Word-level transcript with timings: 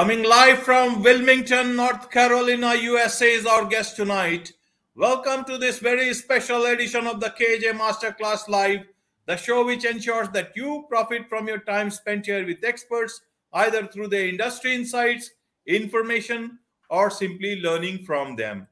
Coming 0.00 0.22
live 0.22 0.60
from 0.60 1.02
Wilmington, 1.02 1.76
North 1.76 2.10
Carolina, 2.10 2.74
USA 2.74 3.32
is 3.32 3.44
our 3.44 3.66
guest 3.66 3.96
tonight. 3.96 4.50
Welcome 4.94 5.44
to 5.44 5.58
this 5.58 5.78
very 5.78 6.14
special 6.14 6.64
edition 6.64 7.06
of 7.06 7.20
the 7.20 7.28
KJ 7.28 7.78
Masterclass 7.78 8.48
Live, 8.48 8.86
the 9.26 9.36
show 9.36 9.66
which 9.66 9.84
ensures 9.84 10.30
that 10.30 10.52
you 10.56 10.86
profit 10.88 11.28
from 11.28 11.48
your 11.48 11.58
time 11.58 11.90
spent 11.90 12.24
here 12.24 12.46
with 12.46 12.64
experts, 12.64 13.20
either 13.52 13.86
through 13.88 14.08
their 14.08 14.26
industry 14.26 14.74
insights, 14.74 15.32
information, 15.66 16.58
or 16.88 17.10
simply 17.10 17.60
learning 17.60 18.06
from 18.06 18.36
them. 18.36 18.68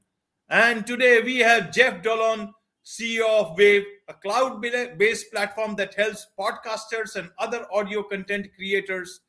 And 0.49 0.87
today 0.87 1.21
we 1.21 1.41
have 1.41 1.73
Jeff 1.73 2.03
Dolan, 2.03 2.55
CEO 2.87 3.29
of 3.29 3.55
Wavve, 3.55 3.85
a 4.09 4.15
cloud 4.15 4.63
based 4.97 5.31
platform 5.31 5.77
that 5.77 5.93
helps 5.93 6.27
podcasters 6.41 7.17
and 7.17 7.29
other 7.39 7.67
audio 7.71 8.03
content 8.03 8.47
creators 8.57 9.21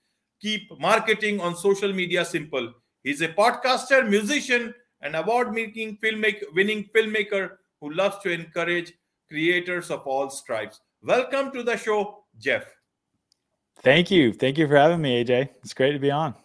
keep 0.41 0.69
marketing 0.79 1.41
on 1.41 1.55
social 1.55 1.91
media 1.93 2.23
simple. 2.23 2.73
He's 3.03 3.21
a 3.21 3.29
podcaster, 3.29 4.07
musician, 4.07 4.73
and 5.01 5.15
award-winning 5.15 5.97
filmmaker, 6.03 6.43
winning 6.53 6.89
filmmaker 6.95 7.57
who 7.81 7.91
loves 7.93 8.17
to 8.19 8.31
encourage 8.31 8.93
creators 9.29 9.89
of 9.91 10.05
all 10.05 10.29
stripes. 10.29 10.81
Welcome 11.01 11.51
to 11.51 11.63
the 11.63 11.77
show, 11.77 12.23
Jeff. 12.37 12.65
Thank 13.81 14.11
you. 14.11 14.33
Thank 14.33 14.57
you 14.57 14.67
for 14.67 14.75
having 14.75 15.01
me, 15.01 15.23
AJ. 15.23 15.49
It's 15.63 15.73
great 15.73 15.93
to 15.93 15.99
be 15.99 16.11
on. 16.11 16.35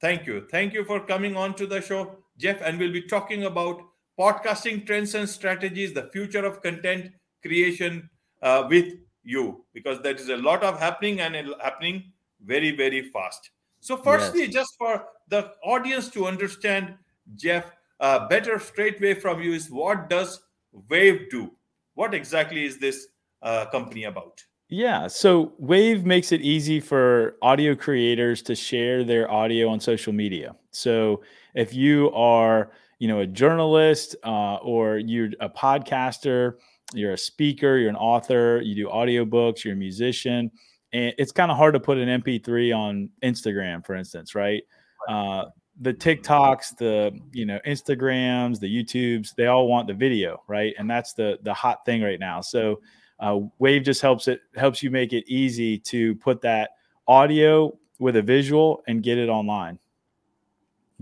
Thank 0.00 0.26
you. 0.26 0.46
Thank 0.50 0.74
you 0.74 0.84
for 0.84 1.00
coming 1.00 1.36
on 1.36 1.54
to 1.54 1.66
the 1.66 1.80
show, 1.80 2.16
Jeff. 2.38 2.60
And 2.62 2.78
we'll 2.78 2.92
be 2.92 3.02
talking 3.02 3.44
about 3.44 3.80
podcasting 4.18 4.86
trends 4.86 5.14
and 5.14 5.28
strategies, 5.28 5.92
the 5.92 6.10
future 6.12 6.44
of 6.44 6.62
content 6.62 7.12
creation 7.42 8.10
uh, 8.42 8.66
with 8.68 8.94
you, 9.22 9.64
because 9.72 10.00
there 10.02 10.14
is 10.14 10.28
a 10.28 10.36
lot 10.36 10.62
of 10.64 10.80
happening 10.80 11.20
and 11.20 11.36
happening 11.62 12.12
very, 12.44 12.70
very 12.70 13.02
fast. 13.10 13.50
So, 13.80 13.96
firstly, 13.96 14.44
yes. 14.44 14.52
just 14.52 14.74
for 14.78 15.04
the 15.28 15.52
audience 15.62 16.08
to 16.10 16.26
understand, 16.26 16.94
Jeff, 17.36 17.70
uh, 18.00 18.28
better 18.28 18.58
straightway 18.58 19.14
from 19.14 19.40
you 19.40 19.52
is 19.52 19.70
what 19.70 20.10
does 20.10 20.40
Wavve 20.88 21.30
do? 21.30 21.52
What 21.94 22.14
exactly 22.14 22.64
is 22.64 22.78
this 22.78 23.06
uh, 23.42 23.66
company 23.66 24.04
about? 24.04 24.42
Yeah, 24.68 25.06
so 25.06 25.52
Wavve 25.62 26.04
makes 26.04 26.32
it 26.32 26.40
easy 26.40 26.80
for 26.80 27.36
audio 27.40 27.76
creators 27.76 28.42
to 28.42 28.56
share 28.56 29.04
their 29.04 29.30
audio 29.30 29.68
on 29.68 29.78
social 29.78 30.12
media. 30.12 30.56
So 30.72 31.22
if 31.54 31.72
you 31.72 32.10
are, 32.12 32.72
you 32.98 33.06
know, 33.06 33.20
a 33.20 33.26
journalist 33.26 34.16
uh, 34.24 34.56
or 34.56 34.98
you're 34.98 35.30
a 35.40 35.48
podcaster, 35.48 36.54
you're 36.94 37.12
a 37.12 37.18
speaker, 37.18 37.78
you're 37.78 37.90
an 37.90 37.96
author, 37.96 38.60
you 38.60 38.74
do 38.74 38.88
audiobooks, 38.88 39.62
you're 39.64 39.74
a 39.74 39.76
musician, 39.76 40.50
and 40.96 41.14
it's 41.18 41.30
kind 41.30 41.50
of 41.50 41.58
hard 41.58 41.74
to 41.74 41.80
put 41.80 41.98
an 41.98 42.22
MP3 42.22 42.74
on 42.74 43.10
Instagram, 43.22 43.84
for 43.84 43.94
instance, 43.94 44.34
right? 44.34 44.62
Uh, 45.06 45.44
the 45.82 45.92
TikToks, 45.92 46.78
the 46.78 47.18
you 47.32 47.44
know 47.44 47.60
Instagrams, 47.66 48.58
the 48.58 48.66
YouTubes, 48.66 49.34
they 49.34 49.46
all 49.46 49.68
want 49.68 49.88
the 49.88 49.94
video, 49.94 50.42
right? 50.48 50.74
And 50.78 50.88
that's 50.88 51.12
the 51.12 51.38
the 51.42 51.52
hot 51.52 51.84
thing 51.84 52.02
right 52.02 52.18
now. 52.18 52.40
So 52.40 52.80
uh, 53.20 53.40
Wavve 53.60 53.84
just 53.84 54.00
helps 54.00 54.26
it 54.26 54.40
helps 54.54 54.82
you 54.82 54.90
make 54.90 55.12
it 55.12 55.24
easy 55.28 55.78
to 55.80 56.14
put 56.14 56.40
that 56.40 56.70
audio 57.06 57.76
with 57.98 58.16
a 58.16 58.22
visual 58.22 58.82
and 58.88 59.02
get 59.02 59.18
it 59.18 59.28
online, 59.28 59.78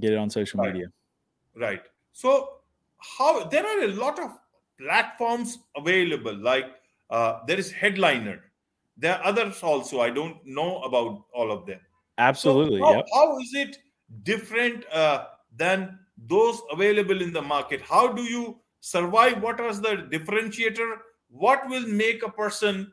get 0.00 0.12
it 0.12 0.19
on 0.19 0.28
social 0.28 0.59
right. 0.59 0.72
media. 0.72 0.88
Right. 1.55 1.82
So 2.12 2.49
how 2.99 3.44
there 3.44 3.65
are 3.65 3.84
a 3.84 3.93
lot 3.93 4.19
of 4.19 4.32
platforms 4.81 5.59
available. 5.76 6.34
Like 6.34 6.66
uh, 7.11 7.41
there 7.47 7.59
is 7.59 7.71
Headliner 7.71 8.43
there 8.97 9.19
are 9.19 9.25
others 9.25 9.62
also. 9.62 10.00
I 10.00 10.10
don't 10.10 10.37
know 10.44 10.82
about 10.82 11.25
all 11.34 11.50
of 11.50 11.66
them. 11.66 11.81
Absolutely. 12.19 12.78
So 12.81 12.84
how, 12.84 12.94
yep. 12.94 13.06
how 13.12 13.38
is 13.38 13.55
it 13.55 13.78
different 14.22 14.84
uh, 14.93 15.27
than 15.56 15.99
those 16.16 16.60
available 16.71 17.21
in 17.21 17.32
the 17.32 17.43
market? 17.43 17.81
How 17.81 18.12
do 18.12 18.22
you 18.22 18.59
survive? 18.81 19.43
What 19.43 19.60
is 19.60 19.81
the 19.81 20.09
differentiator? 20.12 20.97
What 21.28 21.69
will 21.69 21.87
make 21.87 22.22
a 22.22 22.31
person 22.31 22.93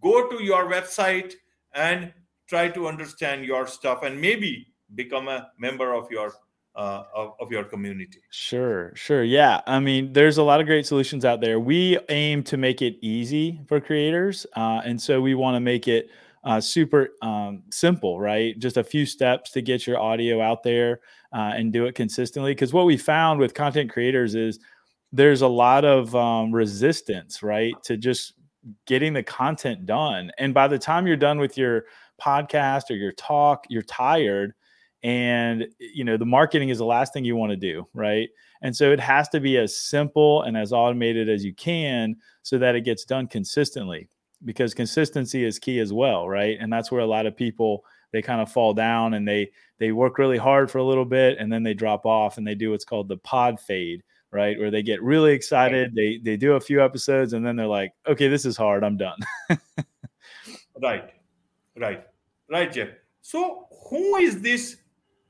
go 0.00 0.28
to 0.28 0.42
your 0.42 0.70
website 0.70 1.34
and 1.74 2.12
try 2.48 2.68
to 2.68 2.86
understand 2.86 3.44
your 3.44 3.66
stuff 3.66 4.02
and 4.02 4.20
maybe 4.20 4.68
become 4.94 5.28
a 5.28 5.48
member 5.58 5.94
of 5.94 6.10
your 6.10 6.32
uh, 6.74 7.04
of, 7.14 7.34
of, 7.40 7.52
your 7.52 7.64
community. 7.64 8.18
Sure, 8.30 8.92
sure. 8.94 9.24
Yeah. 9.24 9.60
I 9.66 9.78
mean, 9.78 10.12
there's 10.12 10.38
a 10.38 10.42
lot 10.42 10.60
of 10.60 10.66
great 10.66 10.86
solutions 10.86 11.24
out 11.24 11.40
there. 11.40 11.60
We 11.60 11.98
aim 12.08 12.42
to 12.44 12.56
make 12.56 12.80
it 12.80 12.96
easy 13.02 13.60
for 13.66 13.80
creators. 13.80 14.46
Uh, 14.56 14.80
and 14.84 15.00
so 15.00 15.20
we 15.20 15.34
want 15.34 15.54
to 15.56 15.60
make 15.60 15.86
it 15.86 16.08
uh, 16.44 16.60
super 16.60 17.10
um, 17.20 17.62
simple, 17.70 18.18
right? 18.18 18.58
Just 18.58 18.76
a 18.76 18.84
few 18.84 19.04
steps 19.06 19.50
to 19.52 19.60
get 19.60 19.86
your 19.86 19.98
audio 19.98 20.40
out 20.40 20.62
there 20.62 21.00
uh, 21.32 21.52
and 21.54 21.72
do 21.72 21.84
it 21.86 21.94
consistently. 21.94 22.52
Because 22.52 22.72
what 22.72 22.86
we 22.86 22.96
found 22.96 23.38
with 23.38 23.54
content 23.54 23.90
creators 23.90 24.34
is 24.34 24.58
there's 25.12 25.42
a 25.42 25.48
lot 25.48 25.84
of 25.84 26.14
um, 26.16 26.52
resistance, 26.52 27.42
right, 27.42 27.74
to 27.84 27.96
just 27.96 28.34
getting 28.86 29.12
the 29.12 29.22
content 29.22 29.86
done. 29.86 30.30
And 30.38 30.54
by 30.54 30.68
the 30.68 30.78
time 30.78 31.06
you're 31.06 31.16
done 31.16 31.38
with 31.38 31.58
your 31.58 31.84
podcast 32.20 32.90
or 32.90 32.94
your 32.94 33.12
talk, 33.12 33.66
you're 33.68 33.82
tired 33.82 34.54
and 35.02 35.66
you 35.78 36.04
know 36.04 36.16
the 36.16 36.26
marketing 36.26 36.68
is 36.68 36.78
the 36.78 36.84
last 36.84 37.12
thing 37.12 37.24
you 37.24 37.36
want 37.36 37.50
to 37.50 37.56
do 37.56 37.86
right? 37.94 38.28
And 38.62 38.74
so 38.74 38.92
it 38.92 39.00
has 39.00 39.28
to 39.30 39.40
be 39.40 39.58
as 39.58 39.76
simple 39.76 40.42
and 40.42 40.56
as 40.56 40.72
automated 40.72 41.28
as 41.28 41.44
you 41.44 41.52
can 41.54 42.16
so 42.42 42.58
that 42.58 42.76
it 42.76 42.82
gets 42.82 43.04
done 43.04 43.26
consistently 43.26 44.08
because 44.44 44.74
consistency 44.74 45.44
is 45.44 45.58
key 45.58 45.80
as 45.80 45.92
well 45.92 46.28
right? 46.28 46.56
And 46.60 46.72
that's 46.72 46.92
where 46.92 47.00
a 47.00 47.06
lot 47.06 47.26
of 47.26 47.36
people 47.36 47.84
they 48.12 48.22
kind 48.22 48.40
of 48.40 48.52
fall 48.52 48.74
down 48.74 49.14
and 49.14 49.26
they 49.26 49.50
they 49.78 49.90
work 49.90 50.18
really 50.18 50.38
hard 50.38 50.70
for 50.70 50.78
a 50.78 50.84
little 50.84 51.04
bit 51.04 51.38
and 51.38 51.52
then 51.52 51.62
they 51.62 51.74
drop 51.74 52.06
off 52.06 52.38
and 52.38 52.46
they 52.46 52.54
do 52.54 52.70
what's 52.70 52.84
called 52.84 53.08
the 53.08 53.16
pod 53.18 53.58
fade 53.60 54.02
right? 54.30 54.58
Where 54.58 54.70
they 54.70 54.82
get 54.82 55.02
really 55.02 55.32
excited 55.32 55.94
they 55.94 56.18
they 56.22 56.36
do 56.36 56.52
a 56.52 56.60
few 56.60 56.82
episodes 56.82 57.32
and 57.32 57.44
then 57.44 57.56
they're 57.56 57.66
like 57.66 57.92
okay 58.06 58.28
this 58.28 58.44
is 58.44 58.56
hard 58.56 58.84
i'm 58.84 58.96
done. 58.96 59.18
Right. 60.80 61.10
Right. 61.76 62.06
Right 62.50 62.72
jeff. 62.72 62.88
So 63.20 63.68
who 63.88 64.16
is 64.16 64.40
this 64.40 64.78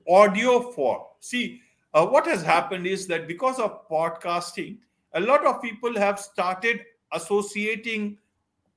audio 0.08 0.72
for. 0.72 1.06
See, 1.20 1.60
uh, 1.94 2.06
what 2.06 2.26
has 2.26 2.42
happened 2.42 2.86
is 2.86 3.06
that 3.08 3.28
because 3.28 3.58
of 3.58 3.88
podcasting, 3.88 4.78
a 5.14 5.20
lot 5.20 5.46
of 5.46 5.60
people 5.60 5.96
have 5.98 6.18
started 6.18 6.80
associating 7.12 8.18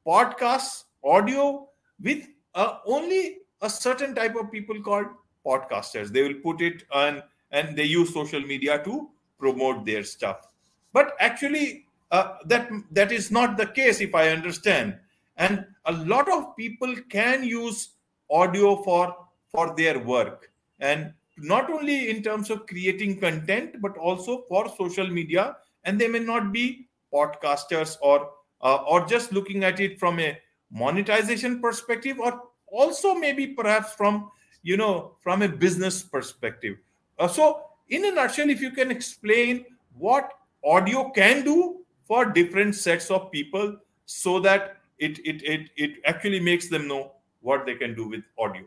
podcasts, 0.05 0.83
audio, 1.03 1.69
with 2.01 2.27
uh, 2.53 2.77
only 2.85 3.37
a 3.61 3.69
certain 3.69 4.13
type 4.13 4.35
of 4.35 4.51
people 4.51 4.81
called 4.81 5.07
podcasters. 5.45 6.09
They 6.09 6.23
will 6.23 6.41
put 6.41 6.61
it 6.61 6.83
on 6.91 7.23
and 7.51 7.75
they 7.77 7.85
use 7.85 8.13
social 8.13 8.41
media 8.41 8.83
to 8.83 9.09
promote 9.39 9.85
their 9.85 10.03
stuff. 10.03 10.47
But 10.91 11.15
actually, 11.19 11.85
uh, 12.11 12.37
that 12.45 12.69
that 12.91 13.11
is 13.11 13.31
not 13.31 13.57
the 13.57 13.67
case, 13.67 14.01
if 14.01 14.13
I 14.13 14.29
understand. 14.29 14.97
And 15.37 15.65
a 15.85 15.91
lot 15.91 16.31
of 16.31 16.55
people 16.55 16.95
can 17.09 17.43
use 17.43 17.89
audio 18.29 18.81
for 18.83 19.15
for 19.49 19.75
their 19.75 19.99
work 19.99 20.51
and 20.79 21.13
not 21.37 21.69
only 21.69 22.09
in 22.09 22.23
terms 22.23 22.49
of 22.49 22.65
creating 22.67 23.19
content 23.19 23.81
but 23.81 23.97
also 23.97 24.43
for 24.47 24.69
social 24.77 25.07
media. 25.07 25.57
And 25.83 25.99
they 25.99 26.07
may 26.07 26.19
not 26.19 26.51
be 26.51 26.87
podcasters 27.13 27.97
or 28.01 28.31
uh, 28.61 28.77
or 28.87 29.05
just 29.05 29.31
looking 29.31 29.63
at 29.63 29.79
it 29.79 29.99
from 29.99 30.19
a 30.19 30.37
monetization 30.71 31.61
perspective 31.61 32.19
or 32.19 32.41
also 32.67 33.13
maybe 33.13 33.47
perhaps 33.47 33.93
from 33.93 34.31
you 34.63 34.77
know 34.77 35.11
from 35.21 35.41
a 35.43 35.47
business 35.49 36.01
perspective. 36.01 36.77
Uh, 37.19 37.27
so 37.27 37.61
in 37.89 38.05
a 38.05 38.11
nutshell 38.11 38.49
if 38.49 38.61
you 38.61 38.71
can 38.71 38.89
explain 38.89 39.65
what 39.97 40.31
audio 40.63 41.09
can 41.11 41.43
do 41.43 41.81
for 42.03 42.25
different 42.25 42.73
sets 42.73 43.11
of 43.11 43.31
people 43.31 43.77
so 44.05 44.39
that 44.39 44.77
it 44.97 45.19
it 45.19 45.43
it, 45.43 45.69
it 45.77 45.91
actually 46.05 46.39
makes 46.39 46.67
them 46.67 46.87
know 46.87 47.11
what 47.41 47.65
they 47.65 47.75
can 47.75 47.93
do 47.93 48.07
with 48.07 48.23
audio 48.39 48.63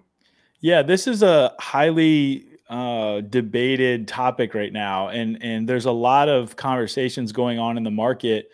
yeah, 0.60 0.82
this 0.82 1.06
is 1.06 1.22
a 1.22 1.54
highly 1.58 2.46
uh, 2.68 3.20
debated 3.20 4.08
topic 4.08 4.54
right 4.54 4.72
now, 4.72 5.08
and 5.08 5.38
and 5.42 5.68
there's 5.68 5.86
a 5.86 5.92
lot 5.92 6.28
of 6.28 6.56
conversations 6.56 7.32
going 7.32 7.58
on 7.58 7.76
in 7.76 7.84
the 7.84 7.90
market. 7.90 8.50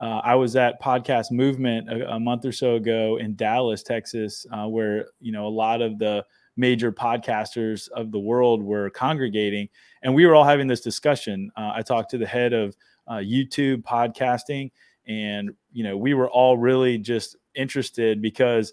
Uh, 0.00 0.20
I 0.24 0.34
was 0.34 0.56
at 0.56 0.82
Podcast 0.82 1.30
Movement 1.30 1.88
a, 1.88 2.14
a, 2.14 2.20
month 2.20 2.44
or 2.44 2.52
so 2.52 2.74
ago 2.74 3.16
in 3.16 3.36
Dallas, 3.36 3.82
Texas, 3.82 4.44
uh, 4.52 4.66
where 4.66 5.06
you 5.20 5.32
know 5.32 5.46
a 5.46 5.48
lot 5.48 5.80
of 5.80 5.98
the 5.98 6.24
major 6.56 6.92
podcasters 6.92 7.88
of 7.90 8.10
the 8.10 8.18
world 8.18 8.62
were 8.62 8.90
congregating, 8.90 9.68
and 10.02 10.14
we 10.14 10.26
were 10.26 10.34
all 10.34 10.44
having 10.44 10.66
this 10.66 10.80
discussion. 10.80 11.50
Uh, 11.56 11.72
I 11.74 11.82
talked 11.82 12.10
to 12.10 12.18
the 12.18 12.26
head 12.26 12.52
of 12.52 12.76
uh, 13.06 13.14
YouTube 13.14 13.82
podcasting, 13.82 14.72
and 15.06 15.52
you 15.72 15.84
know 15.84 15.96
we 15.96 16.14
were 16.14 16.28
all 16.28 16.58
really 16.58 16.98
just 16.98 17.36
interested 17.54 18.20
because 18.20 18.72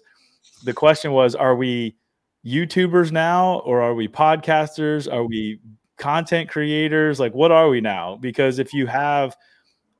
the 0.64 0.72
question 0.72 1.12
was, 1.12 1.36
are 1.36 1.54
we 1.54 1.96
YouTubers 2.44 3.12
now, 3.12 3.60
or 3.60 3.82
are 3.82 3.94
we 3.94 4.08
podcasters? 4.08 5.12
Are 5.12 5.24
we 5.24 5.60
content 5.96 6.50
creators? 6.50 7.20
Like, 7.20 7.34
what 7.34 7.52
are 7.52 7.68
we 7.68 7.80
now? 7.80 8.16
Because 8.16 8.58
if 8.58 8.72
you 8.72 8.86
have, 8.86 9.36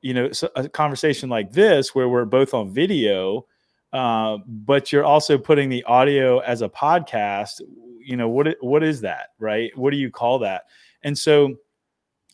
you 0.01 0.13
know, 0.13 0.29
a 0.55 0.67
conversation 0.67 1.29
like 1.29 1.51
this 1.51 1.95
where 1.95 2.09
we're 2.09 2.25
both 2.25 2.53
on 2.53 2.73
video, 2.73 3.45
uh, 3.93 4.37
but 4.45 4.91
you're 4.91 5.05
also 5.05 5.37
putting 5.37 5.69
the 5.69 5.83
audio 5.83 6.39
as 6.39 6.61
a 6.61 6.69
podcast. 6.69 7.61
You 7.99 8.17
know 8.17 8.27
what? 8.27 8.57
What 8.59 8.83
is 8.83 9.01
that, 9.01 9.29
right? 9.39 9.71
What 9.77 9.91
do 9.91 9.97
you 9.97 10.11
call 10.11 10.39
that? 10.39 10.63
And 11.03 11.17
so, 11.17 11.55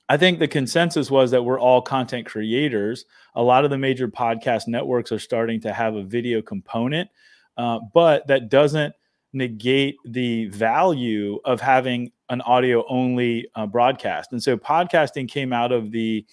I 0.07 0.17
think 0.17 0.39
the 0.39 0.47
consensus 0.47 1.11
was 1.11 1.29
that 1.29 1.43
we're 1.43 1.59
all 1.59 1.83
content 1.83 2.25
creators. 2.25 3.05
A 3.35 3.43
lot 3.43 3.63
of 3.63 3.69
the 3.69 3.77
major 3.77 4.07
podcast 4.07 4.67
networks 4.67 5.11
are 5.11 5.19
starting 5.19 5.61
to 5.61 5.71
have 5.71 5.93
a 5.93 6.03
video 6.03 6.41
component, 6.41 7.11
uh, 7.57 7.79
but 7.93 8.25
that 8.25 8.49
doesn't 8.49 8.95
negate 9.33 9.97
the 10.05 10.45
value 10.47 11.39
of 11.45 11.61
having 11.61 12.11
an 12.29 12.41
audio 12.41 12.85
only 12.87 13.47
uh, 13.55 13.65
broadcast. 13.65 14.31
And 14.31 14.41
so, 14.41 14.57
podcasting 14.57 15.27
came 15.27 15.53
out 15.53 15.71
of 15.71 15.91
the 15.91 16.25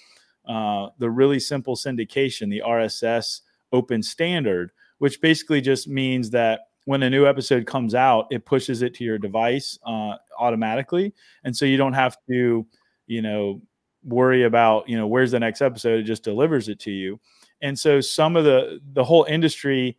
uh, 0.48 0.88
the 0.98 1.10
really 1.10 1.40
simple 1.40 1.74
syndication, 1.76 2.50
the 2.50 2.62
RSS 2.64 3.40
open 3.72 4.02
standard, 4.02 4.70
which 4.98 5.20
basically 5.20 5.60
just 5.60 5.88
means 5.88 6.30
that 6.30 6.60
when 6.84 7.02
a 7.02 7.10
new 7.10 7.26
episode 7.26 7.66
comes 7.66 7.96
out, 7.96 8.26
it 8.30 8.44
pushes 8.46 8.82
it 8.82 8.94
to 8.94 9.04
your 9.04 9.18
device 9.18 9.76
uh, 9.84 10.14
automatically, 10.38 11.12
and 11.44 11.56
so 11.56 11.64
you 11.64 11.76
don't 11.76 11.94
have 11.94 12.16
to, 12.30 12.64
you 13.06 13.22
know, 13.22 13.60
worry 14.04 14.44
about 14.44 14.88
you 14.88 14.96
know 14.96 15.06
where's 15.06 15.32
the 15.32 15.40
next 15.40 15.60
episode. 15.60 16.00
It 16.00 16.04
just 16.04 16.22
delivers 16.22 16.68
it 16.68 16.78
to 16.80 16.90
you. 16.90 17.20
And 17.60 17.78
so 17.78 18.00
some 18.00 18.36
of 18.36 18.44
the 18.44 18.80
the 18.92 19.04
whole 19.04 19.24
industry 19.24 19.96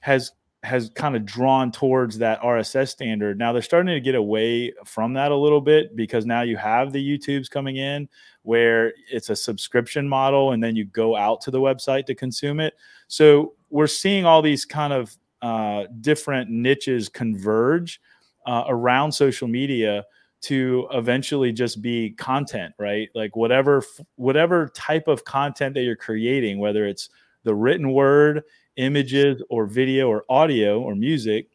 has 0.00 0.32
has 0.62 0.90
kind 0.94 1.16
of 1.16 1.24
drawn 1.24 1.72
towards 1.72 2.18
that 2.18 2.40
RSS 2.42 2.88
standard. 2.88 3.38
Now 3.38 3.52
they're 3.52 3.62
starting 3.62 3.94
to 3.94 4.00
get 4.00 4.14
away 4.14 4.72
from 4.84 5.14
that 5.14 5.32
a 5.32 5.36
little 5.36 5.60
bit 5.60 5.96
because 5.96 6.26
now 6.26 6.42
you 6.42 6.56
have 6.58 6.92
the 6.92 7.18
YouTubes 7.18 7.50
coming 7.50 7.76
in 7.76 8.08
where 8.42 8.92
it's 9.10 9.30
a 9.30 9.36
subscription 9.36 10.08
model 10.08 10.52
and 10.52 10.62
then 10.62 10.76
you 10.76 10.84
go 10.84 11.16
out 11.16 11.40
to 11.42 11.50
the 11.50 11.60
website 11.60 12.04
to 12.06 12.14
consume 12.14 12.60
it. 12.60 12.74
So 13.08 13.54
we're 13.70 13.86
seeing 13.86 14.26
all 14.26 14.42
these 14.42 14.66
kind 14.66 14.92
of 14.92 15.16
uh, 15.40 15.84
different 16.02 16.50
niches 16.50 17.08
converge 17.08 18.00
uh, 18.46 18.64
around 18.68 19.12
social 19.12 19.48
media 19.48 20.04
to 20.42 20.88
eventually 20.92 21.52
just 21.52 21.80
be 21.80 22.10
content, 22.10 22.74
right? 22.78 23.08
Like 23.14 23.36
whatever 23.36 23.82
whatever 24.16 24.68
type 24.74 25.08
of 25.08 25.24
content 25.24 25.74
that 25.74 25.82
you're 25.82 25.96
creating, 25.96 26.58
whether 26.58 26.86
it's 26.86 27.10
the 27.44 27.54
written 27.54 27.92
word 27.92 28.42
images 28.76 29.42
or 29.50 29.66
video 29.66 30.08
or 30.08 30.24
audio 30.28 30.80
or 30.80 30.94
music, 30.94 31.48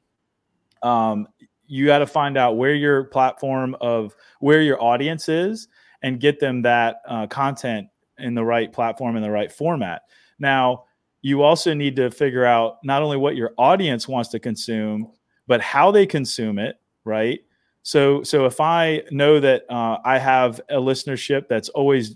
um, 0.83 1.27
you 1.67 1.85
got 1.85 1.99
to 1.99 2.07
find 2.07 2.37
out 2.37 2.57
where 2.57 2.73
your 2.73 3.05
platform 3.05 3.75
of 3.81 4.15
where 4.39 4.61
your 4.61 4.81
audience 4.81 5.29
is 5.29 5.67
and 6.03 6.19
get 6.19 6.39
them 6.39 6.61
that 6.61 6.97
uh, 7.07 7.25
content 7.27 7.87
in 8.19 8.35
the 8.35 8.43
right 8.43 8.71
platform 8.71 9.15
in 9.15 9.23
the 9.23 9.31
right 9.31 9.51
format. 9.51 10.03
Now, 10.39 10.85
you 11.21 11.41
also 11.41 11.73
need 11.73 11.95
to 11.95 12.11
figure 12.11 12.45
out 12.45 12.77
not 12.83 13.01
only 13.01 13.17
what 13.17 13.35
your 13.35 13.53
audience 13.57 14.07
wants 14.07 14.29
to 14.29 14.39
consume, 14.39 15.11
but 15.47 15.59
how 15.59 15.89
they 15.91 16.05
consume 16.05 16.59
it, 16.59 16.79
right? 17.03 17.39
So, 17.81 18.23
so 18.23 18.45
if 18.45 18.61
I 18.61 19.03
know 19.11 19.39
that 19.39 19.63
uh, 19.69 19.97
I 20.05 20.19
have 20.19 20.61
a 20.69 20.75
listenership 20.75 21.47
that's 21.47 21.69
always 21.69 22.15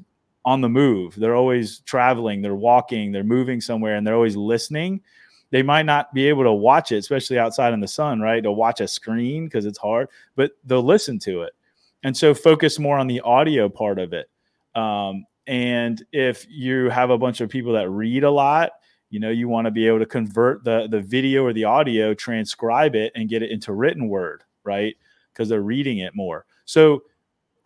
on 0.50 0.62
the 0.62 0.68
move. 0.70 1.14
They're 1.14 1.36
always 1.36 1.82
traveling, 1.82 2.42
they're 2.42 2.56
walking, 2.56 3.12
they're 3.12 3.24
moving 3.24 3.62
somewhere, 3.62 3.96
and 3.96 4.06
they're 4.06 4.16
always 4.16 4.36
listening. 4.36 5.00
They 5.52 5.62
might 5.62 5.86
not 5.86 6.12
be 6.12 6.28
able 6.28 6.44
to 6.44 6.52
watch 6.52 6.92
it, 6.92 6.98
especially 6.98 7.38
outside 7.38 7.72
in 7.72 7.80
the 7.80 7.88
sun, 7.88 8.20
right? 8.20 8.42
To 8.42 8.52
watch 8.52 8.82
a 8.82 8.88
screen 8.88 9.46
because 9.46 9.68
it's 9.68 9.78
hard, 9.78 10.08
but 10.36 10.54
they'll 10.66 10.82
listen 10.82 11.20
to 11.20 11.44
it. 11.44 11.54
And 12.02 12.18
so 12.18 12.34
focus 12.34 12.80
more 12.80 12.98
on 12.98 13.06
the 13.06 13.22
audio 13.22 13.70
part 13.70 14.00
of 14.00 14.12
it. 14.12 14.28
Um, 14.74 15.28
and 15.46 16.04
if 16.12 16.48
you 16.50 16.90
have 16.90 17.12
a 17.12 17.18
bunch 17.18 17.42
of 17.42 17.50
people 17.50 17.74
that 17.74 17.88
read 17.92 18.24
a 18.24 18.32
lot, 18.32 18.72
you 19.12 19.20
know, 19.20 19.30
you 19.30 19.48
want 19.48 19.66
to 19.66 19.72
be 19.72 19.86
able 19.86 20.00
to 20.00 20.06
convert 20.08 20.64
the 20.64 20.88
the 20.90 21.02
video 21.02 21.44
or 21.44 21.54
the 21.54 21.66
audio, 21.66 22.16
transcribe 22.16 22.96
it, 22.96 23.12
and 23.16 23.30
get 23.30 23.44
it 23.44 23.52
into 23.52 23.74
written 23.74 24.10
word, 24.10 24.44
right? 24.64 24.96
Because 25.32 25.48
they're 25.48 25.62
reading 25.62 26.00
it 26.00 26.16
more. 26.16 26.46
So 26.66 27.04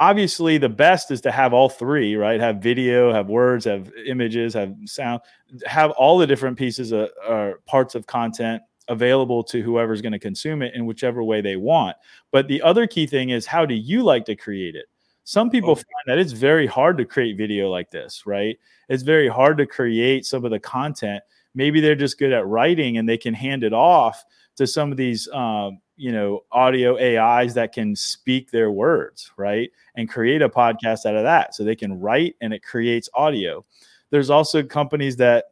obviously 0.03 0.57
the 0.57 0.67
best 0.67 1.11
is 1.11 1.21
to 1.21 1.31
have 1.31 1.53
all 1.53 1.69
three 1.69 2.15
right? 2.15 2.39
Have 2.39 2.57
video 2.57 3.13
have 3.13 3.27
words 3.27 3.63
have 3.65 3.91
images 4.05 4.53
have 4.53 4.75
sound 4.85 5.21
have 5.65 5.91
all 5.91 6.17
the 6.17 6.27
different 6.27 6.57
pieces 6.57 6.91
of 6.91 7.09
or 7.27 7.61
parts 7.65 7.95
of 7.95 8.05
content 8.05 8.61
available 8.89 9.43
to 9.45 9.61
whoever's 9.61 10.01
going 10.01 10.11
to 10.11 10.19
consume 10.19 10.61
it 10.61 10.73
in 10.75 10.85
whichever 10.85 11.23
way 11.23 11.39
they 11.39 11.55
want. 11.55 11.95
But 12.31 12.49
the 12.49 12.61
other 12.61 12.85
key 12.85 13.07
thing 13.07 13.29
is 13.29 13.45
how 13.45 13.65
do 13.65 13.75
you 13.75 14.03
like 14.03 14.25
to 14.25 14.35
create 14.35 14.75
it? 14.75 14.87
Some 15.23 15.49
people 15.49 15.71
okay. 15.71 15.83
find 15.83 16.05
that 16.07 16.19
it's 16.19 16.33
very 16.33 16.67
hard 16.67 16.97
to 16.97 17.05
create 17.05 17.37
video 17.37 17.69
like 17.69 17.89
this 17.89 18.23
right? 18.25 18.57
It's 18.89 19.03
very 19.03 19.29
hard 19.29 19.57
to 19.59 19.65
create 19.65 20.25
some 20.25 20.43
of 20.43 20.51
the 20.51 20.59
content. 20.59 21.23
Maybe 21.55 21.79
they're 21.79 21.95
just 21.95 22.19
good 22.19 22.33
at 22.33 22.45
writing 22.45 22.97
and 22.97 23.07
they 23.07 23.17
can 23.17 23.33
hand 23.33 23.63
it 23.63 23.73
off 23.73 24.21
to 24.57 24.67
some 24.67 24.91
of 24.91 24.97
these 24.97 25.29
um, 25.31 25.79
you 25.95 26.11
know 26.11 26.43
audio 26.51 26.97
ais 26.97 27.53
that 27.53 27.71
can 27.71 27.95
speak 27.95 28.51
their 28.51 28.71
words 28.71 29.31
right? 29.37 29.69
And 29.95 30.09
create 30.09 30.41
a 30.41 30.49
podcast 30.49 31.05
out 31.05 31.15
of 31.15 31.23
that 31.23 31.55
so 31.55 31.63
they 31.63 31.75
can 31.75 31.99
write 31.99 32.35
and 32.41 32.53
it 32.53 32.63
creates 32.63 33.09
audio. 33.13 33.65
There's 34.09 34.29
also 34.29 34.63
companies 34.63 35.17
that 35.17 35.45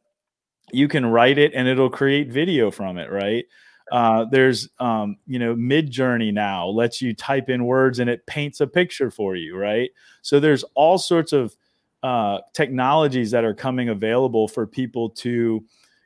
you 0.72 0.88
can 0.88 1.06
write 1.06 1.38
it 1.38 1.54
and 1.54 1.68
it'll 1.68 1.90
create 1.90 2.32
video 2.32 2.72
from 2.72 2.98
it 2.98 3.12
right? 3.12 3.46
Uh, 3.92 4.26
there's 4.32 4.70
um, 4.80 5.18
you 5.28 5.38
know 5.38 5.56
Midjourney 5.56 6.34
now 6.34 6.68
lets 6.68 7.02
you 7.02 7.14
type 7.14 7.50
in 7.50 7.66
words 7.66 8.00
and 8.00 8.10
it 8.10 8.26
paints 8.26 8.62
a 8.62 8.68
picture 8.68 9.12
for 9.12 9.36
you 9.36 9.58
right? 9.58 9.92
So 10.22 10.40
there's 10.40 10.64
all 10.76 10.98
sorts 10.98 11.34
of 11.34 11.56
uh, 12.04 12.40
technologies 12.54 13.32
that 13.32 13.44
are 13.44 13.54
coming 13.54 13.90
available 13.90 14.48
for 14.48 14.66
people 14.66 15.10
to 15.10 15.64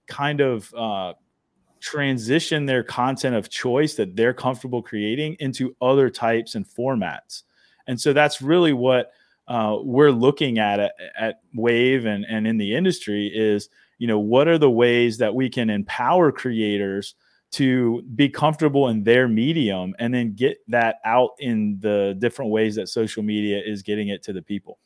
kind 0.07 0.41
of 0.41 0.73
uh, 0.75 1.13
transition 1.85 2.65
their 2.65 2.83
content 2.83 3.35
of 3.35 3.47
choice 3.47 3.93
that 3.93 4.15
they're 4.15 4.33
comfortable 4.33 4.81
creating 4.81 5.35
into 5.39 5.75
other 5.79 6.09
types 6.09 6.55
and 6.55 6.67
formats. 6.67 7.43
And 7.85 8.01
so 8.01 8.11
that's 8.11 8.41
really 8.41 8.73
what 8.73 9.11
uh, 9.47 9.77
we're 9.83 10.09
looking 10.09 10.57
at, 10.57 10.79
at 10.79 10.93
at 11.15 11.41
Wavve 11.55 12.07
and, 12.07 12.25
and 12.27 12.47
in 12.47 12.57
the 12.57 12.75
industry 12.75 13.27
is, 13.27 13.69
you 13.99 14.07
know, 14.07 14.17
what 14.17 14.47
are 14.47 14.57
the 14.57 14.71
ways 14.71 15.19
that 15.19 15.35
we 15.35 15.47
can 15.47 15.69
empower 15.69 16.31
creators 16.31 17.13
to 17.51 18.01
be 18.15 18.29
comfortable 18.29 18.89
in 18.89 19.03
their 19.03 19.27
medium 19.27 19.93
and 19.99 20.11
then 20.11 20.33
get 20.33 20.57
that 20.67 20.95
out 21.05 21.31
in 21.37 21.77
the 21.81 22.15
different 22.17 22.49
ways 22.49 22.73
that 22.75 22.89
social 22.89 23.21
media 23.21 23.61
is 23.63 23.83
getting 23.83 24.07
it 24.07 24.23
to 24.23 24.33
the 24.33 24.41
people. 24.41 24.79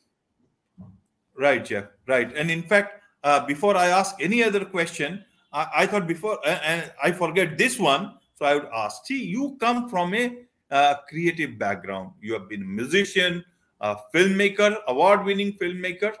Right, 1.34 1.64
Jeff. 1.64 1.86
Right. 2.06 2.30
And 2.36 2.50
in 2.50 2.62
fact, 2.62 3.02
uh, 3.24 3.46
before 3.46 3.74
I 3.74 3.86
ask 3.86 4.16
any 4.20 4.44
other 4.44 4.66
question, 4.66 5.24
I, 5.52 5.68
I 5.76 5.86
thought 5.86 6.06
before, 6.06 6.38
and 6.46 6.92
I 7.02 7.12
forget 7.12 7.58
this 7.58 7.78
one. 7.78 8.14
So 8.34 8.46
I 8.46 8.54
would 8.54 8.68
ask, 8.74 9.04
see, 9.06 9.22
you 9.24 9.56
come 9.60 9.88
from 9.88 10.14
a 10.14 10.38
uh, 10.70 10.94
creative 11.08 11.58
background. 11.58 12.12
You 12.20 12.32
have 12.34 12.48
been 12.48 12.62
a 12.62 12.64
musician, 12.64 13.44
a 13.80 13.96
filmmaker, 14.14 14.76
award-winning 14.88 15.54
filmmaker, 15.54 16.14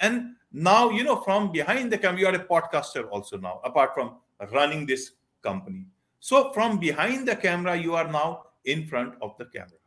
and 0.00 0.34
now 0.52 0.90
you 0.90 1.04
know 1.04 1.16
from 1.16 1.52
behind 1.52 1.92
the 1.92 1.98
camera, 1.98 2.20
you 2.20 2.26
are 2.26 2.34
a 2.34 2.44
podcaster 2.44 3.08
also 3.10 3.36
now. 3.36 3.60
Apart 3.64 3.94
from 3.94 4.16
running 4.52 4.86
this 4.86 5.12
company, 5.42 5.84
so 6.20 6.52
from 6.52 6.78
behind 6.78 7.26
the 7.26 7.36
camera, 7.36 7.76
you 7.76 7.94
are 7.94 8.10
now 8.10 8.44
in 8.64 8.86
front 8.86 9.14
of 9.20 9.36
the 9.38 9.46
camera. 9.46 9.78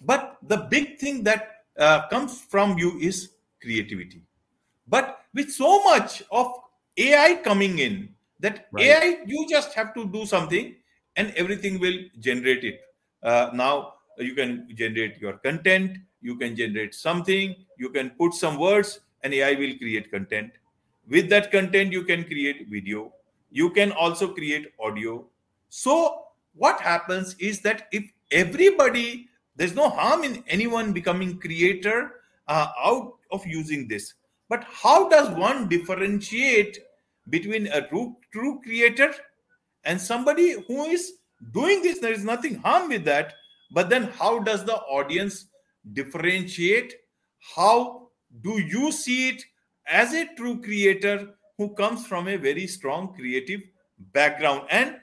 But 0.00 0.38
the 0.42 0.66
big 0.68 0.98
thing 0.98 1.22
that 1.22 1.64
uh, 1.78 2.08
comes 2.08 2.40
from 2.40 2.76
you 2.78 2.98
is 2.98 3.30
creativity. 3.60 4.22
But 4.88 5.20
with 5.32 5.50
so 5.52 5.82
much 5.84 6.22
of 6.30 6.52
AI 6.96 7.40
coming 7.42 7.78
in. 7.78 8.08
That 8.40 8.66
right. 8.72 8.86
AI, 8.86 9.18
you 9.26 9.46
just 9.48 9.72
have 9.74 9.94
to 9.94 10.06
do 10.06 10.26
something 10.26 10.74
and 11.16 11.32
everything 11.36 11.78
will 11.78 11.98
generate 12.18 12.64
it. 12.64 12.80
Uh, 13.22 13.50
now 13.54 13.94
you 14.18 14.34
can 14.34 14.68
generate 14.74 15.20
your 15.20 15.34
content, 15.34 15.98
you 16.20 16.36
can 16.36 16.56
generate 16.56 16.94
something, 16.94 17.54
you 17.78 17.90
can 17.90 18.10
put 18.10 18.34
some 18.34 18.58
words, 18.58 19.00
and 19.22 19.32
AI 19.32 19.52
will 19.52 19.76
create 19.78 20.10
content. 20.10 20.52
With 21.08 21.28
that 21.30 21.50
content, 21.50 21.92
you 21.92 22.02
can 22.02 22.24
create 22.24 22.68
video. 22.68 23.12
You 23.50 23.70
can 23.70 23.92
also 23.92 24.32
create 24.32 24.72
audio. 24.80 25.24
So, 25.68 26.24
what 26.54 26.80
happens 26.80 27.34
is 27.38 27.60
that 27.60 27.88
if 27.92 28.04
everybody, 28.30 29.28
there's 29.56 29.74
no 29.74 29.88
harm 29.88 30.24
in 30.24 30.42
anyone 30.48 30.92
becoming 30.92 31.38
creator 31.38 32.22
uh, 32.48 32.68
out 32.84 33.14
of 33.30 33.46
using 33.46 33.88
this 33.88 34.14
but 34.52 34.64
how 34.70 35.08
does 35.08 35.30
one 35.30 35.66
differentiate 35.66 36.78
between 37.30 37.68
a 37.68 37.88
true, 37.88 38.16
true 38.34 38.60
creator 38.62 39.14
and 39.84 39.98
somebody 39.98 40.56
who 40.68 40.84
is 40.84 41.14
doing 41.54 41.80
this? 41.80 42.00
There 42.00 42.12
is 42.12 42.22
nothing 42.22 42.56
harm 42.56 42.90
with 42.90 43.02
that. 43.06 43.32
But 43.70 43.88
then, 43.88 44.10
how 44.18 44.40
does 44.40 44.62
the 44.66 44.76
audience 44.76 45.46
differentiate? 45.94 46.92
How 47.56 48.08
do 48.42 48.60
you 48.60 48.92
see 48.92 49.30
it 49.30 49.42
as 49.86 50.12
a 50.12 50.28
true 50.36 50.60
creator 50.60 51.30
who 51.56 51.72
comes 51.72 52.06
from 52.06 52.28
a 52.28 52.36
very 52.36 52.66
strong 52.66 53.14
creative 53.14 53.62
background? 54.12 54.66
And 54.68 54.96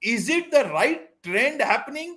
is 0.00 0.30
it 0.30 0.50
the 0.50 0.64
right 0.72 1.10
trend 1.22 1.60
happening? 1.60 2.16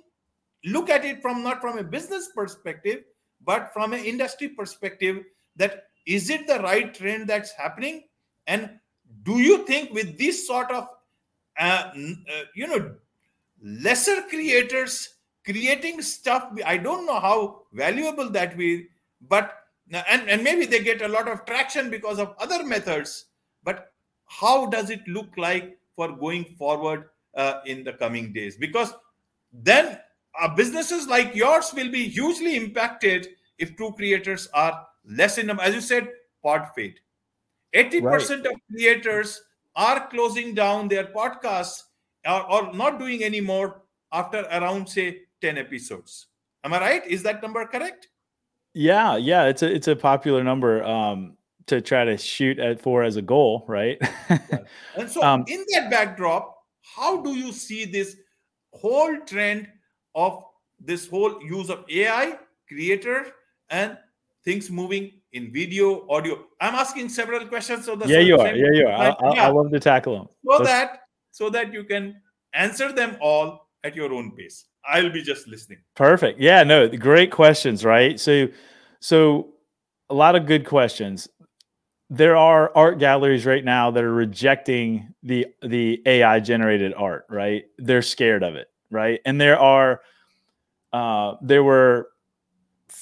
Look 0.64 0.88
at 0.88 1.04
it 1.04 1.20
from 1.20 1.42
not 1.42 1.60
from 1.60 1.76
a 1.76 1.84
business 1.84 2.30
perspective, 2.34 3.02
but 3.44 3.74
from 3.74 3.92
an 3.92 4.02
industry 4.06 4.48
perspective 4.48 5.22
that 5.56 5.87
is 6.08 6.30
it 6.30 6.46
the 6.46 6.58
right 6.60 6.92
trend 6.92 7.28
that's 7.28 7.52
happening? 7.52 8.04
And 8.46 8.70
do 9.22 9.38
you 9.38 9.66
think 9.66 9.92
with 9.92 10.18
this 10.18 10.46
sort 10.46 10.70
of 10.72 10.88
uh, 11.58 11.90
uh, 11.94 12.44
you 12.54 12.66
know 12.66 12.94
lesser 13.62 14.22
creators 14.22 15.16
creating 15.44 16.00
stuff 16.00 16.52
i 16.64 16.76
don't 16.76 17.04
know 17.04 17.18
how 17.18 17.62
valuable 17.72 18.30
that 18.30 18.56
will 18.56 18.78
but 19.28 19.54
and, 19.90 20.28
and 20.28 20.44
maybe 20.44 20.66
they 20.66 20.82
get 20.82 21.02
a 21.02 21.08
lot 21.08 21.26
of 21.26 21.44
traction 21.46 21.90
because 21.90 22.18
of 22.18 22.34
other 22.38 22.62
methods 22.64 23.26
but 23.64 23.92
how 24.26 24.66
does 24.66 24.90
it 24.90 25.00
look 25.08 25.26
like 25.36 25.78
for 25.96 26.12
going 26.12 26.44
forward 26.44 27.06
uh, 27.34 27.54
in 27.66 27.82
the 27.82 27.92
coming 27.92 28.32
days 28.32 28.56
because 28.56 28.94
then 29.52 29.98
uh, 30.40 30.54
businesses 30.54 31.08
like 31.08 31.34
yours 31.34 31.72
will 31.74 31.90
be 31.90 32.08
hugely 32.08 32.56
impacted 32.56 33.26
if 33.58 33.76
true 33.76 33.92
creators 33.92 34.48
are 34.54 34.86
less 35.08 35.38
in 35.38 35.46
number 35.46 35.62
as 35.62 35.74
you 35.74 35.80
said 35.80 36.08
pod 36.42 36.68
fade 36.74 37.00
80% 37.74 38.02
right. 38.02 38.30
of 38.46 38.52
creators 38.70 39.42
are 39.76 40.08
closing 40.08 40.54
down 40.54 40.88
their 40.88 41.04
podcasts 41.04 41.82
or, 42.26 42.50
or 42.50 42.72
not 42.72 42.98
doing 42.98 43.22
anymore 43.24 43.82
after 44.12 44.40
around 44.40 44.88
say 44.88 45.20
10 45.40 45.58
episodes. 45.58 46.26
Am 46.64 46.72
i 46.72 46.80
right? 46.80 47.06
Is 47.06 47.22
that 47.22 47.42
number 47.42 47.64
correct? 47.66 48.08
Yeah 48.74 49.16
yeah 49.16 49.46
it's 49.46 49.62
a 49.62 49.72
it's 49.72 49.88
a 49.88 49.96
popular 49.96 50.44
number 50.44 50.84
um 50.84 51.36
to 51.66 51.80
try 51.80 52.04
to 52.04 52.16
shoot 52.16 52.58
at 52.58 52.80
for 52.80 53.02
as 53.02 53.16
a 53.16 53.22
goal 53.22 53.64
right? 53.66 53.98
And 54.96 55.10
so 55.10 55.22
um, 55.22 55.44
in 55.46 55.64
that 55.72 55.90
backdrop 55.90 56.54
how 56.82 57.22
do 57.22 57.34
you 57.34 57.52
see 57.52 57.84
this 57.84 58.16
whole 58.72 59.18
trend 59.26 59.68
of 60.14 60.44
this 60.80 61.08
whole 61.08 61.42
use 61.42 61.70
of 61.70 61.84
ai 61.90 62.38
creator 62.68 63.32
and 63.70 63.96
things 64.44 64.70
moving 64.70 65.12
in 65.32 65.52
video 65.52 66.06
audio. 66.08 66.44
I'm 66.60 66.74
asking 66.74 67.08
several 67.10 67.46
questions 67.46 67.84
so 67.84 67.96
the 67.96 68.06
yeah 68.06 68.20
you 68.20 68.38
are. 68.38 68.54
yeah 68.54 68.72
you 68.72 68.86
are. 68.86 68.92
I, 68.92 69.08
I, 69.08 69.34
yeah. 69.34 69.46
I 69.46 69.50
love 69.50 69.70
to 69.70 69.80
tackle 69.80 70.16
them. 70.16 70.28
So 70.44 70.52
Let's... 70.58 70.64
that 70.64 71.00
so 71.30 71.50
that 71.50 71.72
you 71.72 71.84
can 71.84 72.20
answer 72.54 72.92
them 72.92 73.16
all 73.20 73.68
at 73.84 73.94
your 73.94 74.12
own 74.12 74.34
pace. 74.36 74.66
I'll 74.86 75.10
be 75.10 75.22
just 75.22 75.46
listening. 75.48 75.78
Perfect. 75.94 76.40
Yeah 76.40 76.62
no 76.64 76.88
great 76.88 77.30
questions 77.30 77.84
right? 77.84 78.18
So 78.18 78.48
so 79.00 79.54
a 80.10 80.14
lot 80.14 80.34
of 80.34 80.46
good 80.46 80.66
questions. 80.66 81.28
There 82.10 82.36
are 82.36 82.72
art 82.74 82.98
galleries 82.98 83.44
right 83.44 83.64
now 83.64 83.90
that 83.90 84.02
are 84.02 84.14
rejecting 84.14 85.14
the 85.22 85.46
the 85.62 86.00
ai 86.06 86.40
generated 86.40 86.94
art 86.94 87.26
right? 87.28 87.64
They're 87.76 88.02
scared 88.02 88.42
of 88.42 88.54
it 88.56 88.68
right? 88.90 89.20
And 89.26 89.38
there 89.38 89.58
are 89.58 90.00
uh 90.94 91.34
there 91.42 91.62
were 91.62 92.08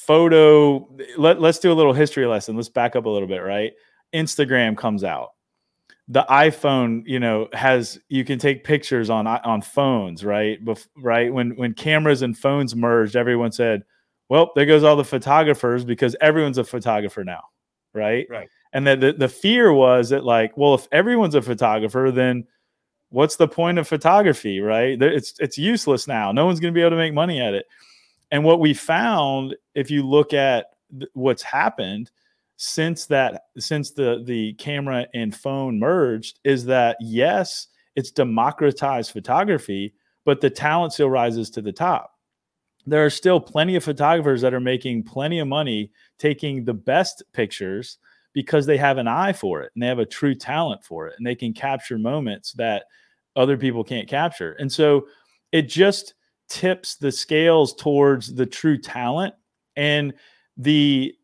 photo 0.06 0.88
let, 1.16 1.40
let's 1.40 1.58
do 1.58 1.72
a 1.72 1.74
little 1.74 1.92
history 1.92 2.26
lesson. 2.26 2.56
Let's 2.56 2.68
back 2.68 2.96
up 2.96 3.06
a 3.06 3.10
little 3.10 3.28
bit 3.28 3.38
right? 3.38 3.72
Instagram 4.14 4.76
comes 4.76 5.04
out. 5.04 5.30
The 6.08 6.24
iphone 6.30 7.02
you 7.06 7.18
know 7.18 7.48
has 7.52 7.98
you 8.08 8.24
can 8.24 8.38
take 8.38 8.62
pictures 8.62 9.10
on 9.10 9.26
on 9.26 9.60
phones 9.60 10.24
right? 10.24 10.64
Bef- 10.64 10.86
right? 10.96 11.32
When 11.32 11.56
when 11.56 11.74
cameras 11.74 12.22
and 12.22 12.38
phones 12.38 12.76
merged 12.76 13.16
everyone 13.16 13.50
said 13.50 13.82
well 14.28 14.52
there 14.54 14.66
goes 14.66 14.84
all 14.84 14.96
the 14.96 15.04
photographers 15.04 15.84
because 15.84 16.14
everyone's 16.20 16.58
a 16.58 16.64
photographer 16.64 17.24
now 17.24 17.42
right? 17.92 18.26
Right. 18.30 18.48
And 18.72 18.86
that 18.86 19.00
the, 19.00 19.14
the 19.14 19.28
fear 19.28 19.72
was 19.72 20.10
that 20.10 20.24
like 20.24 20.56
well 20.56 20.74
if 20.74 20.86
everyone's 20.92 21.34
a 21.34 21.42
photographer 21.42 22.12
then 22.12 22.44
what's 23.10 23.36
the 23.36 23.48
point 23.48 23.78
of 23.78 23.88
photography 23.88 24.60
right? 24.60 25.02
It's 25.02 25.34
it's 25.40 25.58
useless 25.58 26.06
now. 26.06 26.30
No 26.30 26.46
one's 26.46 26.60
going 26.60 26.72
to 26.72 26.78
be 26.78 26.82
able 26.82 26.90
to 26.90 26.96
make 26.96 27.14
money 27.14 27.40
at 27.40 27.54
it 27.54 27.66
and 28.30 28.44
what 28.44 28.60
we 28.60 28.74
found, 28.74 29.56
if 29.74 29.90
you 29.90 30.02
look 30.02 30.32
at 30.32 30.66
th- 30.90 31.10
what's 31.14 31.42
happened 31.42 32.10
since 32.56 33.06
that, 33.06 33.44
since 33.58 33.92
the 33.92 34.22
the 34.24 34.54
camera 34.54 35.06
and 35.14 35.34
phone 35.34 35.78
merged, 35.78 36.40
is 36.44 36.64
that 36.66 36.96
yes, 37.00 37.68
it's 37.94 38.10
democratized 38.10 39.12
photography, 39.12 39.94
but 40.24 40.40
the 40.40 40.50
talent 40.50 40.92
still 40.92 41.10
rises 41.10 41.50
to 41.50 41.62
the 41.62 41.72
top. 41.72 42.12
There 42.86 43.04
are 43.04 43.10
still 43.10 43.40
plenty 43.40 43.74
of 43.76 43.84
photographers 43.84 44.40
that 44.42 44.54
are 44.54 44.60
making 44.60 45.04
plenty 45.04 45.40
of 45.40 45.48
money 45.48 45.90
taking 46.18 46.64
the 46.64 46.74
best 46.74 47.22
pictures 47.32 47.98
because 48.32 48.66
they 48.66 48.76
have 48.76 48.98
an 48.98 49.08
eye 49.08 49.32
for 49.32 49.62
it 49.62 49.72
and 49.74 49.82
they 49.82 49.86
have 49.86 49.98
a 49.98 50.06
true 50.06 50.34
talent 50.34 50.84
for 50.84 51.08
it 51.08 51.14
and 51.16 51.26
they 51.26 51.34
can 51.34 51.52
capture 51.52 51.98
moments 51.98 52.52
that 52.52 52.84
other 53.34 53.56
people 53.56 53.82
can't 53.82 54.08
capture. 54.08 54.52
And 54.52 54.70
so 54.70 55.06
it 55.52 55.62
just 55.62 56.14
tips 56.48 56.96
the 56.96 57.12
scales 57.12 57.74
towards 57.74 58.34
the 58.34 58.46
true 58.46 58.78
talent 58.78 59.34
and 59.76 60.14
the 60.56 61.14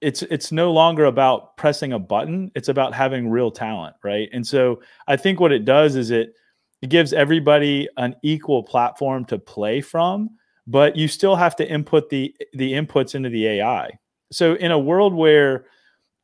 it's 0.00 0.22
it's 0.22 0.52
no 0.52 0.72
longer 0.72 1.06
about 1.06 1.56
pressing 1.56 1.92
a 1.92 1.98
button 1.98 2.50
it's 2.54 2.68
about 2.68 2.92
having 2.92 3.30
real 3.30 3.50
talent 3.50 3.94
right? 4.04 4.28
And 4.32 4.46
so 4.46 4.80
i 5.08 5.16
think 5.16 5.40
what 5.40 5.52
it 5.52 5.64
does 5.64 5.96
is 5.96 6.10
it 6.10 6.34
it 6.82 6.90
gives 6.90 7.12
everybody 7.14 7.88
an 7.96 8.14
equal 8.22 8.62
platform 8.62 9.24
to 9.26 9.38
play 9.38 9.80
from 9.80 10.28
but 10.66 10.96
you 10.96 11.08
still 11.08 11.36
have 11.36 11.56
to 11.56 11.68
input 11.68 12.08
the 12.10 12.34
the 12.54 12.72
inputs 12.72 13.14
into 13.14 13.28
the 13.28 13.46
ai 13.46 13.90
so 14.32 14.54
in 14.54 14.70
a 14.70 14.78
world 14.78 15.14
where 15.14 15.66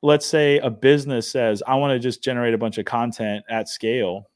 let's 0.02 0.26
say 0.26 0.58
a 0.58 0.70
business 0.70 1.30
says 1.30 1.62
i 1.66 1.74
want 1.74 1.92
to 1.92 1.98
just 1.98 2.22
generate 2.22 2.54
a 2.54 2.58
bunch 2.58 2.78
of 2.78 2.84
content 2.84 3.44
at 3.48 3.68
scale 3.68 4.26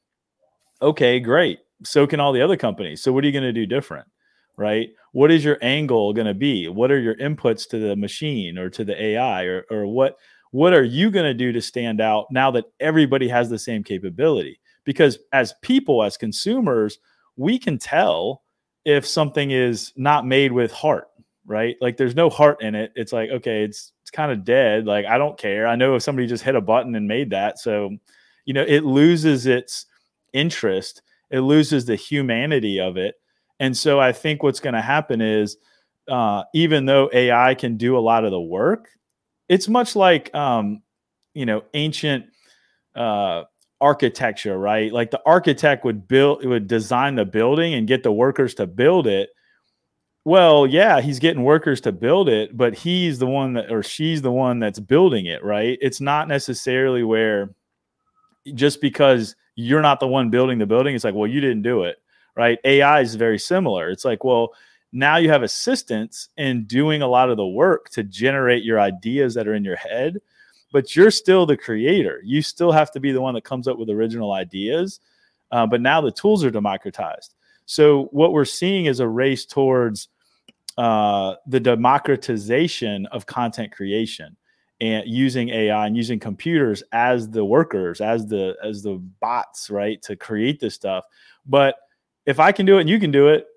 okay 0.81 1.19
great 1.19 1.59
so 1.83 2.07
can 2.07 2.19
all 2.19 2.33
the 2.33 2.41
other 2.41 2.57
companies. 2.57 3.01
So 3.01 3.11
what 3.11 3.23
are 3.23 3.27
you 3.27 3.33
going 3.33 3.43
to 3.43 3.53
do 3.53 3.65
different? 3.65 4.07
Right? 4.57 4.89
What 5.11 5.31
is 5.31 5.43
your 5.43 5.57
angle 5.61 6.13
going 6.13 6.27
to 6.27 6.33
be? 6.33 6.69
What 6.69 6.91
are 6.91 6.99
your 6.99 7.15
inputs 7.15 7.67
to 7.69 7.79
the 7.79 7.95
machine 7.95 8.57
or 8.57 8.69
to 8.69 8.85
the 8.85 9.01
AI 9.01 9.43
or 9.43 9.65
or 9.69 9.87
what 9.87 10.17
what 10.51 10.73
are 10.73 10.83
you 10.83 11.11
going 11.11 11.25
to 11.25 11.33
do 11.33 11.51
to 11.51 11.61
stand 11.61 11.99
out 11.99 12.27
now 12.31 12.51
that 12.51 12.65
everybody 12.79 13.27
has 13.27 13.49
the 13.49 13.59
same 13.59 13.83
capability? 13.83 14.59
Because 14.85 15.19
as 15.33 15.53
people 15.61 16.03
as 16.03 16.15
consumers, 16.15 16.99
we 17.35 17.59
can 17.59 17.77
tell 17.77 18.43
if 18.85 19.05
something 19.05 19.51
is 19.51 19.91
not 19.97 20.25
made 20.25 20.53
with 20.53 20.71
heart, 20.71 21.09
right? 21.45 21.75
Like 21.81 21.97
there's 21.97 22.15
no 22.15 22.29
heart 22.29 22.61
in 22.61 22.75
it. 22.75 22.93
It's 22.95 23.11
like 23.11 23.29
okay, 23.31 23.63
it's 23.63 23.91
it's 24.01 24.11
kind 24.11 24.31
of 24.31 24.45
dead. 24.45 24.85
Like 24.85 25.05
I 25.05 25.17
don't 25.17 25.37
care. 25.37 25.67
I 25.67 25.75
know 25.75 25.95
if 25.95 26.03
somebody 26.03 26.27
just 26.27 26.43
hit 26.43 26.55
a 26.55 26.61
button 26.61 26.95
and 26.95 27.07
made 27.07 27.31
that. 27.31 27.59
So, 27.59 27.89
you 28.45 28.53
know, 28.53 28.63
it 28.63 28.85
loses 28.85 29.47
its 29.47 29.87
interest 30.31 31.01
it 31.29 31.39
loses 31.41 31.85
the 31.85 31.95
humanity 31.95 32.79
of 32.79 32.97
it. 32.97 33.15
And 33.59 33.75
so 33.75 33.99
I 33.99 34.11
think 34.11 34.43
what's 34.43 34.59
going 34.59 34.73
to 34.75 34.81
happen 34.81 35.21
is, 35.21 35.57
uh, 36.07 36.43
even 36.53 36.85
though 36.85 37.09
AI 37.13 37.55
can 37.55 37.77
do 37.77 37.97
a 37.97 37.99
lot 37.99 38.25
of 38.25 38.31
the 38.31 38.41
work, 38.41 38.89
it's 39.49 39.67
much 39.67 39.95
like, 39.95 40.33
um, 40.35 40.81
you 41.33 41.45
know, 41.45 41.63
ancient 41.73 42.25
uh, 42.95 43.43
architecture, 43.81 44.57
right? 44.57 44.91
Like 44.91 45.11
the 45.11 45.21
architect 45.25 45.85
would 45.85 46.07
build, 46.07 46.45
would 46.45 46.67
design 46.67 47.15
the 47.15 47.25
building 47.25 47.73
and 47.73 47.87
get 47.87 48.03
the 48.03 48.11
workers 48.11 48.53
to 48.55 48.67
build 48.67 49.07
it. 49.07 49.29
Well, 50.25 50.65
yeah, 50.65 51.01
he's 51.01 51.19
getting 51.19 51.43
workers 51.43 51.81
to 51.81 51.91
build 51.91 52.29
it, 52.29 52.57
but 52.57 52.73
he's 52.73 53.19
the 53.19 53.27
one 53.27 53.53
that, 53.53 53.71
or 53.71 53.83
she's 53.83 54.21
the 54.21 54.31
one 54.31 54.59
that's 54.59 54.79
building 54.79 55.27
it, 55.27 55.43
right? 55.43 55.77
It's 55.81 56.01
not 56.01 56.27
necessarily 56.27 57.03
where 57.03 57.53
just 58.53 58.81
because 58.81 59.35
you're 59.55 59.81
not 59.81 59.99
the 59.99 60.07
one 60.07 60.29
building 60.29 60.59
the 60.59 60.65
building. 60.65 60.95
It's 60.95 61.03
like, 61.03 61.15
well, 61.15 61.29
you 61.29 61.41
didn't 61.41 61.61
do 61.61 61.83
it, 61.83 61.97
right? 62.35 62.59
AI 62.63 63.01
is 63.01 63.15
very 63.15 63.39
similar. 63.39 63.89
It's 63.89 64.05
like, 64.05 64.23
well, 64.23 64.53
now 64.91 65.17
you 65.17 65.29
have 65.29 65.43
assistants 65.43 66.29
in 66.37 66.65
doing 66.65 67.01
a 67.01 67.07
lot 67.07 67.29
of 67.29 67.37
the 67.37 67.47
work 67.47 67.89
to 67.91 68.03
generate 68.03 68.63
your 68.63 68.79
ideas 68.79 69.33
that 69.33 69.47
are 69.47 69.53
in 69.53 69.63
your 69.63 69.75
head, 69.75 70.19
but 70.71 70.95
you're 70.95 71.11
still 71.11 71.45
the 71.45 71.57
creator. 71.57 72.21
You 72.23 72.41
still 72.41 72.71
have 72.71 72.91
to 72.91 72.99
be 72.99 73.11
the 73.11 73.21
one 73.21 73.33
that 73.33 73.43
comes 73.43 73.67
up 73.67 73.77
with 73.77 73.89
original 73.89 74.31
ideas. 74.33 74.99
Uh, 75.51 75.65
but 75.65 75.81
now 75.81 76.01
the 76.01 76.11
tools 76.11 76.43
are 76.43 76.51
democratized. 76.51 77.33
So 77.65 78.05
what 78.11 78.33
we're 78.33 78.45
seeing 78.45 78.85
is 78.85 78.99
a 78.99 79.07
race 79.07 79.45
towards 79.45 80.09
uh, 80.77 81.35
the 81.47 81.59
democratization 81.59 83.05
of 83.07 83.25
content 83.25 83.71
creation 83.71 84.35
and 84.81 85.07
using 85.07 85.49
AI 85.49 85.87
and 85.87 85.95
using 85.95 86.19
computers 86.19 86.83
as 86.91 87.29
the 87.29 87.43
workers, 87.43 88.01
as 88.01 88.27
the 88.27 88.55
as 88.63 88.83
the 88.83 88.95
bots, 89.21 89.69
right, 89.69 90.01
to 90.01 90.15
create 90.15 90.59
this 90.59 90.75
stuff. 90.75 91.05
But 91.45 91.75
if 92.25 92.39
I 92.39 92.51
can 92.51 92.65
do 92.65 92.77
it 92.77 92.81
and 92.81 92.89
you 92.89 92.99
can 92.99 93.11
do 93.11 93.29
it, 93.29 93.47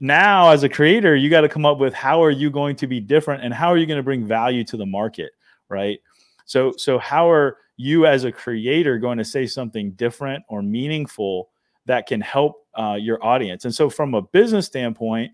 now 0.00 0.50
as 0.50 0.62
a 0.62 0.68
creator, 0.68 1.16
you 1.16 1.30
got 1.30 1.40
to 1.40 1.48
come 1.48 1.64
up 1.64 1.78
with 1.78 1.94
how 1.94 2.22
are 2.22 2.30
you 2.30 2.50
going 2.50 2.76
to 2.76 2.86
be 2.86 3.00
different 3.00 3.42
and 3.42 3.54
how 3.54 3.68
are 3.68 3.78
you 3.78 3.86
going 3.86 3.96
to 3.98 4.02
bring 4.02 4.26
value 4.26 4.64
to 4.64 4.76
the 4.76 4.86
market, 4.86 5.32
right? 5.68 5.98
So 6.44 6.72
so 6.76 6.98
how 6.98 7.30
are 7.30 7.58
you 7.76 8.06
as 8.06 8.24
a 8.24 8.32
creator 8.32 8.98
going 8.98 9.16
to 9.18 9.24
say 9.24 9.46
something 9.46 9.92
different 9.92 10.44
or 10.48 10.60
meaningful 10.62 11.48
that 11.86 12.06
can 12.06 12.20
help 12.20 12.66
uh, 12.74 12.98
your 13.00 13.24
audience? 13.24 13.64
And 13.64 13.74
so 13.74 13.88
from 13.88 14.14
a 14.14 14.22
business 14.22 14.66
standpoint, 14.66 15.32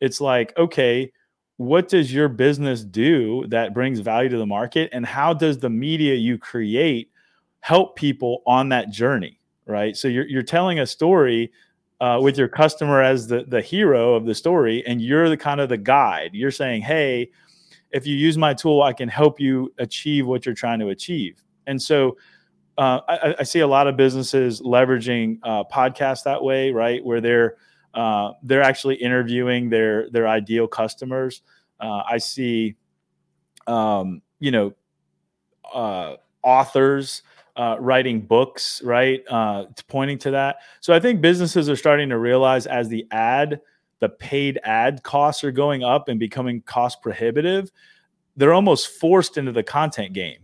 it's 0.00 0.20
like 0.20 0.56
okay 0.56 1.12
what 1.66 1.88
does 1.88 2.12
your 2.12 2.28
business 2.28 2.84
do 2.84 3.46
that 3.48 3.74
brings 3.74 4.00
value 4.00 4.28
to 4.28 4.38
the 4.38 4.46
market 4.46 4.90
and 4.92 5.04
how 5.04 5.32
does 5.32 5.58
the 5.58 5.70
media 5.70 6.14
you 6.14 6.38
create 6.38 7.10
help 7.60 7.96
people 7.96 8.42
on 8.46 8.68
that 8.68 8.90
journey 8.90 9.40
right 9.66 9.96
so 9.96 10.08
you're, 10.08 10.26
you're 10.26 10.42
telling 10.42 10.80
a 10.80 10.86
story 10.86 11.50
uh, 12.00 12.18
with 12.20 12.36
your 12.36 12.48
customer 12.48 13.00
as 13.00 13.26
the, 13.26 13.44
the 13.48 13.62
hero 13.62 14.14
of 14.14 14.26
the 14.26 14.34
story 14.34 14.84
and 14.86 15.00
you're 15.00 15.28
the 15.28 15.36
kind 15.36 15.60
of 15.60 15.68
the 15.68 15.78
guide 15.78 16.30
you're 16.32 16.50
saying 16.50 16.82
hey 16.82 17.30
if 17.90 18.06
you 18.06 18.14
use 18.16 18.36
my 18.36 18.52
tool 18.52 18.82
i 18.82 18.92
can 18.92 19.08
help 19.08 19.40
you 19.40 19.72
achieve 19.78 20.26
what 20.26 20.44
you're 20.44 20.54
trying 20.54 20.78
to 20.78 20.88
achieve 20.88 21.42
and 21.66 21.80
so 21.80 22.16
uh, 22.76 23.00
I, 23.08 23.34
I, 23.40 23.42
see 23.44 23.60
a 23.60 23.66
lot 23.66 23.86
of 23.86 23.96
businesses 23.96 24.60
leveraging 24.60 25.38
uh, 25.44 25.62
podcasts 25.64 26.24
that 26.24 26.42
way, 26.42 26.72
right? 26.72 27.04
Where 27.04 27.20
they're 27.20 27.56
uh, 27.94 28.32
they're 28.42 28.62
actually 28.62 28.96
interviewing 28.96 29.70
their 29.70 30.10
their 30.10 30.26
ideal 30.26 30.66
customers. 30.66 31.42
Uh, 31.84 32.02
I 32.08 32.18
see, 32.18 32.76
um, 33.66 34.22
you 34.40 34.50
know, 34.50 34.72
uh, 35.72 36.16
authors 36.42 37.22
uh, 37.56 37.76
writing 37.78 38.20
books, 38.22 38.80
right? 38.82 39.22
It's 39.30 39.82
pointing 39.82 40.18
to 40.18 40.30
that. 40.30 40.56
So 40.80 40.94
I 40.94 41.00
think 41.00 41.20
businesses 41.20 41.68
are 41.68 41.76
starting 41.76 42.08
to 42.08 42.18
realize 42.18 42.66
as 42.66 42.88
the 42.88 43.06
ad, 43.10 43.60
the 44.00 44.08
paid 44.08 44.58
ad 44.64 45.02
costs 45.02 45.44
are 45.44 45.52
going 45.52 45.84
up 45.84 46.08
and 46.08 46.18
becoming 46.18 46.62
cost 46.62 47.02
prohibitive. 47.02 47.70
They're 48.36 48.54
almost 48.54 48.88
forced 48.88 49.36
into 49.36 49.52
the 49.52 49.62
content 49.62 50.14
game 50.14 50.40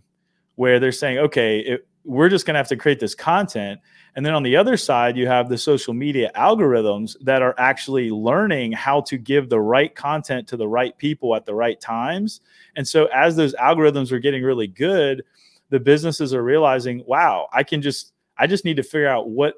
where 0.57 0.79
they're 0.79 0.93
saying, 0.93 1.19
okay, 1.19 1.61
it, 1.61 1.89
we're 2.05 2.29
just 2.29 2.47
going 2.47 2.55
to 2.55 2.59
have 2.59 2.69
to 2.69 2.77
create 2.77 3.01
this 3.01 3.15
content. 3.15 3.81
And 4.17 4.25
then 4.25 4.35
on 4.35 4.43
the 4.43 4.57
other 4.57 4.77
side, 4.77 5.17
you 5.17 5.27
have 5.27 5.49
the 5.49 5.59
social 5.59 5.95
media 5.95 6.31
algorithms 6.35 7.17
that 7.23 7.43
are 7.43 7.55
actually 7.59 8.11
learning 8.11 8.73
how 8.73 9.03
to 9.03 9.19
give 9.19 9.49
the 9.49 9.61
right 9.61 9.95
content 9.95 10.49
to 10.49 10.57
the 10.57 10.67
right 10.67 10.97
people 10.97 11.35
at 11.37 11.47
the 11.47 11.55
right 11.55 11.81
times. 11.81 12.41
And 12.77 12.87
so 12.87 13.07
as 13.07 13.37
those 13.37 13.55
algorithms 13.55 14.13
are 14.13 14.19
getting 14.19 14.43
really 14.43 14.67
good, 14.67 15.23
the 15.69 15.81
businesses 15.81 16.35
are 16.35 16.43
realizing, 16.43 17.05
wow, 17.07 17.49
I 17.53 17.63
can 17.63 17.83
just 17.83 18.13
I 18.37 18.47
just 18.47 18.65
need 18.65 18.77
to 18.77 18.83
figure 18.83 19.09
out 19.09 19.29
what 19.29 19.55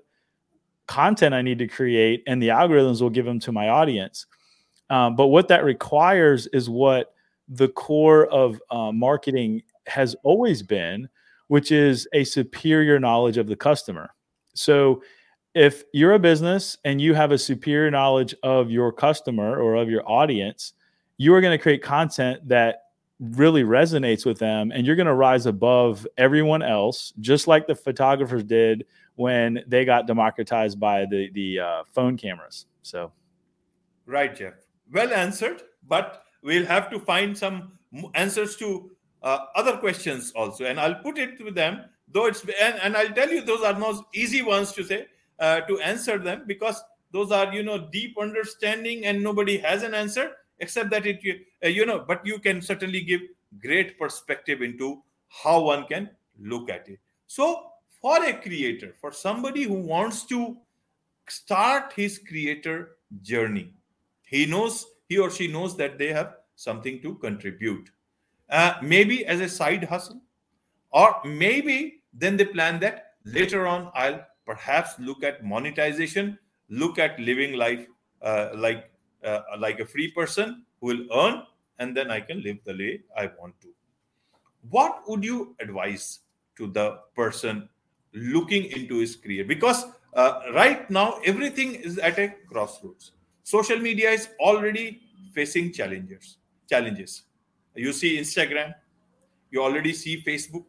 content 0.87 1.35
I 1.35 1.43
need 1.43 1.59
to 1.61 1.69
create, 1.69 2.25
and 2.27 2.43
the 2.43 2.49
algorithms 2.49 3.01
will 3.01 3.11
give 3.11 3.25
them 3.25 3.39
to 3.41 3.53
my 3.53 3.69
audience. 3.69 4.27
Um, 4.91 5.17
but 5.17 5.29
what 5.29 5.49
that 5.49 5.65
requires 5.65 6.49
is 6.49 6.69
what 6.69 7.15
the 7.49 7.69
core 7.69 8.27
of 8.27 8.61
uh, 8.71 8.93
marketing 8.93 9.63
has 9.87 10.15
always 10.23 10.63
been, 10.63 11.09
which 11.53 11.71
is 11.71 12.09
a 12.15 12.25
superior 12.25 12.99
knowledge 12.99 13.37
of 13.37 13.47
the 13.47 13.55
customer. 13.55 14.15
So 14.55 15.03
if 15.55 15.85
you're 15.93 16.15
a 16.15 16.19
business 16.19 16.79
and 16.87 16.99
you 16.99 17.13
have 17.13 17.31
a 17.31 17.37
superior 17.37 17.91
knowledge 17.91 18.35
of 18.43 18.71
your 18.71 18.91
customer 18.91 19.61
or 19.61 19.75
of 19.75 19.91
your 19.91 20.03
audience, 20.11 20.73
you 21.19 21.35
are 21.35 21.43
going 21.43 21.53
to 21.55 21.63
create 21.63 21.83
content 21.83 22.49
that 22.49 22.85
really 23.21 23.65
resonates 23.65 24.25
with 24.25 24.39
them 24.39 24.73
and 24.73 24.87
you're 24.87 24.97
going 24.97 25.07
to 25.07 25.13
rise 25.13 25.45
above 25.45 26.07
everyone 26.17 26.63
else 26.63 27.13
just 27.21 27.47
like 27.47 27.67
the 27.67 27.75
photographers 27.75 28.45
did 28.45 28.87
when 29.17 29.63
they 29.67 29.85
got 29.85 30.07
democratized 30.07 30.81
by 30.81 31.05
the 31.05 31.29
the 31.35 31.61
uh, 31.61 31.83
phone 31.93 32.17
cameras. 32.17 32.65
So. 32.81 33.13
Right 34.07 34.35
jeff. 34.35 34.55
Well 34.91 35.13
answered 35.13 35.65
but 35.87 36.25
we'll 36.43 36.65
have 36.65 36.89
to 36.93 36.99
find 36.99 37.37
some 37.37 37.73
answers 38.15 38.57
to 38.57 38.91
uh, 39.23 39.39
other 39.55 39.77
questions 39.77 40.33
also, 40.33 40.65
and 40.65 40.81
I'll 40.81 41.03
put 41.03 41.19
it 41.19 41.39
to 41.39 41.51
them. 41.51 41.85
Though 42.09 42.27
it's 42.27 42.43
and, 42.61 42.79
and 42.83 42.97
I'll 42.97 43.13
tell 43.13 43.31
you 43.31 43.43
those 43.43 43.63
are 43.63 43.79
not 43.79 44.07
easy 44.15 44.43
ones 44.43 44.73
to 44.73 44.85
say 44.85 45.07
uh, 45.39 45.61
to 45.63 45.81
answer 45.81 46.19
them 46.19 46.45
because 46.47 46.83
those 47.13 47.31
are 47.31 47.53
you 47.55 47.63
know 47.63 47.89
deep 47.93 48.17
understanding 48.19 49.05
and 49.05 49.23
nobody 49.23 49.59
has 49.59 49.83
an 49.83 49.95
answer 49.95 50.33
except 50.59 50.91
that 50.91 51.07
it 51.07 51.21
uh, 51.65 51.69
you 51.69 51.87
know 51.87 52.05
but 52.07 52.25
you 52.27 52.39
can 52.39 52.61
certainly 52.61 53.01
give 53.01 53.21
great 53.61 53.99
perspective 53.99 54.63
into 54.63 55.03
how 55.29 55.61
one 55.61 55.87
can 55.87 56.11
look 56.41 56.71
at 56.71 56.89
it 56.89 56.99
so 57.27 57.67
for 58.01 58.25
a 58.25 58.33
creator 58.33 58.95
for 59.01 59.13
somebody 59.13 59.65
who 59.65 59.75
wants 59.75 60.25
to 60.25 60.57
start 61.29 61.93
his 61.95 62.19
creator 62.19 62.97
journey 63.23 63.73
he 64.23 64.47
knows 64.47 64.87
he 65.09 65.19
or 65.19 65.31
she 65.31 65.47
knows 65.47 65.77
that 65.77 65.99
they 65.99 66.13
have 66.13 66.37
something 66.57 67.01
to 67.03 67.15
contribute 67.17 67.91
uh, 68.53 68.75
maybe 68.83 69.25
as 69.27 69.41
a 69.41 69.49
side 69.49 69.85
hustle, 69.85 70.21
or 70.93 71.17
maybe 71.25 72.03
then 72.13 72.37
they 72.37 72.45
plan 72.45 72.79
that 72.81 73.15
later 73.25 73.67
on 73.67 73.91
I'll 73.95 74.25
perhaps 74.45 74.99
look 74.99 75.25
at 75.25 75.43
monetization, 75.43 76.39
look 76.69 76.99
at 76.99 77.19
living 77.19 77.55
life 77.55 77.87
uh, 78.21 78.51
like 78.55 78.91
uh, 79.25 79.41
like 79.59 79.81
a 79.81 79.87
free 79.87 80.11
person 80.11 80.65
who 80.81 80.89
will 80.89 81.07
earn, 81.15 81.43
and 81.79 81.97
then 81.97 82.11
I 82.11 82.21
can 82.21 82.43
live 82.43 82.59
the 82.65 82.75
way 82.75 83.01
I 83.17 83.31
want 83.41 83.59
to. 83.63 83.69
What 84.69 85.09
would 85.09 85.25
you 85.25 85.57
advise 85.59 86.21
to 86.57 86.67
the 86.67 86.99
person 87.17 87.69
looking 88.13 88.65
into 88.67 88.99
his 88.99 89.17
career? 89.17 89.45
Because 89.45 89.87
uh, 90.15 90.41
right 90.55 90.89
now 90.91 91.21
everything 91.25 91.75
is 91.75 91.99
at 91.99 92.19
a 92.19 92.35
crossroads. 92.51 93.13
Social 93.45 93.79
media 93.79 94.11
is 94.11 94.29
already 94.39 95.01
facing 95.33 95.73
challenges. 95.73 96.37
Challenges 96.69 97.23
you 97.75 97.93
see 97.93 98.19
Instagram, 98.19 98.75
you 99.51 99.63
already 99.63 99.93
see 99.93 100.23
Facebook. 100.23 100.65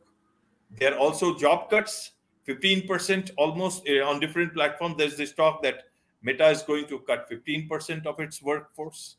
There 0.80 0.94
are 0.94 0.98
also 0.98 1.36
job 1.36 1.70
cuts, 1.70 2.12
15% 2.48 3.32
almost 3.38 3.88
uh, 3.88 4.04
on 4.04 4.20
different 4.20 4.54
platforms. 4.54 4.96
There's 4.98 5.18
this 5.18 5.34
talk 5.34 5.62
that 5.64 5.84
Meta 6.22 6.48
is 6.50 6.62
going 6.62 6.88
to 6.88 7.00
cut 7.00 7.30
15% 7.30 8.06
of 8.06 8.20
its 8.20 8.42
workforce. 8.42 9.18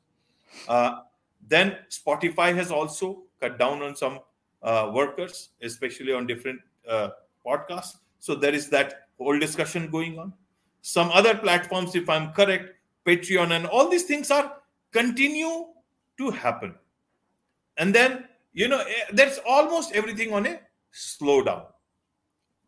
Uh, 0.69 1.01
then 1.49 1.77
Spotify 1.91 2.55
has 2.55 2.71
also 2.71 3.23
cut 3.41 3.59
down 3.59 3.83
on 3.83 3.95
some 3.95 4.21
uh, 4.63 4.91
workers, 4.95 5.51
especially 5.63 6.13
on 6.13 6.27
different 6.27 6.61
uh, 6.89 7.11
podcasts. 7.47 7.97
So 8.19 8.35
there 8.35 8.55
is 8.55 8.71
that 8.71 9.09
whole 9.19 9.39
discussion 9.39 9.91
going 9.91 10.19
on. 10.19 10.33
Some 10.81 11.11
other 11.13 11.35
platforms, 11.35 11.95
if 11.95 12.09
I'm 12.09 12.33
correct, 12.33 12.71
Patreon 13.07 13.51
and 13.51 13.67
all 13.67 13.91
these 13.91 14.05
things 14.05 14.31
are 14.31 14.57
continue 14.93 15.67
to 16.19 16.31
happen 16.31 16.75
and 17.77 17.95
then 17.95 18.25
you 18.53 18.69
know 18.69 18.81
eh, 18.81 19.05
that's 19.13 19.39
almost 19.47 19.93
everything 19.93 20.33
on 20.33 20.47
a 20.47 20.61
slowdown. 20.93 21.67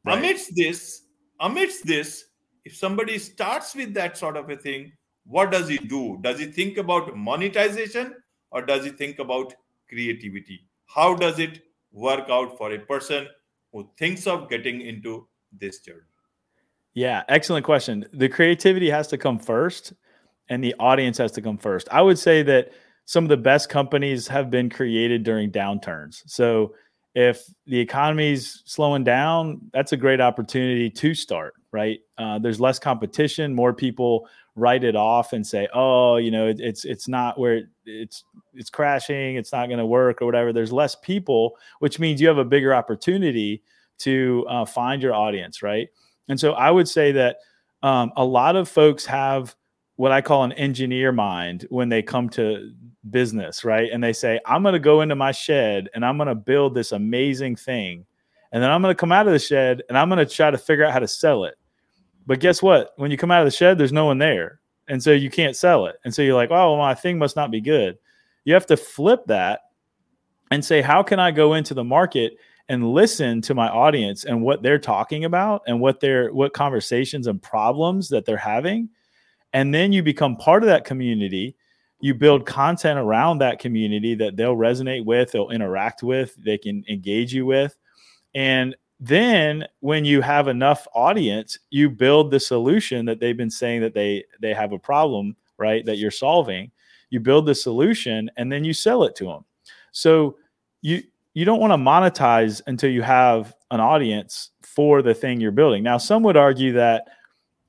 Right. 0.05 0.19
amidst 0.19 0.55
this 0.55 1.03
amidst 1.40 1.87
this 1.87 2.27
if 2.64 2.77
somebody 2.77 3.19
starts 3.19 3.75
with 3.75 3.95
that 3.95 4.16
sort 4.16 4.37
of 4.37 4.51
a 4.51 4.57
thing 4.57 4.92
what 5.27 5.51
does 5.51 5.69
he 5.69 5.77
do? 5.77 6.19
Does 6.21 6.38
he 6.38 6.47
think 6.47 6.79
about 6.79 7.16
monetization 7.16 8.14
or 8.51 8.62
does 8.62 8.85
he 8.85 8.90
think 8.90 9.19
about 9.19 9.55
creativity? 9.88 10.69
How 10.87 11.14
does 11.14 11.38
it 11.38 11.62
work 11.92 12.31
out 12.31 12.57
for 12.57 12.73
a 12.73 12.79
person 12.79 13.27
who 13.73 13.90
thinks 13.99 14.27
of 14.27 14.49
getting 14.49 14.81
into 14.81 15.27
this 15.53 15.81
journey? 15.81 16.01
Yeah 16.95 17.25
excellent 17.29 17.64
question. 17.66 18.07
The 18.12 18.29
creativity 18.29 18.88
has 18.88 19.09
to 19.09 19.19
come 19.19 19.38
first 19.38 19.92
and 20.49 20.62
the 20.62 20.75
audience 20.79 21.19
has 21.19 21.33
to 21.33 21.42
come 21.42 21.59
first. 21.59 21.88
I 21.90 22.03
would 22.03 22.19
say 22.19 22.42
that 22.45 22.71
some 23.07 23.25
of 23.25 23.29
the 23.29 23.37
best 23.37 23.69
companies 23.69 24.29
have 24.29 24.51
been 24.51 24.69
created 24.69 25.23
during 25.23 25.51
downturns. 25.51 26.23
So 26.27 26.75
if 27.14 27.47
the 27.66 27.79
economy's 27.79 28.62
slowing 28.66 29.05
down, 29.05 29.61
that's 29.73 29.92
a 29.92 29.97
great 29.97 30.21
opportunity 30.21 30.90
to 30.90 31.14
start, 31.14 31.55
right? 31.73 32.01
Uh, 32.19 32.38
there's 32.38 32.61
less 32.61 32.79
competition, 32.79 33.55
more 33.55 33.73
people 33.73 34.29
write 34.55 34.85
it 34.85 34.97
off 34.97 35.33
and 35.33 35.47
say, 35.47 35.69
"Oh, 35.73 36.16
you 36.16 36.31
know, 36.31 36.49
it, 36.49 36.61
it's 36.61 36.85
it's 36.85 37.09
not 37.09 37.38
where 37.38 37.59
it, 37.59 37.66
it's 37.85 38.25
it's 38.55 38.71
crashing, 38.71 39.37
it's 39.37 39.53
not 39.53 39.69
going 39.69 39.79
to 39.79 39.87
work 39.87 40.21
or 40.21 40.27
whatever." 40.27 40.53
There's 40.53 40.73
less 40.73 40.97
people, 40.97 41.57
which 41.79 41.99
means 41.99 42.21
you 42.21 42.29
have 42.29 42.38
a 42.38 42.45
bigger 42.45 42.75
opportunity 42.75 43.62
to 43.99 44.45
uh, 44.49 44.64
find 44.64 45.03
your 45.03 45.14
audience, 45.14 45.62
right? 45.62 45.88
And 46.29 46.38
so 46.38 46.53
I 46.53 46.71
would 46.71 46.88
say 46.88 47.12
that 47.12 47.38
um, 47.83 48.12
a 48.16 48.25
lot 48.25 48.57
of 48.57 48.69
folks 48.69 49.07
have 49.07 49.55
what 49.96 50.12
I 50.12 50.20
call 50.20 50.44
an 50.44 50.52
engineer 50.52 51.11
mind 51.11 51.66
when 51.70 51.88
they 51.88 52.02
come 52.02 52.28
to 52.30 52.72
business, 53.11 53.64
right? 53.64 53.90
And 53.90 54.02
they 54.02 54.12
say, 54.12 54.38
I'm 54.46 54.62
going 54.62 54.74
to 54.74 54.78
go 54.78 55.00
into 55.00 55.16
my 55.16 55.32
shed 55.32 55.88
and 55.94 56.04
I'm 56.04 56.18
going 56.18 56.28
to 56.28 56.35
build 56.35 56.74
this 56.74 56.92
amazing 56.92 57.56
thing. 57.56 58.04
And 58.52 58.62
then 58.62 58.70
I'm 58.70 58.82
going 58.82 58.94
to 58.94 58.98
come 58.98 59.12
out 59.12 59.26
of 59.26 59.32
the 59.32 59.38
shed 59.38 59.82
and 59.88 59.96
I'm 59.96 60.09
going 60.09 60.24
to 60.24 60.32
try 60.32 60.50
to 60.50 60.59
figure 60.59 60.85
out 60.85 60.92
how 60.92 60.98
to 60.98 61.09
sell 61.09 61.44
it. 61.44 61.56
But 62.26 62.40
guess 62.40 62.62
what? 62.62 62.92
When 62.96 63.11
you 63.11 63.16
come 63.16 63.30
out 63.30 63.40
of 63.40 63.46
the 63.46 63.56
shed, 63.56 63.78
there's 63.78 63.92
no 63.92 64.06
one 64.06 64.18
there. 64.18 64.61
And 64.88 65.02
so 65.02 65.12
you 65.12 65.30
can't 65.30 65.56
sell 65.56 65.87
it. 65.87 65.96
And 66.04 66.14
so 66.14 66.22
you're 66.22 66.35
like, 66.35 66.50
oh, 66.50 66.72
well, 66.72 66.76
my 66.76 66.94
thing 66.94 67.18
must 67.18 67.37
not 67.37 67.50
be 67.50 67.61
good. 67.61 67.98
You 68.44 68.54
have 68.54 68.66
to 68.66 68.76
flip 68.76 69.24
that 69.26 69.61
and 70.50 70.64
say, 70.64 70.80
how 70.80 71.02
can 71.02 71.18
I 71.18 71.30
go 71.30 71.54
into 71.54 71.74
the 71.74 71.85
market 71.85 72.38
and 72.68 72.92
listen 72.92 73.40
to 73.42 73.54
my 73.54 73.68
audience 73.68 74.24
and 74.24 74.42
what 74.42 74.62
they're 74.62 74.78
talking 74.78 75.24
about 75.24 75.62
and 75.66 75.80
what 75.80 76.00
their 76.00 76.32
what 76.32 76.52
conversations 76.52 77.26
and 77.26 77.40
problems 77.40 78.09
that 78.09 78.24
they're 78.24 78.37
having 78.37 78.88
and 79.57 79.73
then 79.73 79.90
you 79.90 80.03
become 80.03 80.37
part 80.37 80.62
of 80.62 80.66
that 80.69 80.85
community. 80.85 81.57
You 82.01 82.12
build 82.12 82.45
content 82.45 82.99
around 82.99 83.38
that 83.38 83.59
community 83.59 84.14
that 84.16 84.37
they'll 84.37 84.55
resonate 84.55 85.07
with 85.07 85.33
they'll 85.33 85.49
interact 85.49 86.03
with 86.03 86.37
they 86.37 86.59
can 86.59 86.85
engage 86.90 87.33
you 87.33 87.47
with. 87.47 87.75
And 88.35 88.77
then 89.01 89.64
when 89.81 90.05
you 90.05 90.21
have 90.21 90.49
enough 90.49 90.87
audience 90.95 91.59
you 91.71 91.88
build 91.88 92.31
the 92.31 92.38
solution 92.38 93.07
that 93.07 93.19
they've 93.19 93.37
been 93.37 93.51
saying 93.51 93.81
that 93.81 93.95
they 93.95 94.25
they 94.42 94.53
have 94.53 94.73
a 94.73 94.79
problem 94.79 95.35
right 95.57 95.87
that 95.87 95.97
you're 95.97 96.11
solving. 96.11 96.71
You 97.09 97.21
build 97.21 97.47
the 97.47 97.55
solution 97.55 98.31
and 98.37 98.53
then 98.53 98.62
you 98.62 98.75
sell 98.75 99.05
it 99.05 99.16
to 99.16 99.25
them 99.25 99.45
so 99.90 100.37
you 100.83 101.03
you 101.33 101.47
don't 101.47 101.61
want 101.61 101.73
to 101.73 101.79
monetize 101.79 102.61
until 102.66 102.90
you 102.90 103.01
have 103.01 103.55
an 103.71 103.81
audience 103.81 104.51
for 104.62 105.01
the 105.01 105.14
thing 105.14 105.40
you're 105.40 105.51
building. 105.51 105.83
Now 105.83 105.97
some 105.97 106.23
would 106.25 106.37
argue 106.37 106.75
that 106.75 107.09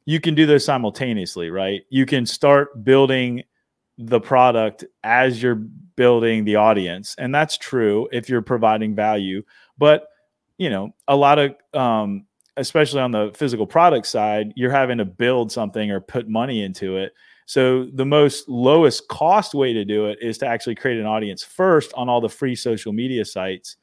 you 0.08 0.22
can 0.22 0.34
do 0.34 0.46
those 0.46 0.64
simultaneously, 0.64 1.50
right? 1.50 1.82
You 1.90 2.06
can 2.06 2.26
start 2.26 2.86
building 2.86 3.44
the 3.98 4.22
product 4.22 4.86
as 5.04 5.44
you're 5.44 5.62
building 5.98 6.46
the 6.46 6.56
audience. 6.56 7.14
And 7.18 7.36
that's 7.36 7.58
true 7.58 8.08
if 8.14 8.30
you're 8.30 8.42
providing 8.42 8.96
value. 8.96 9.44
But, 9.78 10.08
you 10.58 10.70
know, 10.70 10.96
a 11.10 11.16
lot 11.16 11.40
of 11.40 11.56
um, 11.74 12.26
especially 12.56 13.02
on 13.02 13.12
the 13.12 13.32
physical 13.36 13.68
product 13.68 14.08
side, 14.08 14.54
you're 14.56 14.72
having 14.72 14.98
to 15.00 15.06
build 15.06 15.52
something 15.52 15.92
or 15.92 16.00
put 16.00 16.30
money 16.30 16.64
into 16.64 16.96
it. 16.96 17.14
So 17.46 17.90
the 17.94 18.06
most 18.06 18.48
lowest 18.48 19.10
cost 19.10 19.54
way 19.54 19.74
to 19.74 19.84
do 19.84 20.06
it 20.06 20.20
is 20.22 20.38
to 20.38 20.48
actually 20.48 20.76
create 20.76 21.02
an 21.02 21.06
audience 21.06 21.44
first 21.44 21.94
on 21.96 22.08
all 22.08 22.22
the 22.22 22.30
free 22.30 22.56
social 22.56 22.94
media 22.94 23.26
sites 23.26 23.76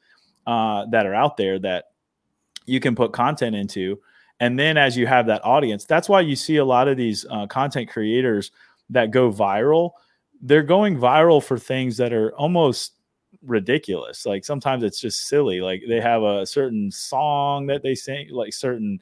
uh, 0.47 0.87
that 0.89 1.05
are 1.05 1.13
out 1.13 1.37
there 1.37 1.59
that 1.59 1.85
you 2.65 2.79
can 2.79 2.95
put 2.95 3.13
content 3.13 3.55
into. 3.55 3.99
And 4.39 4.59
then 4.59 4.77
as 4.77 4.97
you 4.97 5.07
have 5.07 5.27
that 5.27 5.45
audience, 5.45 5.85
that's 5.85 6.09
why 6.09 6.21
you 6.21 6.35
see 6.35 6.57
a 6.57 6.65
lot 6.65 6.87
of 6.87 6.97
these 6.97 7.25
uh, 7.29 7.47
content 7.47 7.89
creators 7.89 8.51
that 8.89 9.11
go 9.11 9.31
viral. 9.31 9.91
They're 10.41 10.63
going 10.63 10.97
viral 10.97 11.43
for 11.43 11.57
things 11.57 11.97
that 11.97 12.11
are 12.13 12.35
almost 12.35 12.93
ridiculous. 13.41 14.25
Like 14.25 14.43
sometimes 14.43 14.83
it's 14.83 14.99
just 14.99 15.27
silly. 15.27 15.61
Like 15.61 15.83
they 15.87 16.01
have 16.01 16.23
a 16.23 16.45
certain 16.45 16.91
song 16.91 17.67
that 17.67 17.81
they 17.83 17.95
sing, 17.95 18.29
like 18.31 18.53
certain 18.53 18.99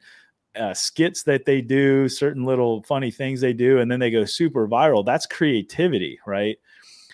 uh, 0.56 0.74
skits 0.74 1.22
that 1.24 1.44
they 1.44 1.60
do, 1.60 2.08
certain 2.08 2.44
little 2.44 2.82
funny 2.84 3.10
things 3.10 3.40
they 3.40 3.52
do, 3.52 3.80
and 3.80 3.90
then 3.90 3.98
they 3.98 4.10
go 4.10 4.24
super 4.24 4.68
viral. 4.68 5.04
That's 5.04 5.26
creativity, 5.26 6.18
right? 6.26 6.56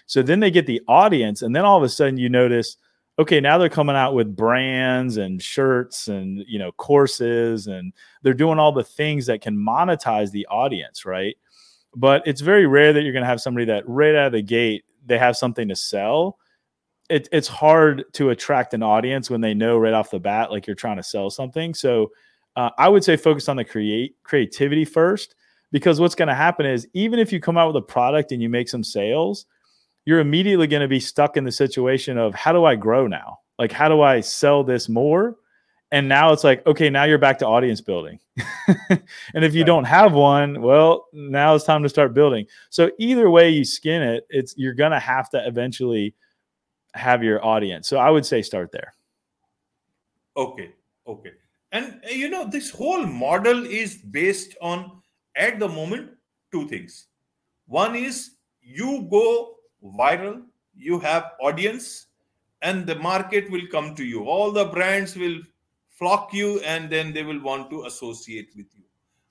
So 0.06 0.22
then 0.22 0.40
they 0.40 0.50
get 0.50 0.66
the 0.66 0.82
audience, 0.88 1.42
and 1.42 1.54
then 1.54 1.64
all 1.64 1.78
of 1.78 1.82
a 1.84 1.88
sudden 1.88 2.18
you 2.18 2.28
notice, 2.28 2.76
okay, 3.20 3.40
now 3.40 3.58
they're 3.58 3.68
coming 3.68 3.96
out 3.96 4.14
with 4.14 4.34
brands 4.34 5.16
and 5.16 5.40
shirts 5.42 6.08
and 6.08 6.44
you 6.46 6.58
know 6.58 6.72
courses, 6.72 7.66
and 7.66 7.92
they're 8.22 8.34
doing 8.34 8.58
all 8.58 8.72
the 8.72 8.84
things 8.84 9.26
that 9.26 9.40
can 9.40 9.56
monetize 9.56 10.30
the 10.30 10.46
audience, 10.46 11.04
right? 11.04 11.36
But 11.94 12.22
it's 12.26 12.40
very 12.40 12.66
rare 12.66 12.92
that 12.92 13.02
you're 13.02 13.12
going 13.12 13.22
to 13.22 13.28
have 13.28 13.40
somebody 13.40 13.66
that 13.66 13.88
right 13.88 14.14
out 14.14 14.26
of 14.26 14.32
the 14.32 14.42
gate 14.42 14.84
they 15.06 15.18
have 15.18 15.36
something 15.36 15.66
to 15.68 15.74
sell 15.74 16.38
it, 17.10 17.28
it's 17.32 17.48
hard 17.48 18.04
to 18.12 18.30
attract 18.30 18.72
an 18.72 18.82
audience 18.82 19.28
when 19.28 19.40
they 19.40 19.52
know 19.52 19.76
right 19.76 19.92
off 19.92 20.12
the 20.12 20.20
bat 20.20 20.50
like 20.50 20.66
you're 20.66 20.76
trying 20.76 20.96
to 20.96 21.02
sell 21.02 21.28
something. 21.28 21.74
So 21.74 22.12
uh, 22.56 22.70
I 22.78 22.88
would 22.88 23.04
say 23.04 23.16
focus 23.16 23.48
on 23.48 23.56
the 23.56 23.64
create 23.64 24.14
creativity 24.22 24.84
first 24.84 25.34
because 25.72 26.00
what's 26.00 26.14
going 26.14 26.28
to 26.28 26.34
happen 26.34 26.64
is 26.64 26.86
even 26.94 27.18
if 27.18 27.32
you 27.32 27.40
come 27.40 27.58
out 27.58 27.66
with 27.66 27.82
a 27.82 27.86
product 27.86 28.30
and 28.30 28.40
you 28.40 28.48
make 28.48 28.68
some 28.68 28.84
sales, 28.84 29.46
you're 30.10 30.18
immediately 30.18 30.66
going 30.66 30.82
to 30.82 30.88
be 30.88 30.98
stuck 30.98 31.36
in 31.36 31.44
the 31.44 31.52
situation 31.52 32.18
of 32.18 32.34
how 32.34 32.50
do 32.50 32.64
I 32.64 32.74
grow 32.74 33.06
now? 33.06 33.38
Like 33.60 33.70
how 33.70 33.88
do 33.88 34.00
I 34.00 34.18
sell 34.18 34.64
this 34.64 34.88
more? 34.88 35.36
And 35.92 36.08
now 36.08 36.32
it's 36.32 36.42
like 36.42 36.66
okay, 36.66 36.90
now 36.90 37.04
you're 37.04 37.16
back 37.16 37.38
to 37.38 37.46
audience 37.46 37.80
building. 37.80 38.18
and 38.88 39.44
if 39.44 39.54
you 39.54 39.62
don't 39.62 39.84
have 39.84 40.12
one, 40.12 40.62
well, 40.62 41.06
now 41.12 41.54
it's 41.54 41.64
time 41.64 41.84
to 41.84 41.88
start 41.88 42.12
building. 42.12 42.44
So 42.70 42.90
either 42.98 43.30
way 43.30 43.50
you 43.50 43.64
skin 43.64 44.02
it, 44.02 44.26
it's 44.30 44.52
you're 44.56 44.74
going 44.74 44.90
to 44.90 44.98
have 44.98 45.30
to 45.30 45.46
eventually 45.46 46.16
have 46.94 47.22
your 47.22 47.44
audience. 47.44 47.86
So 47.86 47.98
I 47.98 48.10
would 48.10 48.26
say 48.26 48.42
start 48.42 48.72
there. 48.72 48.92
Okay. 50.36 50.72
Okay. 51.06 51.34
And 51.70 52.00
uh, 52.04 52.10
you 52.10 52.30
know, 52.30 52.50
this 52.50 52.68
whole 52.68 53.06
model 53.06 53.64
is 53.64 53.96
based 53.96 54.56
on 54.60 55.02
at 55.36 55.60
the 55.60 55.68
moment 55.68 56.10
two 56.50 56.66
things. 56.66 57.06
One 57.66 57.94
is 57.94 58.32
you 58.60 59.06
go 59.08 59.54
viral, 59.84 60.42
you 60.76 60.98
have 61.00 61.32
audience, 61.40 62.06
and 62.62 62.86
the 62.86 62.96
market 62.96 63.50
will 63.50 63.66
come 63.70 63.94
to 63.94 64.04
you. 64.04 64.24
All 64.24 64.50
the 64.50 64.66
brands 64.66 65.16
will 65.16 65.40
flock 65.88 66.32
you, 66.32 66.60
and 66.60 66.90
then 66.90 67.12
they 67.12 67.22
will 67.22 67.40
want 67.40 67.70
to 67.70 67.84
associate 67.84 68.50
with 68.56 68.66
you. 68.74 68.84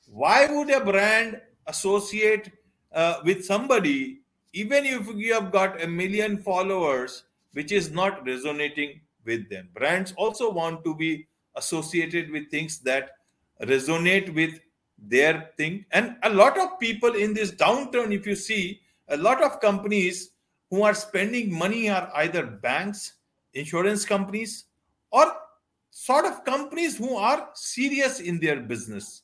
Why 0.07 0.47
would 0.47 0.69
a 0.71 0.83
brand 0.83 1.39
associate 1.67 2.51
uh, 2.91 3.19
with 3.23 3.45
somebody 3.45 4.21
even 4.53 4.85
if 4.85 5.07
you 5.15 5.33
have 5.33 5.51
got 5.51 5.81
a 5.81 5.88
million 5.88 6.38
followers 6.41 7.23
which 7.53 7.71
is 7.71 7.91
not 7.91 8.25
resonating 8.25 8.99
with 9.25 9.49
them. 9.49 9.69
Brands 9.73 10.13
also 10.17 10.51
want 10.51 10.83
to 10.83 10.95
be 10.95 11.27
associated 11.55 12.31
with 12.31 12.49
things 12.49 12.79
that 12.79 13.12
resonate 13.63 14.33
with 14.33 14.59
their 14.97 15.51
thing. 15.57 15.85
And 15.91 16.15
a 16.23 16.29
lot 16.29 16.57
of 16.57 16.79
people 16.79 17.13
in 17.13 17.33
this 17.33 17.51
downturn, 17.51 18.13
if 18.13 18.25
you 18.25 18.35
see, 18.35 18.81
a 19.07 19.17
lot 19.17 19.43
of 19.43 19.59
companies 19.59 20.31
who 20.69 20.84
are 20.84 20.93
spending 20.93 21.53
money 21.53 21.89
are 21.89 22.12
either 22.15 22.45
banks, 22.45 23.13
insurance 23.53 24.05
companies, 24.05 24.65
or 25.12 25.34
sort 25.89 26.25
of 26.25 26.43
companies 26.45 26.97
who 26.97 27.15
are 27.15 27.49
serious 27.55 28.19
in 28.19 28.39
their 28.39 28.60
business. 28.62 29.23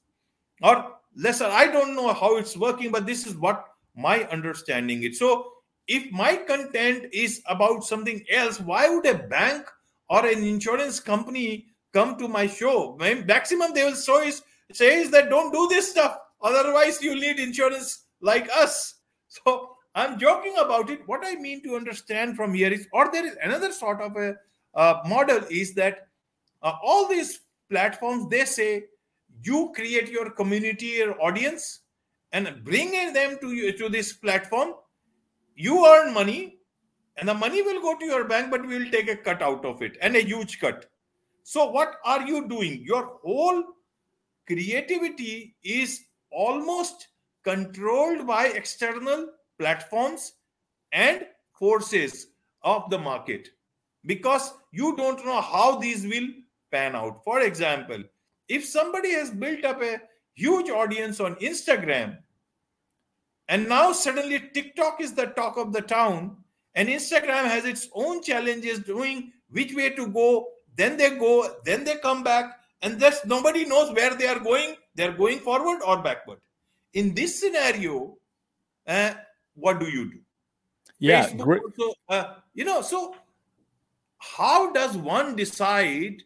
Or 0.63 0.93
lesser, 1.15 1.45
I 1.45 1.67
don't 1.67 1.95
know 1.95 2.13
how 2.13 2.37
it's 2.37 2.57
working, 2.57 2.91
but 2.91 3.05
this 3.05 3.27
is 3.27 3.35
what 3.35 3.65
my 3.95 4.23
understanding 4.25 5.03
is. 5.03 5.19
So 5.19 5.51
if 5.87 6.11
my 6.11 6.35
content 6.35 7.05
is 7.13 7.41
about 7.47 7.83
something 7.83 8.23
else 8.31 8.59
why 8.59 8.89
would 8.89 9.05
a 9.05 9.13
bank 9.27 9.65
or 10.09 10.25
an 10.25 10.43
insurance 10.43 10.99
company 10.99 11.67
come 11.93 12.17
to 12.17 12.27
my 12.27 12.47
show 12.47 12.97
maximum 13.25 13.73
they 13.73 13.83
will 13.83 13.95
show 13.95 14.21
is 14.21 14.41
say 14.71 15.01
is 15.01 15.11
that 15.11 15.29
don't 15.29 15.53
do 15.53 15.67
this 15.69 15.91
stuff 15.91 16.17
otherwise 16.41 17.01
you 17.01 17.15
need 17.15 17.39
insurance 17.39 18.05
like 18.21 18.49
us 18.55 18.95
so 19.27 19.74
i'm 19.95 20.19
joking 20.19 20.55
about 20.59 20.89
it. 20.89 21.01
What 21.07 21.21
i 21.25 21.35
mean 21.35 21.63
to 21.63 21.75
understand 21.75 22.35
from 22.35 22.53
here 22.53 22.71
is 22.71 22.87
or 22.91 23.11
there 23.11 23.25
is 23.25 23.37
another 23.41 23.71
sort 23.71 24.01
of 24.01 24.15
a 24.15 24.35
uh, 24.75 25.01
model 25.07 25.39
is 25.49 25.73
that 25.75 26.07
uh, 26.61 26.73
all 26.83 27.07
these 27.07 27.39
platforms 27.69 28.29
they 28.29 28.45
say 28.45 28.85
you 29.43 29.71
create 29.75 30.09
your 30.09 30.29
community 30.29 31.01
or 31.01 31.19
audience 31.21 31.81
and 32.31 32.63
bring 32.63 32.91
them 33.13 33.37
to 33.39 33.53
you 33.53 33.71
to 33.77 33.89
this 33.89 34.13
platform. 34.13 34.73
You 35.55 35.85
earn 35.85 36.13
money 36.13 36.57
and 37.17 37.29
the 37.29 37.33
money 37.33 37.61
will 37.61 37.81
go 37.81 37.97
to 37.97 38.05
your 38.05 38.25
bank 38.25 38.51
but 38.51 38.65
we 38.65 38.77
will 38.77 38.91
take 38.91 39.09
a 39.09 39.15
cut 39.15 39.41
out 39.41 39.63
of 39.65 39.81
it 39.81 39.97
and 40.01 40.15
a 40.15 40.21
huge 40.23 40.59
cut. 40.59 40.85
So 41.43 41.69
what 41.69 41.95
are 42.03 42.27
you 42.27 42.47
doing? 42.47 42.83
Your 42.83 43.19
whole 43.23 43.63
creativity 44.47 45.55
is 45.63 46.01
almost 46.31 47.07
controlled 47.43 48.27
by 48.27 48.47
external 48.47 49.29
platforms 49.57 50.33
and 50.91 51.25
forces 51.53 52.27
of 52.63 52.89
the 52.89 52.97
market 52.97 53.49
because 54.05 54.53
you 54.71 54.95
don't 54.95 55.25
know 55.25 55.41
how 55.41 55.79
these 55.79 56.05
will 56.05 56.27
pan 56.71 56.95
out 56.95 57.23
for 57.23 57.41
example 57.41 58.03
if 58.47 58.65
somebody 58.65 59.11
has 59.11 59.31
built 59.31 59.63
up 59.63 59.81
a 59.81 60.01
huge 60.33 60.69
audience 60.69 61.19
on 61.19 61.35
instagram 61.35 62.17
and 63.47 63.69
now 63.69 63.91
suddenly 63.91 64.39
TikTok 64.53 65.01
is 65.01 65.13
the 65.13 65.27
talk 65.27 65.57
of 65.57 65.71
the 65.71 65.81
town, 65.81 66.37
and 66.73 66.89
Instagram 66.89 67.45
has 67.45 67.65
its 67.65 67.87
own 67.93 68.23
challenges 68.23 68.79
doing 68.79 69.31
which 69.49 69.73
way 69.75 69.91
to 69.91 70.07
go. 70.07 70.47
Then 70.75 70.97
they 70.97 71.11
go, 71.11 71.55
then 71.63 71.83
they 71.83 71.97
come 71.97 72.23
back, 72.23 72.59
and 72.81 72.99
thus 72.99 73.23
nobody 73.25 73.65
knows 73.65 73.93
where 73.93 74.15
they 74.15 74.27
are 74.27 74.39
going. 74.39 74.75
They're 74.95 75.13
going 75.13 75.39
forward 75.39 75.81
or 75.85 76.01
backward. 76.01 76.39
In 76.93 77.13
this 77.13 77.39
scenario, 77.39 78.17
uh, 78.87 79.13
what 79.55 79.79
do 79.79 79.87
you 79.87 80.11
do? 80.11 80.19
Yeah, 80.99 81.33
great. 81.33 81.61
Also, 81.61 81.93
uh, 82.09 82.35
you 82.53 82.63
know, 82.63 82.81
so 82.81 83.15
how 84.17 84.71
does 84.71 84.97
one 84.97 85.35
decide 85.35 86.23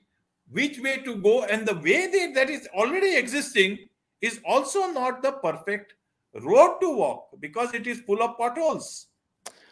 which 0.52 0.80
way 0.80 0.98
to 0.98 1.16
go? 1.16 1.44
And 1.44 1.68
the 1.68 1.76
way 1.76 2.08
they, 2.08 2.32
that 2.34 2.50
is 2.50 2.68
already 2.74 3.16
existing 3.16 3.80
is 4.22 4.40
also 4.46 4.92
not 4.92 5.22
the 5.24 5.34
perfect 5.34 5.94
road 6.42 6.80
to 6.82 6.96
walk 6.96 7.30
because 7.40 7.74
it 7.74 7.88
is 7.88 8.02
full 8.02 8.22
of 8.22 8.38
potholes. 8.38 9.08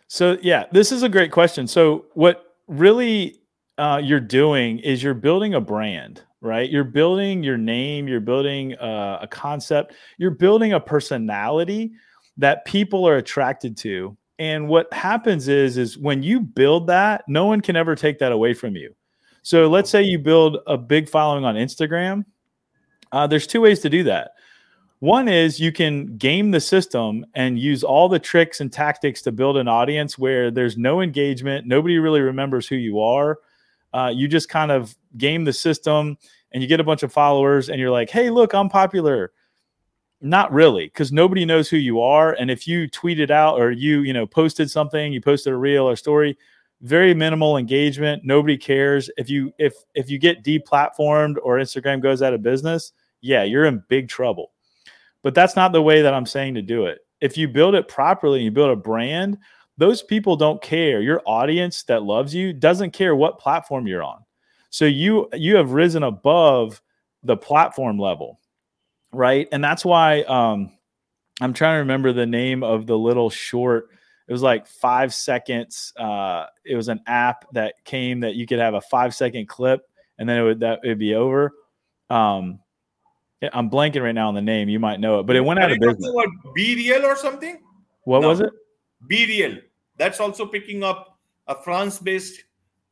So 0.07 0.37
yeah, 0.41 0.65
this 0.71 0.91
is 0.91 1.03
a 1.03 1.09
great 1.09 1.31
question. 1.31 1.67
So 1.67 2.05
what 2.13 2.55
really 2.67 3.41
uh, 3.77 4.01
you're 4.03 4.19
doing 4.19 4.79
is 4.79 5.03
you're 5.03 5.13
building 5.13 5.53
a 5.53 5.61
brand, 5.61 6.23
right? 6.41 6.69
You're 6.69 6.83
building 6.83 7.43
your 7.43 7.57
name, 7.57 8.07
you're 8.07 8.21
building 8.21 8.75
uh, 8.75 9.19
a 9.21 9.27
concept, 9.27 9.93
you're 10.17 10.31
building 10.31 10.73
a 10.73 10.79
personality 10.79 11.91
that 12.38 12.65
people 12.65 13.08
are 13.08 13.17
attracted 13.17 13.78
to. 13.78 14.15
And 14.39 14.67
what 14.67 14.91
happens 14.93 15.47
is, 15.47 15.78
is 15.78 15.97
when 15.97 16.21
you 16.21 16.39
build 16.39 16.88
that, 16.88 17.23
no 17.28 17.45
one 17.45 17.62
can 17.62 17.76
ever 17.76 17.95
take 17.95 18.19
that 18.19 18.32
away 18.32 18.54
from 18.54 18.76
you. 18.76 18.93
So 19.41 19.67
let's 19.67 19.89
say 19.89 20.04
you 20.04 20.19
build 20.19 20.58
a 20.67 20.78
big 20.78 21.10
following 21.10 21.45
on 21.45 21.56
Instagram. 21.56 22.26
Uh, 23.12 23.26
there's 23.28 23.47
two 23.47 23.62
ways 23.62 23.80
to 23.80 23.89
do 23.89 24.04
that. 24.04 24.32
One 25.00 25.28
is 25.28 25.60
you 25.60 25.71
can 25.71 26.17
game 26.17 26.52
the 26.52 26.60
system 26.60 27.26
and 27.36 27.60
use 27.60 27.84
all 27.84 28.10
the 28.10 28.19
tricks 28.19 28.62
and 28.62 28.73
tactics 28.73 29.21
to 29.23 29.32
build 29.32 29.58
an 29.58 29.67
audience 29.67 30.17
where 30.17 30.50
there's 30.50 30.78
no 30.78 31.02
engagement, 31.02 31.67
nobody 31.67 32.00
really 32.00 32.21
remembers 32.21 32.67
who 32.67 32.76
you 32.76 33.00
are. 33.00 33.39
Uh, 33.93 34.12
you 34.13 34.28
just 34.28 34.50
kind 34.50 34.71
of 34.71 34.95
game 35.17 35.45
the 35.45 35.54
system 35.54 36.17
and 36.52 36.63
you 36.63 36.67
get 36.67 36.80
a 36.80 36.84
bunch 36.84 37.04
of 37.04 37.13
followers 37.13 37.69
and 37.69 37.80
you're 37.80 37.91
like, 37.91 38.10
hey, 38.10 38.30
look, 38.30 38.54
I'm 38.54 38.69
popular. 38.69 39.32
Not 40.19 40.51
really, 40.51 40.88
because 40.88 41.12
nobody 41.12 41.45
knows 41.45 41.69
who 41.69 41.77
you 41.77 42.01
are. 42.01 42.34
And 42.34 42.49
if 42.49 42.67
you 42.67 42.89
tweeted 42.89 43.30
out 43.30 43.60
or 43.60 43.71
you, 43.71 44.01
you 44.01 44.13
know, 44.13 44.25
posted 44.25 44.69
something, 44.71 45.13
you 45.13 45.21
posted 45.21 45.53
a 45.53 45.58
reel 45.58 45.88
or 45.88 45.95
story, 45.95 46.38
very 46.82 47.13
minimal 47.13 47.58
engagement. 47.58 48.23
Nobody 48.25 48.58
cares. 48.58 49.10
If 49.17 49.30
you 49.30 49.53
if 49.60 49.73
if 49.93 50.10
you 50.10 50.17
get 50.17 50.43
deplatformed 50.43 51.36
or 51.43 51.58
Instagram 51.58 52.01
goes 52.01 52.21
out 52.21 52.34
of 52.34 52.41
business, 52.41 52.93
yeah, 53.21 53.43
you're 53.43 53.65
in 53.65 53.84
big 53.89 54.10
trouble. 54.10 54.51
But 55.23 55.36
that's 55.36 55.56
not 55.56 55.71
the 55.71 55.82
way 55.82 56.01
that 56.01 56.13
I'm 56.13 56.25
saying 56.25 56.56
to 56.56 56.62
do 56.62 56.86
it. 56.86 56.99
If 57.21 57.38
you 57.38 57.47
build 57.47 57.75
it 57.75 57.88
properly, 57.88 58.41
you 58.41 58.51
build 58.51 58.71
a 58.71 58.75
brand, 58.75 59.38
those 59.77 60.01
people 60.03 60.36
don't 60.36 60.62
care. 60.62 61.01
Your 61.01 61.21
audience 61.25 61.84
that 61.84 62.03
loves 62.03 62.34
you 62.34 62.53
doesn't 62.53 62.91
care 62.91 63.15
what 63.15 63.39
platform 63.39 63.88
you're 63.88 64.03
on. 64.03 64.23
So 64.69 64.86
you 64.86 65.30
you 65.34 65.56
have 65.56 65.71
risen 65.71 66.03
above 66.03 66.82
the 67.23 67.38
platform 67.38 67.99
level, 67.99 68.39
right? 69.17 69.47
And 69.51 69.63
that's 69.63 69.84
why 69.84 70.21
um, 70.21 70.71
I'm 71.41 71.53
trying 71.53 71.75
to 71.75 71.80
remember 71.80 72.13
the 72.13 72.25
name 72.25 72.63
of 72.63 72.86
the 72.86 72.97
little 72.97 73.30
short. 73.30 73.89
It 74.27 74.32
was 74.32 74.41
like 74.41 74.67
five 74.67 75.13
seconds. 75.13 75.93
Uh, 75.97 76.45
it 76.65 76.75
was 76.75 76.88
an 76.88 77.01
app 77.08 77.45
that 77.53 77.84
came 77.84 78.21
that 78.21 78.36
you 78.36 78.45
could 78.45 78.60
have 78.60 78.73
a 78.73 78.82
five 78.82 79.15
second 79.15 79.47
clip, 79.47 79.82
and 80.19 80.30
then 80.30 80.38
it 80.38 80.43
would 80.43 80.60
that 80.60 80.80
would 80.84 80.99
be 80.99 81.15
over. 81.15 81.53
Um, 82.10 82.60
I'm 83.53 83.69
blanking 83.69 84.03
right 84.03 84.15
now 84.15 84.27
on 84.27 84.36
the 84.36 84.41
name. 84.41 84.69
You 84.69 84.80
might 84.80 84.99
know 84.99 85.19
it, 85.19 85.23
but 85.25 85.36
it 85.36 85.41
went 85.41 85.60
out 85.60 85.71
of 85.71 85.80
business. 85.80 86.12
What 86.12 86.30
BeReal 86.58 87.03
or 87.03 87.15
something? 87.15 87.60
What 88.03 88.21
no. 88.21 88.30
was 88.30 88.41
it? 88.41 88.51
BeReal. 89.10 89.62
That's 89.97 90.19
also 90.19 90.45
picking 90.45 90.84
up 90.84 91.17
a 91.47 91.56
France-based 91.56 92.43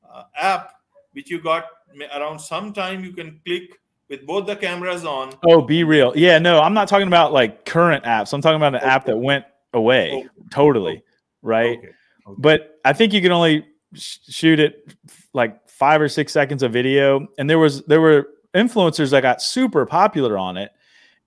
uh, 0.09 0.23
app 0.35 0.71
which 1.15 1.29
you 1.29 1.41
got 1.41 1.65
around 2.13 2.39
some 2.39 2.73
time. 2.73 3.03
You 3.03 3.13
can 3.13 3.39
click 3.45 3.79
with 4.09 4.25
both 4.25 4.45
the 4.45 4.55
cameras 4.55 5.05
on. 5.05 5.33
Oh, 5.45 5.61
be 5.61 5.83
real. 5.83 6.13
Yeah, 6.15 6.37
no, 6.39 6.61
I'm 6.61 6.73
not 6.73 6.87
talking 6.87 7.07
about 7.07 7.33
like 7.33 7.65
current 7.65 8.03
apps. 8.05 8.33
I'm 8.33 8.41
talking 8.41 8.57
about 8.57 8.75
an 8.75 8.81
okay. 8.81 8.85
app 8.85 9.05
that 9.05 9.17
went 9.17 9.45
away 9.73 10.25
oh. 10.25 10.43
totally, 10.51 11.03
right? 11.41 11.77
Okay. 11.77 11.89
Okay. 12.27 12.35
But 12.39 12.79
I 12.83 12.93
think 12.93 13.13
you 13.13 13.21
can 13.21 13.31
only 13.31 13.65
sh- 13.93 14.17
shoot 14.27 14.59
it 14.59 14.95
like 15.33 15.69
five 15.69 16.01
or 16.01 16.09
six 16.09 16.33
seconds 16.33 16.63
of 16.63 16.71
video, 16.71 17.27
and 17.37 17.49
there 17.49 17.59
was 17.59 17.83
there 17.85 18.01
were 18.01 18.27
influencers 18.55 19.11
that 19.11 19.21
got 19.21 19.41
super 19.41 19.85
popular 19.85 20.37
on 20.37 20.57
it. 20.57 20.71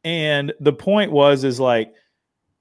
And 0.05 0.53
the 0.61 0.73
point 0.73 1.13
was, 1.13 1.45
is 1.45 1.61
like, 1.61 1.93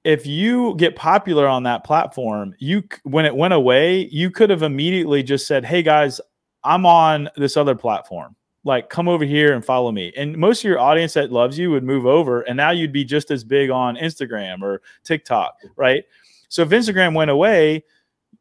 if 0.04 0.26
you 0.26 0.74
get 0.76 0.96
popular 0.96 1.46
on 1.46 1.64
that 1.64 1.84
platform, 1.84 2.54
you 2.58 2.84
when 3.04 3.24
it 3.24 3.34
went 3.34 3.54
away, 3.54 4.08
you 4.10 4.30
could 4.30 4.50
have 4.50 4.62
immediately 4.62 5.22
just 5.22 5.46
said, 5.46 5.64
"Hey 5.64 5.82
guys, 5.82 6.20
I'm 6.64 6.86
on 6.86 7.28
this 7.36 7.56
other 7.56 7.74
platform. 7.74 8.36
Like, 8.64 8.90
come 8.90 9.08
over 9.08 9.24
here 9.24 9.54
and 9.54 9.64
follow 9.64 9.92
me." 9.92 10.12
And 10.16 10.36
most 10.36 10.60
of 10.60 10.68
your 10.68 10.80
audience 10.80 11.14
that 11.14 11.32
loves 11.32 11.58
you 11.58 11.70
would 11.70 11.84
move 11.84 12.06
over, 12.06 12.42
and 12.42 12.56
now 12.56 12.70
you'd 12.70 12.92
be 12.92 13.04
just 13.04 13.30
as 13.30 13.44
big 13.44 13.70
on 13.70 13.96
Instagram 13.96 14.62
or 14.62 14.82
TikTok, 15.04 15.58
right? 15.76 16.04
So 16.48 16.62
if 16.62 16.70
Instagram 16.70 17.14
went 17.14 17.30
away, 17.30 17.84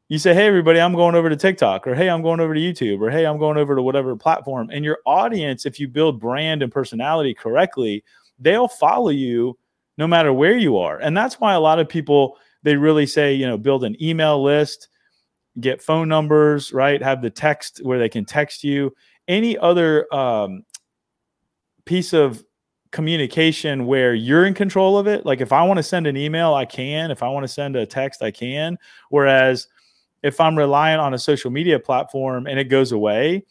you 0.09 0.17
say, 0.17 0.33
Hey, 0.33 0.47
everybody, 0.47 0.79
I'm 0.79 0.93
going 0.93 1.15
over 1.15 1.29
to 1.29 1.35
TikTok, 1.35 1.85
or 1.85 1.93
Hey, 1.93 2.09
I'm 2.09 2.21
going 2.21 2.39
over 2.39 2.53
to 2.53 2.59
YouTube, 2.59 3.01
or 3.01 3.09
Hey, 3.09 3.25
I'm 3.25 3.37
going 3.37 3.57
over 3.57 3.75
to 3.75 3.81
whatever 3.81 4.15
platform. 4.15 4.69
And 4.71 4.85
your 4.85 4.99
audience, 5.05 5.65
if 5.65 5.79
you 5.79 5.87
build 5.87 6.19
brand 6.19 6.63
and 6.63 6.71
personality 6.71 7.33
correctly, 7.33 8.03
they'll 8.39 8.69
follow 8.69 9.09
you 9.09 9.57
no 9.97 10.07
matter 10.07 10.31
where 10.31 10.57
you 10.57 10.77
are. 10.77 10.99
And 10.99 11.15
that's 11.15 11.39
why 11.39 11.53
a 11.53 11.59
lot 11.59 11.79
of 11.79 11.89
people, 11.89 12.37
they 12.63 12.75
really 12.75 13.05
say, 13.05 13.33
you 13.33 13.45
know, 13.45 13.57
build 13.57 13.83
an 13.83 14.01
email 14.01 14.41
list, 14.41 14.89
get 15.59 15.81
phone 15.81 16.07
numbers, 16.07 16.71
right? 16.71 17.01
Have 17.01 17.21
the 17.21 17.29
text 17.29 17.81
where 17.83 17.99
they 17.99 18.09
can 18.09 18.23
text 18.23 18.63
you. 18.63 18.93
Any 19.27 19.57
other 19.57 20.13
um, 20.13 20.63
piece 21.85 22.13
of 22.13 22.43
communication 22.91 23.85
where 23.85 24.13
you're 24.13 24.45
in 24.45 24.53
control 24.53 24.97
of 24.97 25.07
it. 25.07 25.25
Like 25.25 25.41
if 25.41 25.51
I 25.51 25.63
want 25.63 25.77
to 25.77 25.83
send 25.83 26.07
an 26.07 26.15
email, 26.17 26.53
I 26.53 26.65
can. 26.65 27.11
If 27.11 27.21
I 27.23 27.29
want 27.29 27.43
to 27.43 27.47
send 27.47 27.75
a 27.75 27.85
text, 27.85 28.21
I 28.21 28.31
can. 28.31 28.77
Whereas 29.09 29.67
if 30.23 30.39
I'm 30.39 30.57
reliant 30.57 31.01
on 31.01 31.13
a 31.13 31.19
social 31.19 31.51
media 31.51 31.79
platform 31.79 32.47
and 32.47 32.59
it 32.59 32.65
goes 32.65 32.91
away, 32.91 33.45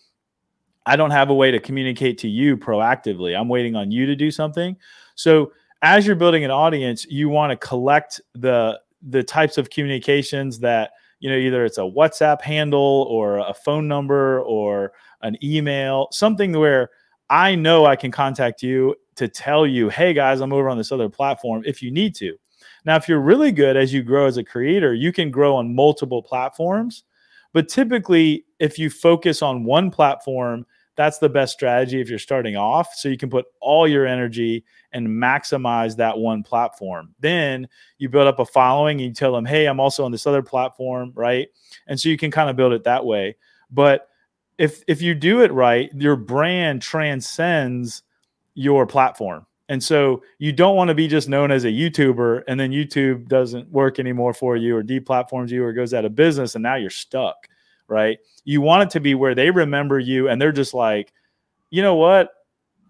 I 0.85 0.97
don't 0.97 1.11
have 1.11 1.31
a 1.31 1.35
way 1.35 1.51
to 1.51 1.59
communicate 1.59 2.19
to 2.19 2.29
you 2.29 2.57
proactively. 2.57 3.39
I'm 3.39 3.49
waiting 3.49 3.77
on 3.77 3.91
you 3.91 4.07
to 4.07 4.17
do 4.17 4.31
something. 4.31 4.77
So 5.15 5.53
as 5.83 6.07
you're 6.07 6.17
building 6.17 6.45
an 6.45 6.51
audience, 6.51 7.05
you 7.07 7.29
want 7.29 7.51
to 7.51 7.67
collect 7.67 8.21
the 8.35 8.81
the 9.09 9.23
types 9.23 9.59
of 9.59 9.71
communications 9.71 10.59
that 10.59 10.93
you 11.21 11.31
know 11.31 11.37
either 11.37 11.65
it's 11.65 11.79
a 11.79 11.83
WhatsApp 11.83 12.41
handle 12.41 13.07
or 13.11 13.39
a 13.39 13.55
phone 13.55 13.87
number 13.87 14.41
or 14.43 14.93
an 15.23 15.37
email, 15.43 16.09
something 16.11 16.53
where 16.53 16.91
I 17.31 17.55
know 17.55 17.87
I 17.87 17.97
can 17.97 18.11
contact 18.11 18.63
you 18.63 18.95
to 19.17 19.29
tell 19.29 19.67
you, 19.67 19.89
"Hey 19.89 20.13
guys, 20.13 20.41
I'm 20.41 20.53
over 20.53 20.69
on 20.69 20.79
this 20.79 20.93
other 20.93 21.09
platform 21.09 21.63
if 21.67 21.83
you 21.83 21.91
need 21.91 22.15
to." 22.17 22.37
Now, 22.85 22.97
if 22.97 23.09
you're 23.09 23.21
really 23.21 23.53
good 23.53 23.77
as 23.77 23.93
you 23.93 24.03
grow 24.03 24.27
as 24.27 24.37
a 24.37 24.45
creator, 24.45 24.95
you 24.95 25.13
can 25.13 25.31
grow 25.31 25.57
on 25.57 25.75
multiple 25.75 26.23
platforms. 26.23 27.05
But 27.53 27.69
typically, 27.69 28.45
if 28.59 28.79
you 28.79 28.91
focus 28.91 29.43
on 29.43 29.65
one 29.65 29.91
platform, 29.91 30.67
that's 30.95 31.19
the 31.19 31.29
best 31.29 31.53
strategy 31.53 32.01
if 32.01 32.09
you're 32.09 32.19
starting 32.19 32.57
off. 32.57 32.95
So 32.95 33.09
you 33.09 33.19
can 33.19 33.29
put 33.29 33.47
all 33.61 33.87
your 33.87 34.07
energy 34.07 34.65
and 34.93 35.07
maximize 35.07 35.97
that 35.97 36.17
one 36.17 36.43
platform. 36.43 37.15
Then 37.21 37.69
you 37.99 38.09
build 38.09 38.27
up 38.27 38.39
a 38.39 38.47
following 38.47 39.01
and 39.01 39.09
you 39.09 39.15
tell 39.15 39.33
them, 39.33 39.45
hey, 39.45 39.67
I'm 39.67 39.81
also 39.81 40.05
on 40.05 40.13
this 40.13 40.27
other 40.27 40.43
platform, 40.43 41.13
right? 41.15 41.49
And 41.87 42.01
so 42.01 42.09
you 42.09 42.17
can 42.17 42.31
kind 42.31 42.49
of 42.49 42.57
build 42.57 42.73
it 42.73 42.85
that 42.85 43.05
way. 43.05 43.37
But 43.71 44.09
if 44.59 44.83
if 44.87 45.03
you 45.03 45.15
do 45.15 45.43
it 45.43 45.53
right, 45.53 45.91
your 45.95 46.17
brand 46.17 46.83
transcends 46.83 48.03
your 48.55 48.87
platform. 48.87 49.47
And 49.69 49.83
so 49.83 50.23
you 50.39 50.53
don't 50.53 50.77
want 50.77 50.89
to 50.89 50.95
be 50.95 51.09
just 51.09 51.29
known 51.29 51.51
as 51.51 51.65
a 51.65 51.69
YouTuber 51.69 52.45
and 52.47 52.59
then 52.59 52.71
YouTube 52.71 53.27
doesn't 53.27 53.71
work 53.71 53.99
anymore 53.99 54.33
for 54.33 54.57
you 54.57 54.77
or 54.77 54.83
deplatforms 54.83 55.51
you 55.51 55.65
or 55.65 55.73
goes 55.73 55.93
out 55.93 56.05
of 56.05 56.15
business 56.15 56.55
and 56.55 56.63
now 56.63 56.77
you're 56.77 56.89
stuck, 56.89 57.49
right? 57.89 58.19
You 58.45 58.61
want 58.61 58.85
it 58.85 58.91
to 58.91 59.01
be 59.01 59.15
where 59.15 59.35
they 59.35 59.51
remember 59.51 59.99
you 59.99 60.29
and 60.29 60.41
they're 60.41 60.53
just 60.53 60.73
like, 60.73 61.13
you 61.71 61.83
know 61.83 61.97
what? 61.97 62.31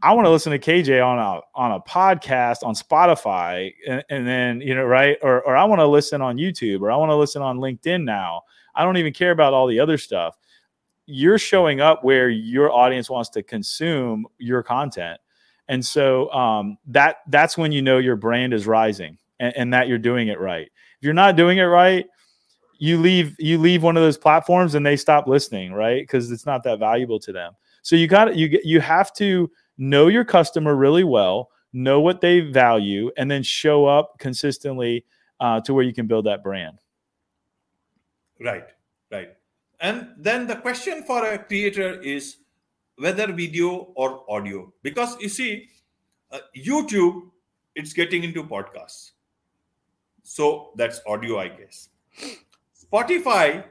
I 0.02 0.12
want 0.12 0.26
to 0.26 0.30
listen 0.30 0.52
to 0.52 0.58
KJ 0.58 1.04
on 1.04 1.18
a 1.18 1.40
on 1.54 1.72
a 1.72 1.80
podcast 1.80 2.62
on 2.62 2.74
Spotify 2.74 3.72
and, 3.88 4.04
and 4.10 4.26
then, 4.26 4.60
you 4.60 4.74
know, 4.74 4.84
right? 4.84 5.16
Or 5.22 5.40
or 5.42 5.56
I 5.56 5.64
want 5.64 5.80
to 5.80 5.86
listen 5.86 6.20
on 6.20 6.36
YouTube 6.36 6.82
or 6.82 6.92
I 6.92 6.96
want 6.96 7.10
to 7.10 7.16
listen 7.16 7.40
on 7.40 7.58
LinkedIn 7.58 8.04
now. 8.04 8.42
I 8.74 8.84
don't 8.84 8.98
even 8.98 9.14
care 9.14 9.30
about 9.30 9.54
all 9.54 9.66
the 9.66 9.80
other 9.80 9.96
stuff. 9.96 10.36
You're 11.06 11.38
showing 11.38 11.80
up 11.80 12.04
where 12.04 12.28
your 12.28 12.70
audience 12.70 13.08
wants 13.08 13.30
to 13.30 13.42
consume 13.42 14.26
your 14.38 14.62
content 14.62 15.20
and 15.68 15.84
so 15.84 16.30
um, 16.32 16.78
that 16.86 17.18
that's 17.28 17.58
when 17.58 17.72
you 17.72 17.82
know 17.82 17.98
your 17.98 18.16
brand 18.16 18.54
is 18.54 18.66
rising 18.66 19.18
and, 19.40 19.56
and 19.56 19.74
that 19.74 19.88
you're 19.88 19.98
doing 19.98 20.28
it 20.28 20.38
right. 20.38 20.66
If 20.66 21.02
you're 21.02 21.14
not 21.14 21.36
doing 21.36 21.58
it 21.58 21.64
right, 21.64 22.06
you 22.78 22.98
leave 22.98 23.34
you 23.38 23.58
leave 23.58 23.82
one 23.82 23.96
of 23.96 24.02
those 24.02 24.18
platforms 24.18 24.74
and 24.74 24.84
they 24.86 24.96
stop 24.96 25.26
listening, 25.26 25.72
right? 25.72 26.02
Because 26.02 26.30
it's 26.30 26.46
not 26.46 26.62
that 26.64 26.78
valuable 26.78 27.18
to 27.20 27.32
them. 27.32 27.54
So 27.82 27.96
you 27.96 28.06
got 28.06 28.36
you 28.36 28.60
you 28.62 28.80
have 28.80 29.12
to 29.14 29.50
know 29.78 30.06
your 30.06 30.24
customer 30.24 30.74
really 30.76 31.04
well, 31.04 31.50
know 31.72 32.00
what 32.00 32.20
they 32.20 32.40
value, 32.40 33.10
and 33.16 33.30
then 33.30 33.42
show 33.42 33.86
up 33.86 34.18
consistently 34.18 35.04
uh, 35.40 35.60
to 35.62 35.74
where 35.74 35.84
you 35.84 35.92
can 35.92 36.06
build 36.06 36.26
that 36.26 36.42
brand. 36.42 36.78
Right, 38.40 38.62
right. 38.62 38.75
And 39.80 40.08
then 40.16 40.46
the 40.46 40.56
question 40.56 41.02
for 41.02 41.24
a 41.26 41.38
creator 41.38 42.00
is 42.00 42.36
whether 42.96 43.32
video 43.32 43.92
or 43.94 44.24
audio. 44.28 44.72
Because 44.82 45.16
you 45.20 45.28
see 45.28 45.68
uh, 46.32 46.38
youtube 46.56 47.30
it's 47.74 47.92
getting 47.92 48.24
into 48.24 48.42
podcasts. 48.42 49.12
So 50.22 50.72
that's 50.76 51.00
audio 51.06 51.38
i 51.38 51.48
guess. 51.48 51.90
Spotify 52.84 53.64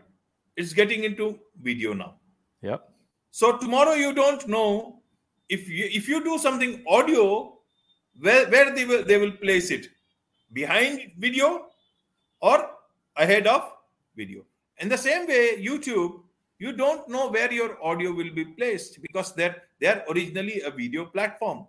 is 0.56 0.74
getting 0.74 1.04
into 1.04 1.40
video 1.62 1.94
now. 1.94 2.16
Yep. 2.62 2.90
So 3.32 3.58
tomorrow 3.58 3.94
you 3.94 4.14
don't 4.14 4.48
know 4.48 5.02
if 5.50 5.68
you 5.68 5.90
if 5.92 6.08
you 6.08 6.24
do 6.24 6.38
something 6.38 6.84
audio 6.88 7.58
where 8.20 8.48
where 8.50 8.74
they 8.74 8.86
will 8.86 9.04
they 9.04 9.18
will 9.18 9.32
place 9.32 9.72
it? 9.72 9.90
Behind 10.54 11.12
video 11.18 11.68
or 12.42 12.70
ahead 13.18 13.48
of 13.48 13.74
video 14.16 14.44
in 14.80 14.90
the 14.90 14.98
same 14.98 15.28
way 15.28 15.64
youtube 15.64 16.22
you 16.58 16.72
don't 16.72 17.08
know 17.10 17.30
where 17.30 17.52
your 17.52 17.84
audio 17.84 18.12
will 18.14 18.34
be 18.34 18.46
placed 18.46 19.02
because 19.02 19.34
they're 19.34 19.64
they're 19.80 20.04
originally 20.10 20.62
a 20.62 20.72
video 20.72 21.06
platform. 21.06 21.68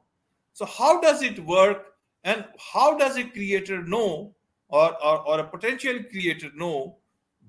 So 0.53 0.65
how 0.65 1.01
does 1.01 1.23
it 1.23 1.45
work 1.45 1.95
and 2.25 2.45
how 2.73 2.97
does 2.97 3.17
a 3.17 3.25
creator 3.25 3.83
know 3.83 4.35
or, 4.69 5.05
or, 5.05 5.29
or 5.29 5.41
a 5.41 5.45
potential 5.45 5.99
creator 6.11 6.51
know 6.55 6.97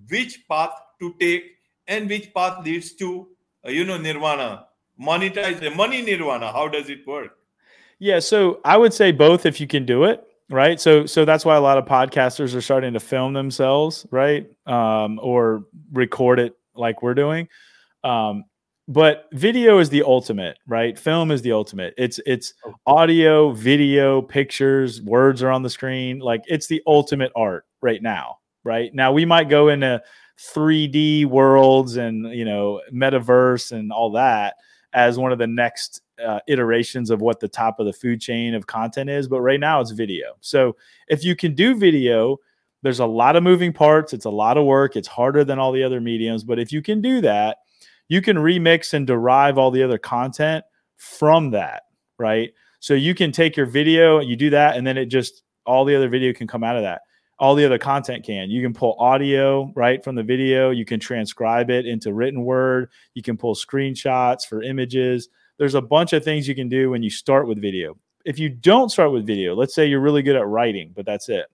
which 0.10 0.48
path 0.48 0.72
to 1.00 1.14
take 1.20 1.44
and 1.88 2.10
which 2.10 2.34
path 2.34 2.66
leads 2.66 2.94
to 2.94 3.28
uh, 3.66 3.70
you 3.70 3.86
know 3.86 3.98
nirvana 3.98 4.66
monetize 5.00 5.60
the 5.60 5.70
money 5.72 6.02
nirvana? 6.02 6.52
How 6.52 6.68
does 6.68 6.90
it 6.90 7.06
work? 7.06 7.38
Yeah 8.00 8.20
so 8.20 8.60
i 8.64 8.78
would 8.78 8.94
say 8.94 9.12
both 9.12 9.46
if 9.46 9.60
you 9.60 9.68
can 9.68 9.86
do 9.86 10.04
it 10.04 10.27
right 10.50 10.80
so 10.80 11.06
so 11.06 11.26
that's 11.26 11.44
why 11.44 11.56
a 11.56 11.62
lot 11.62 11.78
of 11.78 11.86
podcasters 11.86 12.56
are 12.56 12.62
starting 12.62 12.94
to 12.94 13.00
film 13.00 13.34
themselves 13.34 14.06
right 14.12 14.48
um, 14.66 15.20
or 15.22 15.66
record 15.92 16.40
it 16.40 16.54
like 16.78 17.02
we're 17.02 17.14
doing. 17.14 17.48
Um, 18.04 18.46
but 18.88 19.26
video 19.34 19.80
is 19.80 19.90
the 19.90 20.04
ultimate, 20.04 20.58
right? 20.66 20.98
Film 20.98 21.32
is 21.32 21.42
the 21.42 21.52
ultimate. 21.52 21.94
It's 21.98 22.20
it's 22.26 22.54
audio, 22.86 23.52
video, 23.52 24.22
pictures, 24.22 25.02
words 25.02 25.44
are 25.44 25.52
on 25.52 25.62
the 25.62 25.70
screen. 25.70 26.20
Like 26.20 26.42
it's 26.46 26.68
the 26.68 26.82
ultimate 26.88 27.32
art 27.36 27.66
right 27.82 28.02
now, 28.02 28.38
right? 28.64 28.94
Now 28.94 29.12
we 29.12 29.26
might 29.26 29.50
go 29.50 29.68
into 29.68 30.02
3D 30.40 31.26
worlds 31.26 31.98
and 31.98 32.32
you 32.34 32.46
know 32.46 32.82
metaverse 32.94 33.74
and 33.74 33.92
all 33.92 34.12
that 34.12 34.56
as 34.94 35.18
one 35.18 35.32
of 35.32 35.38
the 35.38 35.48
next 35.48 36.02
uh, 36.26 36.40
iterations 36.48 37.10
of 37.10 37.22
what 37.22 37.40
the 37.40 37.48
top 37.48 37.80
of 37.80 37.86
the 37.86 37.94
food 37.94 38.20
chain 38.20 38.54
of 38.54 38.68
content 38.68 39.10
is. 39.10 39.28
But 39.28 39.42
right 39.42 39.60
now 39.60 39.80
it's 39.82 39.92
video. 39.92 40.36
So 40.42 40.76
if 41.08 41.24
you 41.24 41.36
can 41.36 41.54
do 41.54 41.76
video, 41.76 42.38
there's 42.84 43.00
a 43.00 43.06
lot 43.06 43.36
of 43.36 43.44
moving 43.44 43.74
parts. 43.74 44.14
It's 44.14 44.26
a 44.26 44.30
lot 44.30 44.58
of 44.58 44.66
work. 44.66 44.96
It's 44.96 45.08
harder 45.08 45.44
than 45.44 45.60
all 45.60 45.72
the 45.72 45.84
other 45.84 46.00
mediums. 46.00 46.44
But 46.44 46.60
if 46.60 46.72
you 46.72 46.82
can 46.82 47.02
do 47.02 47.22
that, 47.22 47.58
you 48.08 48.22
can 48.22 48.38
remix 48.38 48.94
and 48.94 49.06
derive 49.06 49.58
all 49.58 49.72
the 49.72 49.84
other 49.84 49.98
content 49.98 50.64
from 50.96 51.52
that, 51.52 51.84
right? 52.18 52.52
So 52.80 52.94
you 52.94 53.14
can 53.14 53.32
take 53.32 53.58
your 53.58 53.66
video, 53.66 54.20
you 54.20 54.36
do 54.36 54.50
that, 54.52 54.78
and 54.78 54.86
then 54.86 54.98
it 54.98 55.08
just 55.08 55.44
all 55.66 55.84
the 55.84 55.96
other 55.96 56.08
video 56.08 56.34
can 56.34 56.48
come 56.48 56.64
out 56.64 56.78
of 56.78 56.84
that. 56.84 57.02
All 57.40 57.54
the 57.54 57.66
other 57.66 57.78
content 57.78 58.26
can. 58.26 58.50
You 58.50 58.64
can 58.64 58.74
pull 58.74 58.96
audio 59.00 59.72
right 59.76 60.04
from 60.04 60.16
the 60.16 60.24
video. 60.24 60.72
You 60.72 60.86
can 60.86 61.00
transcribe 61.00 61.70
it 61.70 61.86
into 61.86 62.14
written 62.14 62.44
word. 62.44 62.90
You 63.14 63.22
can 63.22 63.38
pull 63.38 63.54
screenshots 63.54 64.48
for 64.48 64.64
images. 64.64 65.30
There's 65.58 65.76
a 65.76 65.82
bunch 65.82 66.14
of 66.14 66.24
things 66.24 66.48
you 66.48 66.56
can 66.56 66.70
do 66.70 66.90
when 66.90 67.04
you 67.04 67.10
start 67.10 67.48
with 67.48 67.62
video. 67.62 67.98
If 68.26 68.40
you 68.40 68.50
don't 68.50 68.90
start 68.90 69.12
with 69.12 69.26
video, 69.26 69.56
let's 69.56 69.76
say 69.76 69.86
you're 69.86 70.02
really 70.02 70.24
good 70.24 70.36
at 70.36 70.48
writing, 70.48 70.92
but 70.96 71.06
that's 71.06 71.30
it. 71.30 71.46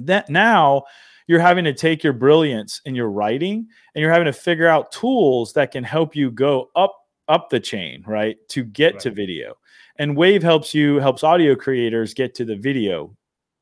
That 0.00 0.28
now 0.28 0.84
you're 1.26 1.40
having 1.40 1.64
to 1.64 1.72
take 1.72 2.04
your 2.04 2.12
brilliance 2.12 2.80
in 2.84 2.94
your 2.94 3.10
writing 3.10 3.68
and 3.94 4.02
you're 4.02 4.12
having 4.12 4.26
to 4.26 4.32
figure 4.32 4.66
out 4.66 4.92
tools 4.92 5.52
that 5.54 5.72
can 5.72 5.84
help 5.84 6.14
you 6.14 6.30
go 6.30 6.70
up 6.76 6.94
up 7.28 7.50
the 7.50 7.58
chain, 7.58 8.04
right? 8.06 8.36
To 8.50 8.64
get 8.64 8.94
right. 8.94 9.00
to 9.02 9.10
video. 9.10 9.56
And 9.98 10.16
Wavve 10.16 10.42
helps 10.42 10.74
you 10.74 10.98
helps 10.98 11.24
audio 11.24 11.54
creators 11.56 12.14
get 12.14 12.34
to 12.36 12.44
the 12.44 12.56
video, 12.56 13.16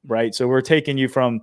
right? 0.07 0.35
So 0.35 0.47
we're 0.47 0.61
taking 0.61 0.99
you 0.99 1.09
from 1.09 1.43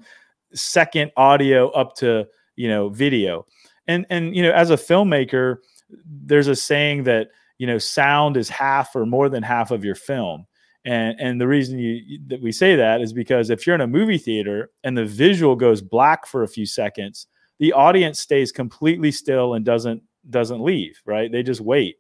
second 0.54 1.12
audio 1.18 1.70
up 1.72 1.96
to, 1.98 2.28
you 2.56 2.68
know, 2.68 2.90
video. 2.90 3.46
And 3.88 4.06
and 4.10 4.36
you 4.36 4.44
know, 4.44 4.52
as 4.52 4.70
a 4.70 4.78
filmmaker, 4.78 5.58
there's 6.06 6.48
a 6.48 6.56
saying 6.56 7.04
that, 7.04 7.30
you 7.58 7.68
know, 7.68 7.78
sound 7.78 8.38
is 8.38 8.50
half 8.50 8.96
or 8.96 9.06
more 9.06 9.30
than 9.30 9.44
half 9.44 9.72
of 9.72 9.84
your 9.84 9.96
film. 9.96 10.46
And 10.86 11.20
and 11.20 11.40
the 11.40 11.48
reason 11.48 11.80
you 11.80 12.20
that 12.28 12.42
we 12.42 12.52
say 12.52 12.76
that 12.76 13.02
is 13.02 13.14
because 13.14 13.50
if 13.50 13.66
you're 13.66 13.76
in 13.76 13.82
a 13.82 13.88
movie 13.88 14.18
theater 14.18 14.72
and 14.84 14.98
the 14.98 15.06
visual 15.06 15.56
goes 15.56 15.82
black 15.82 16.26
for 16.26 16.44
a 16.44 16.48
few 16.48 16.66
seconds, 16.66 17.28
the 17.60 17.74
audience 17.74 18.20
stays 18.20 18.52
completely 18.52 19.12
still 19.12 19.54
and 19.54 19.64
doesn't 19.64 20.02
doesn't 20.30 20.62
leave, 20.62 21.00
right? 21.06 21.32
They 21.32 21.44
just 21.44 21.62
wait 21.62 21.98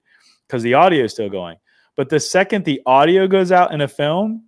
because 0.47 0.63
the 0.63 0.73
audio 0.73 1.05
is 1.05 1.13
still 1.13 1.29
going. 1.29 1.57
But 1.95 2.09
the 2.09 2.19
second 2.19 2.65
the 2.65 2.81
audio 2.85 3.27
goes 3.27 3.51
out 3.51 3.73
in 3.73 3.81
a 3.81 3.87
film, 3.87 4.45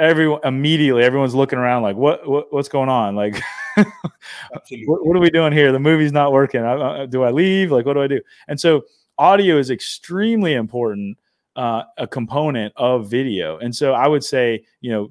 everyone 0.00 0.40
immediately 0.44 1.04
everyone's 1.04 1.34
looking 1.34 1.58
around 1.58 1.82
like, 1.82 1.96
what, 1.96 2.26
what 2.28 2.52
what's 2.52 2.68
going 2.68 2.88
on? 2.88 3.14
Like, 3.14 3.40
what, 3.76 5.06
what, 5.06 5.16
are 5.16 5.20
we 5.20 5.30
doing 5.30 5.52
here? 5.52 5.70
The 5.70 5.78
movie's 5.78 6.12
not 6.12 6.32
working. 6.32 6.62
I, 6.62 7.02
I, 7.02 7.06
do 7.06 7.22
I 7.22 7.30
leave? 7.30 7.70
Like, 7.70 7.86
what 7.86 7.94
do 7.94 8.02
I 8.02 8.08
do? 8.08 8.20
And 8.48 8.58
so 8.58 8.82
audio 9.18 9.58
is 9.58 9.70
extremely 9.70 10.54
important 10.54 11.18
uh, 11.56 11.84
a 11.98 12.06
component 12.06 12.72
of 12.76 13.08
video. 13.08 13.58
And 13.58 13.74
so 13.74 13.92
I 13.92 14.08
would 14.08 14.24
say, 14.24 14.64
you 14.80 14.90
know, 14.90 15.10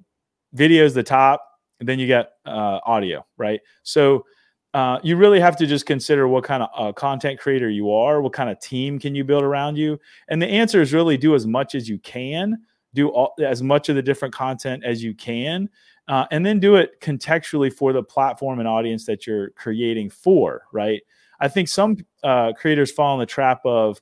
video 0.53 0.83
is 0.83 0.93
the 0.93 1.03
top, 1.03 1.45
and 1.79 1.87
then 1.87 1.99
you 1.99 2.07
get 2.07 2.31
uh, 2.45 2.79
audio, 2.85 3.25
right? 3.37 3.59
So 3.83 4.25
uh, 4.73 4.99
you 5.03 5.15
really 5.15 5.39
have 5.39 5.55
to 5.57 5.67
just 5.67 5.85
consider 5.85 6.27
what 6.27 6.43
kind 6.43 6.63
of 6.63 6.69
uh, 6.75 6.91
content 6.93 7.39
creator 7.39 7.69
you 7.69 7.91
are, 7.91 8.21
what 8.21 8.33
kind 8.33 8.49
of 8.49 8.59
team 8.59 8.99
can 8.99 9.15
you 9.15 9.23
build 9.23 9.43
around 9.43 9.77
you, 9.77 9.99
and 10.27 10.41
the 10.41 10.47
answer 10.47 10.81
is 10.81 10.93
really 10.93 11.17
do 11.17 11.35
as 11.35 11.45
much 11.45 11.75
as 11.75 11.87
you 11.87 11.99
can, 11.99 12.57
do 12.93 13.09
all, 13.09 13.33
as 13.43 13.61
much 13.61 13.89
of 13.89 13.95
the 13.95 14.01
different 14.01 14.33
content 14.33 14.83
as 14.83 15.03
you 15.03 15.13
can, 15.13 15.69
uh, 16.07 16.25
and 16.31 16.45
then 16.45 16.59
do 16.59 16.75
it 16.75 16.99
contextually 17.01 17.71
for 17.71 17.93
the 17.93 18.03
platform 18.03 18.59
and 18.59 18.67
audience 18.67 19.05
that 19.05 19.27
you're 19.27 19.51
creating 19.51 20.09
for, 20.09 20.63
right? 20.73 21.01
I 21.39 21.47
think 21.47 21.67
some 21.67 21.97
uh, 22.23 22.53
creators 22.53 22.91
fall 22.91 23.13
in 23.13 23.19
the 23.19 23.25
trap 23.25 23.61
of, 23.63 23.99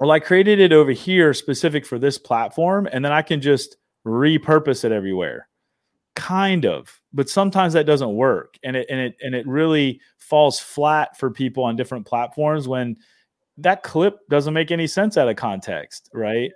well, 0.00 0.10
I 0.10 0.20
created 0.20 0.60
it 0.60 0.72
over 0.72 0.90
here 0.90 1.32
specific 1.34 1.86
for 1.86 1.98
this 1.98 2.18
platform, 2.18 2.88
and 2.90 3.04
then 3.04 3.12
I 3.12 3.22
can 3.22 3.40
just 3.40 3.76
repurpose 4.06 4.84
it 4.84 4.92
everywhere. 4.92 5.48
Kind 6.14 6.64
of, 6.64 7.00
but 7.12 7.28
sometimes 7.28 7.74
that 7.74 7.84
doesn't 7.84 8.14
work, 8.14 8.58
and 8.64 8.74
it 8.74 8.86
and 8.88 8.98
it 8.98 9.16
and 9.20 9.34
it 9.34 9.46
really 9.46 10.00
falls 10.16 10.58
flat 10.58 11.18
for 11.18 11.30
people 11.30 11.62
on 11.62 11.76
different 11.76 12.06
platforms 12.06 12.66
when 12.66 12.96
that 13.58 13.82
clip 13.82 14.26
doesn't 14.28 14.54
make 14.54 14.70
any 14.70 14.86
sense 14.86 15.16
out 15.16 15.28
of 15.28 15.36
context, 15.36 16.10
right? 16.14 16.50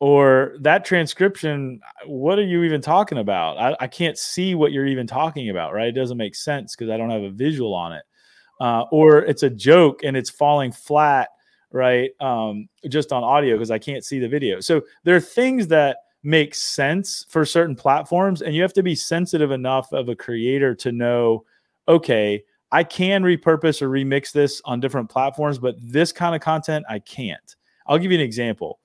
Or 0.00 0.56
that 0.60 0.84
transcription, 0.84 1.80
what 2.04 2.38
are 2.38 2.44
you 2.44 2.64
even 2.64 2.80
talking 2.80 3.18
about? 3.18 3.58
I, 3.58 3.76
I 3.84 3.86
can't 3.86 4.18
see 4.18 4.54
what 4.54 4.72
you're 4.72 4.86
even 4.86 5.06
talking 5.06 5.50
about, 5.50 5.72
right? 5.72 5.88
It 5.88 5.92
doesn't 5.92 6.16
make 6.16 6.34
sense 6.34 6.74
because 6.74 6.90
I 6.90 6.96
don't 6.96 7.10
have 7.10 7.22
a 7.22 7.30
visual 7.30 7.72
on 7.74 7.92
it. 7.92 8.02
Uh, 8.60 8.82
or 8.90 9.18
it's 9.18 9.42
a 9.42 9.50
joke 9.50 10.04
and 10.04 10.16
it's 10.16 10.30
falling 10.30 10.72
flat 10.72 11.28
right? 11.74 12.12
Um, 12.20 12.68
just 12.88 13.12
on 13.12 13.24
audio 13.24 13.56
because 13.56 13.72
I 13.72 13.80
can't 13.80 14.04
see 14.04 14.20
the 14.20 14.28
video. 14.28 14.60
So 14.60 14.82
there 15.02 15.16
are 15.16 15.20
things 15.20 15.66
that 15.68 15.98
make 16.22 16.54
sense 16.54 17.26
for 17.28 17.44
certain 17.44 17.74
platforms, 17.74 18.42
and 18.42 18.54
you 18.54 18.62
have 18.62 18.72
to 18.74 18.82
be 18.82 18.94
sensitive 18.94 19.50
enough 19.50 19.92
of 19.92 20.08
a 20.08 20.14
creator 20.14 20.74
to 20.76 20.92
know, 20.92 21.44
okay, 21.88 22.42
I 22.70 22.84
can 22.84 23.22
repurpose 23.24 23.82
or 23.82 23.88
remix 23.88 24.32
this 24.32 24.62
on 24.64 24.78
different 24.78 25.10
platforms, 25.10 25.58
but 25.58 25.74
this 25.80 26.12
kind 26.12 26.34
of 26.34 26.40
content 26.40 26.86
I 26.88 27.00
can't. 27.00 27.56
I'll 27.86 27.98
give 27.98 28.12
you 28.12 28.18
an 28.18 28.24
example. 28.24 28.78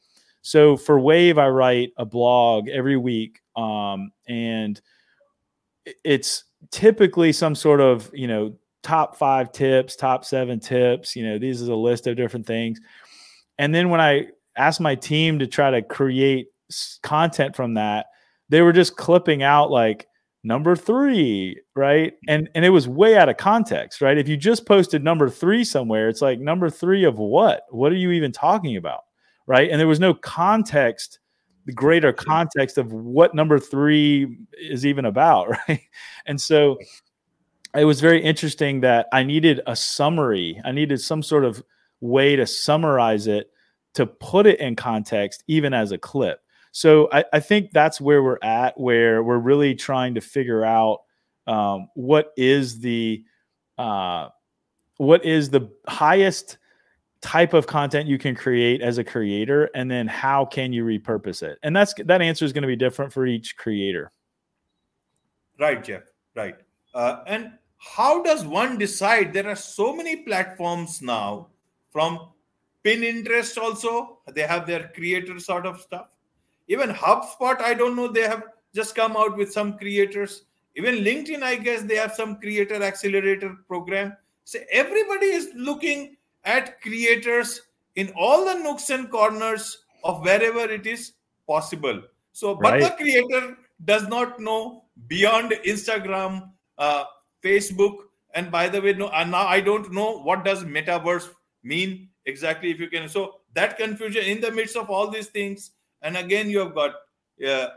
So 0.50 0.78
for 0.78 1.00
Wavve, 1.00 1.38
I 1.38 1.48
write 1.48 1.92
a 1.98 2.06
blog 2.06 2.70
every 2.70 2.98
week, 2.98 3.40
um, 3.56 4.12
and 4.28 4.82
it's 6.04 6.46
typically 6.72 7.32
some 7.34 7.54
sort 7.54 7.80
of 7.80 8.10
you 8.16 8.26
know 8.26 8.56
top 8.82 9.16
five 9.16 9.52
tips, 9.52 9.96
top 9.96 10.26
seven 10.26 10.60
tips. 10.60 11.16
You 11.16 11.24
know, 11.24 11.38
these 11.38 11.62
is 11.62 11.68
a 11.68 11.76
list 11.76 12.08
of 12.08 12.18
different 12.18 12.48
things. 12.48 12.80
And 13.60 13.76
then 13.76 13.92
when 13.92 14.02
I 14.02 14.30
asked 14.58 14.82
my 14.82 14.96
team 14.96 15.38
to 15.38 15.46
try 15.46 15.70
to 15.70 15.84
create 15.84 16.48
content 17.04 17.56
from 17.56 17.76
that, 17.76 18.08
they 18.50 18.64
were 18.64 18.74
just 18.74 18.98
clipping 18.98 19.44
out 19.44 19.70
like 19.70 20.08
number 20.44 20.76
three, 20.76 21.62
right? 21.76 22.14
And 22.28 22.50
and 22.56 22.66
it 22.66 22.72
was 22.72 22.88
way 22.88 23.16
out 23.16 23.30
of 23.30 23.38
context, 23.38 24.02
right? 24.02 24.18
If 24.18 24.28
you 24.28 24.36
just 24.36 24.66
posted 24.66 25.04
number 25.04 25.30
three 25.30 25.64
somewhere, 25.64 26.10
it's 26.10 26.24
like 26.24 26.40
number 26.40 26.72
three 26.72 27.04
of 27.04 27.20
what? 27.20 27.66
What 27.70 27.92
are 27.92 27.98
you 27.98 28.10
even 28.14 28.32
talking 28.32 28.78
about? 28.78 29.02
Right. 29.50 29.72
And 29.72 29.80
there 29.80 29.88
was 29.88 30.00
no 30.00 30.14
context, 30.14 31.18
the 31.66 31.74
greater 31.74 32.14
context 32.14 32.78
of 32.78 32.94
what 32.94 33.34
number 33.34 33.58
three 33.58 34.38
is 34.54 34.86
even 34.86 35.06
about, 35.06 35.50
right? 35.68 35.82
And 36.28 36.40
so 36.40 36.78
it 37.76 37.86
was 37.86 38.00
very 38.00 38.22
interesting 38.22 38.82
that 38.82 39.08
I 39.12 39.24
needed 39.24 39.62
a 39.66 39.76
summary. 39.76 40.62
I 40.64 40.72
needed 40.72 41.02
some 41.02 41.24
sort 41.24 41.46
of 41.46 41.64
way 42.00 42.36
to 42.36 42.46
summarize 42.46 43.26
it 43.26 43.50
to 43.96 44.06
put 44.06 44.46
it 44.46 44.60
in 44.60 44.76
context, 44.76 45.44
even 45.48 45.74
as 45.74 45.92
a 45.92 45.98
clip. 45.98 46.42
So 46.72 47.10
I, 47.12 47.26
I 47.34 47.40
think 47.40 47.72
that's 47.72 48.00
where 48.00 48.22
we're 48.22 48.38
at, 48.44 48.80
where 48.80 49.24
we're 49.24 49.40
really 49.40 49.74
trying 49.74 50.14
to 50.14 50.22
figure 50.22 50.64
out 50.64 51.00
um, 51.48 51.88
what 51.96 52.34
is 52.38 52.82
the 52.82 53.24
uh, 53.80 54.30
what 54.98 55.26
is 55.26 55.50
the 55.50 55.72
highest 55.88 56.59
type 57.22 57.54
of 57.54 57.68
content 57.68 58.08
you 58.08 58.18
can 58.18 58.36
create 58.36 58.82
as 58.82 58.98
a 58.98 59.04
creator, 59.04 59.70
and 59.76 59.90
then 59.90 60.08
how 60.08 60.46
can 60.46 60.72
you 60.72 60.86
repurpose 60.86 61.44
it? 61.44 61.60
And 61.64 61.76
that's 61.76 61.94
that 62.06 62.22
answer 62.22 62.46
is 62.46 62.54
going 62.54 62.62
to 62.64 62.68
be 62.68 62.76
different 62.76 63.12
for 63.12 63.26
each 63.26 63.58
creator. 63.58 64.12
Right, 65.60 65.84
Jeff. 65.84 66.04
Right. 66.36 66.56
Uh, 66.94 67.24
and 67.28 67.52
how 67.78 68.24
does 68.24 68.46
one 68.46 68.78
decide? 68.78 69.34
There 69.34 69.48
are 69.48 69.56
so 69.56 69.96
many 69.96 70.18
platforms 70.18 71.02
now 71.02 71.48
from 71.92 72.30
Pinterest 72.86 73.58
also, 73.58 74.20
they 74.34 74.44
have 74.44 74.66
their 74.66 74.92
creator 74.96 75.40
sort 75.40 75.66
of 75.66 75.82
stuff. 75.82 76.08
Even 76.68 76.92
HubSpot, 76.92 77.60
I 77.62 77.74
don't 77.74 77.96
know, 77.96 78.08
they 78.08 78.22
have 78.22 78.44
just 78.74 78.96
come 78.96 79.18
out 79.18 79.36
with 79.36 79.52
some 79.52 79.78
creators. 79.78 80.44
Even 80.76 80.96
LinkedIn, 80.96 81.44
I 81.44 81.56
guess 81.56 81.82
they 81.82 81.96
have 81.96 82.14
some 82.14 82.40
creator 82.40 82.82
accelerator 82.82 83.56
program. 83.68 84.16
So 84.46 84.60
everybody 84.72 85.28
is 85.28 85.50
looking 85.56 86.16
at 86.44 86.82
creators 86.82 87.62
in 87.96 88.12
all 88.16 88.46
the 88.46 88.56
nooks 88.56 88.90
and 88.90 89.10
corners 89.10 89.86
of 90.04 90.22
wherever 90.22 90.62
it 90.62 90.88
is 90.88 91.14
possible. 91.48 92.02
So, 92.32 92.56
but 92.56 92.74
right. 92.74 92.84
the 92.84 92.90
creator 92.92 93.58
does 93.86 94.08
not 94.08 94.40
know 94.40 94.86
beyond 95.08 95.52
Instagram, 95.66 96.50
uh, 96.78 97.06
Facebook. 97.44 97.96
And 98.36 98.52
by 98.52 98.70
the 98.70 98.82
way, 98.82 98.94
no, 98.94 99.10
and 99.10 99.32
now 99.32 99.48
I 99.48 99.60
don't 99.60 99.92
know 99.92 100.20
what 100.20 100.46
does 100.46 100.64
metaverse 100.64 101.30
mean 101.64 102.10
exactly. 102.26 102.72
If 102.72 102.80
you 102.80 102.88
can, 102.88 103.10
so 103.10 103.36
that 103.56 103.78
confusion 103.78 104.24
in 104.24 104.40
the 104.40 104.52
midst 104.52 104.78
of 104.78 104.90
all 104.90 105.10
these 105.10 105.28
things, 105.28 105.72
and 106.02 106.16
again, 106.16 106.50
you 106.50 106.60
have 106.60 106.76
got 106.76 106.94
uh, 107.46 107.68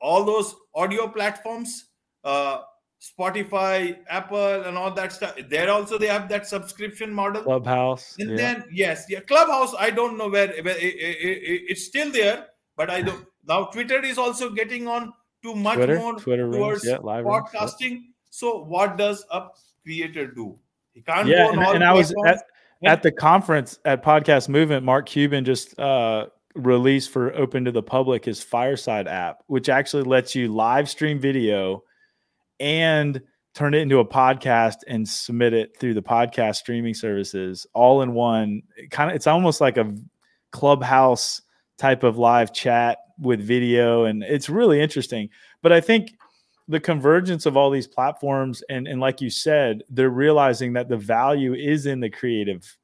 all 0.00 0.24
those 0.24 0.54
audio 0.74 1.06
platforms, 1.06 1.86
uh, 2.24 2.62
Spotify, 3.00 3.98
Apple, 4.08 4.62
and 4.64 4.76
all 4.76 4.90
that 4.90 5.12
stuff. 5.12 5.34
There 5.48 5.70
also 5.70 5.96
they 5.96 6.06
have 6.06 6.28
that 6.28 6.46
subscription 6.46 7.12
model. 7.12 7.42
Clubhouse, 7.42 8.16
and 8.18 8.30
yeah. 8.30 8.36
then 8.36 8.64
yes, 8.70 9.06
yeah, 9.08 9.20
Clubhouse. 9.20 9.74
I 9.78 9.90
don't 9.90 10.18
know 10.18 10.28
where, 10.28 10.48
where 10.62 10.76
it, 10.76 10.94
it, 10.94 11.16
it, 11.20 11.62
it's 11.68 11.86
still 11.86 12.10
there, 12.12 12.48
but 12.76 12.90
I 12.90 13.00
don't. 13.00 13.24
now 13.48 13.64
Twitter 13.66 14.04
is 14.04 14.18
also 14.18 14.50
getting 14.50 14.86
on 14.86 15.14
to 15.42 15.54
much 15.54 15.76
Twitter, 15.76 15.96
more 15.96 16.14
Twitter 16.18 16.50
towards 16.50 16.84
rooms, 16.84 17.00
yeah, 17.02 17.22
podcasting. 17.22 18.02
So 18.28 18.64
what 18.64 18.98
does 18.98 19.24
a 19.30 19.46
creator 19.82 20.26
do? 20.26 20.58
He 20.92 21.00
can't 21.00 21.26
yeah, 21.26 21.48
and, 21.48 21.60
and 21.60 21.84
I 21.84 21.94
was 21.94 22.14
at, 22.26 22.44
at 22.84 23.02
the 23.02 23.12
conference 23.12 23.78
at 23.86 24.04
Podcast 24.04 24.50
Movement. 24.50 24.84
Mark 24.84 25.06
Cuban 25.06 25.46
just 25.46 25.78
uh, 25.80 26.26
released 26.54 27.10
for 27.10 27.34
open 27.34 27.64
to 27.64 27.72
the 27.72 27.82
public 27.82 28.26
his 28.26 28.42
Fireside 28.42 29.08
app, 29.08 29.42
which 29.46 29.70
actually 29.70 30.02
lets 30.02 30.34
you 30.34 30.48
live 30.48 30.88
stream 30.90 31.18
video 31.18 31.82
and 32.60 33.20
turn 33.54 33.74
it 33.74 33.78
into 33.78 33.98
a 33.98 34.04
podcast 34.04 34.76
and 34.86 35.08
submit 35.08 35.52
it 35.52 35.76
through 35.78 35.94
the 35.94 36.02
podcast 36.02 36.56
streaming 36.56 36.94
services 36.94 37.66
all 37.74 38.02
in 38.02 38.12
one. 38.14 38.62
Kind 38.90 39.10
of, 39.10 39.16
it's 39.16 39.26
almost 39.26 39.60
like 39.60 39.76
a 39.76 39.92
clubhouse 40.52 41.42
type 41.78 42.02
of 42.02 42.18
live 42.18 42.52
chat 42.52 42.98
with 43.18 43.40
video, 43.40 44.04
and 44.04 44.22
it's 44.22 44.48
really 44.48 44.80
interesting. 44.80 45.28
But 45.62 45.72
I 45.72 45.80
think 45.80 46.14
the 46.68 46.80
convergence 46.80 47.46
of 47.46 47.56
all 47.56 47.70
these 47.70 47.86
platforms, 47.88 48.62
and 48.68 48.86
and 48.86 49.00
like 49.00 49.20
you 49.20 49.30
said, 49.30 49.82
they're 49.88 50.10
realizing 50.10 50.74
that 50.74 50.88
the 50.88 50.96
value 50.96 51.54
is 51.54 51.86
in 51.86 52.00
the 52.00 52.10
creative, 52.10 52.76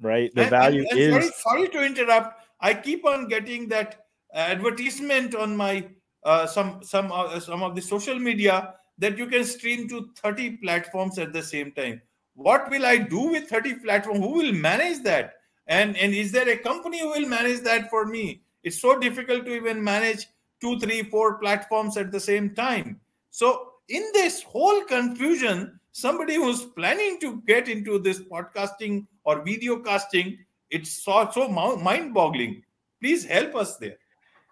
right? 0.00 0.30
The 0.34 0.42
And- 0.42 0.50
value 0.50 0.84
and- 0.90 0.98
and 0.98 1.00
is 1.00 1.12
Sorry, 1.40 1.64
sorry 1.64 1.68
to 1.70 1.84
interrupt. 1.86 2.42
I 2.60 2.74
keep 2.74 3.06
on 3.06 3.28
getting 3.28 3.68
that 3.68 4.04
advertisement 4.34 5.34
on 5.34 5.56
my 5.56 5.88
uh, 6.24 6.46
some 6.46 6.82
some 6.82 7.10
uh, 7.10 7.40
some 7.40 7.62
of 7.62 7.74
the 7.74 7.80
social 7.80 8.18
media 8.18 8.74
that 9.00 9.18
you 9.18 9.26
can 9.26 9.44
stream 9.44 9.88
to 9.88 10.10
30 10.22 10.58
platforms 10.58 11.18
at 11.18 11.32
the 11.32 11.42
same 11.42 11.72
time. 11.72 12.00
What 12.34 12.70
will 12.70 12.86
I 12.86 12.98
do 12.98 13.30
with 13.30 13.48
30 13.48 13.76
platforms? 13.76 14.20
Who 14.20 14.32
will 14.32 14.52
manage 14.52 15.02
that? 15.02 15.34
And 15.66 15.96
and 15.96 16.14
is 16.14 16.32
there 16.32 16.48
a 16.48 16.56
company 16.56 17.00
who 17.00 17.08
will 17.10 17.28
manage 17.28 17.60
that 17.60 17.90
for 17.90 18.06
me? 18.06 18.42
It's 18.62 18.80
so 18.80 18.98
difficult 18.98 19.46
to 19.46 19.54
even 19.54 19.82
manage 19.82 20.26
two, 20.60 20.78
three, 20.78 21.02
four 21.02 21.38
platforms 21.38 21.96
at 21.96 22.12
the 22.12 22.20
same 22.20 22.54
time. 22.54 23.00
So 23.30 23.72
in 23.88 24.04
this 24.12 24.42
whole 24.42 24.84
confusion, 24.84 25.80
somebody 25.92 26.34
who's 26.36 26.64
planning 26.64 27.18
to 27.20 27.42
get 27.46 27.68
into 27.68 27.98
this 27.98 28.20
podcasting 28.20 29.06
or 29.24 29.42
video 29.42 29.78
casting, 29.78 30.38
it's 30.70 30.90
so, 30.90 31.28
so 31.32 31.48
mind 31.48 32.14
boggling. 32.14 32.62
Please 33.00 33.24
help 33.24 33.54
us 33.56 33.76
there. 33.76 33.96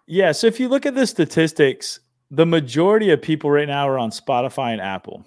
Yeah. 0.07 0.31
So 0.31 0.47
if 0.47 0.59
you 0.59 0.69
look 0.69 0.85
at 0.85 0.95
the 0.95 1.05
statistics, 1.05 1.99
the 2.31 2.45
majority 2.45 3.09
of 3.11 3.21
people 3.21 3.49
right 3.49 3.67
now 3.67 3.87
are 3.87 3.97
on 3.97 4.11
Spotify 4.11 4.71
and 4.71 4.81
Apple. 4.81 5.25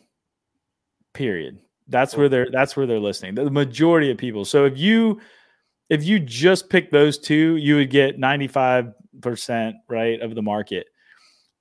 Period. 1.13 1.59
That's 1.89 2.17
where 2.17 2.29
they're 2.29 2.49
that's 2.51 2.77
where 2.77 2.87
they're 2.87 3.01
listening. 3.01 3.35
The 3.35 3.51
majority 3.51 4.11
of 4.11 4.19
people. 4.19 4.45
So 4.45 4.65
if 4.65 4.79
you 4.79 5.21
if 5.91 6.05
you 6.05 6.19
just 6.19 6.71
pick 6.71 6.91
those 6.91 7.19
two, 7.19 7.57
you 7.57 7.77
would 7.77 7.91
get 7.91 8.19
95% 8.19 8.95
right 9.91 10.21
of 10.23 10.35
the 10.35 10.41
market. 10.41 10.87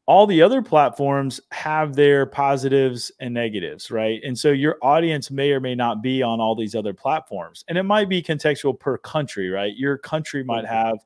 All 0.06 0.26
the 0.26 0.42
other 0.42 0.62
platforms 0.62 1.42
have 1.52 1.96
their 1.96 2.26
positives 2.26 3.12
and 3.20 3.34
negatives, 3.34 3.92
right? 3.92 4.22
And 4.24 4.38
so 4.38 4.52
your 4.52 4.78
audience 4.82 5.32
may 5.32 5.52
or 5.52 5.60
may 5.60 5.76
not 5.76 6.02
be 6.02 6.24
on 6.24 6.40
all 6.40 6.56
these 6.56 6.76
other 6.76 6.94
platforms. 6.94 7.66
And 7.68 7.78
it 7.78 7.84
might 7.84 8.10
be 8.10 8.22
contextual 8.22 8.80
per 8.80 8.98
country, 8.98 9.50
right? 9.50 9.76
Your 9.76 9.98
country 9.98 10.44
might 10.44 10.66
have 10.66 11.00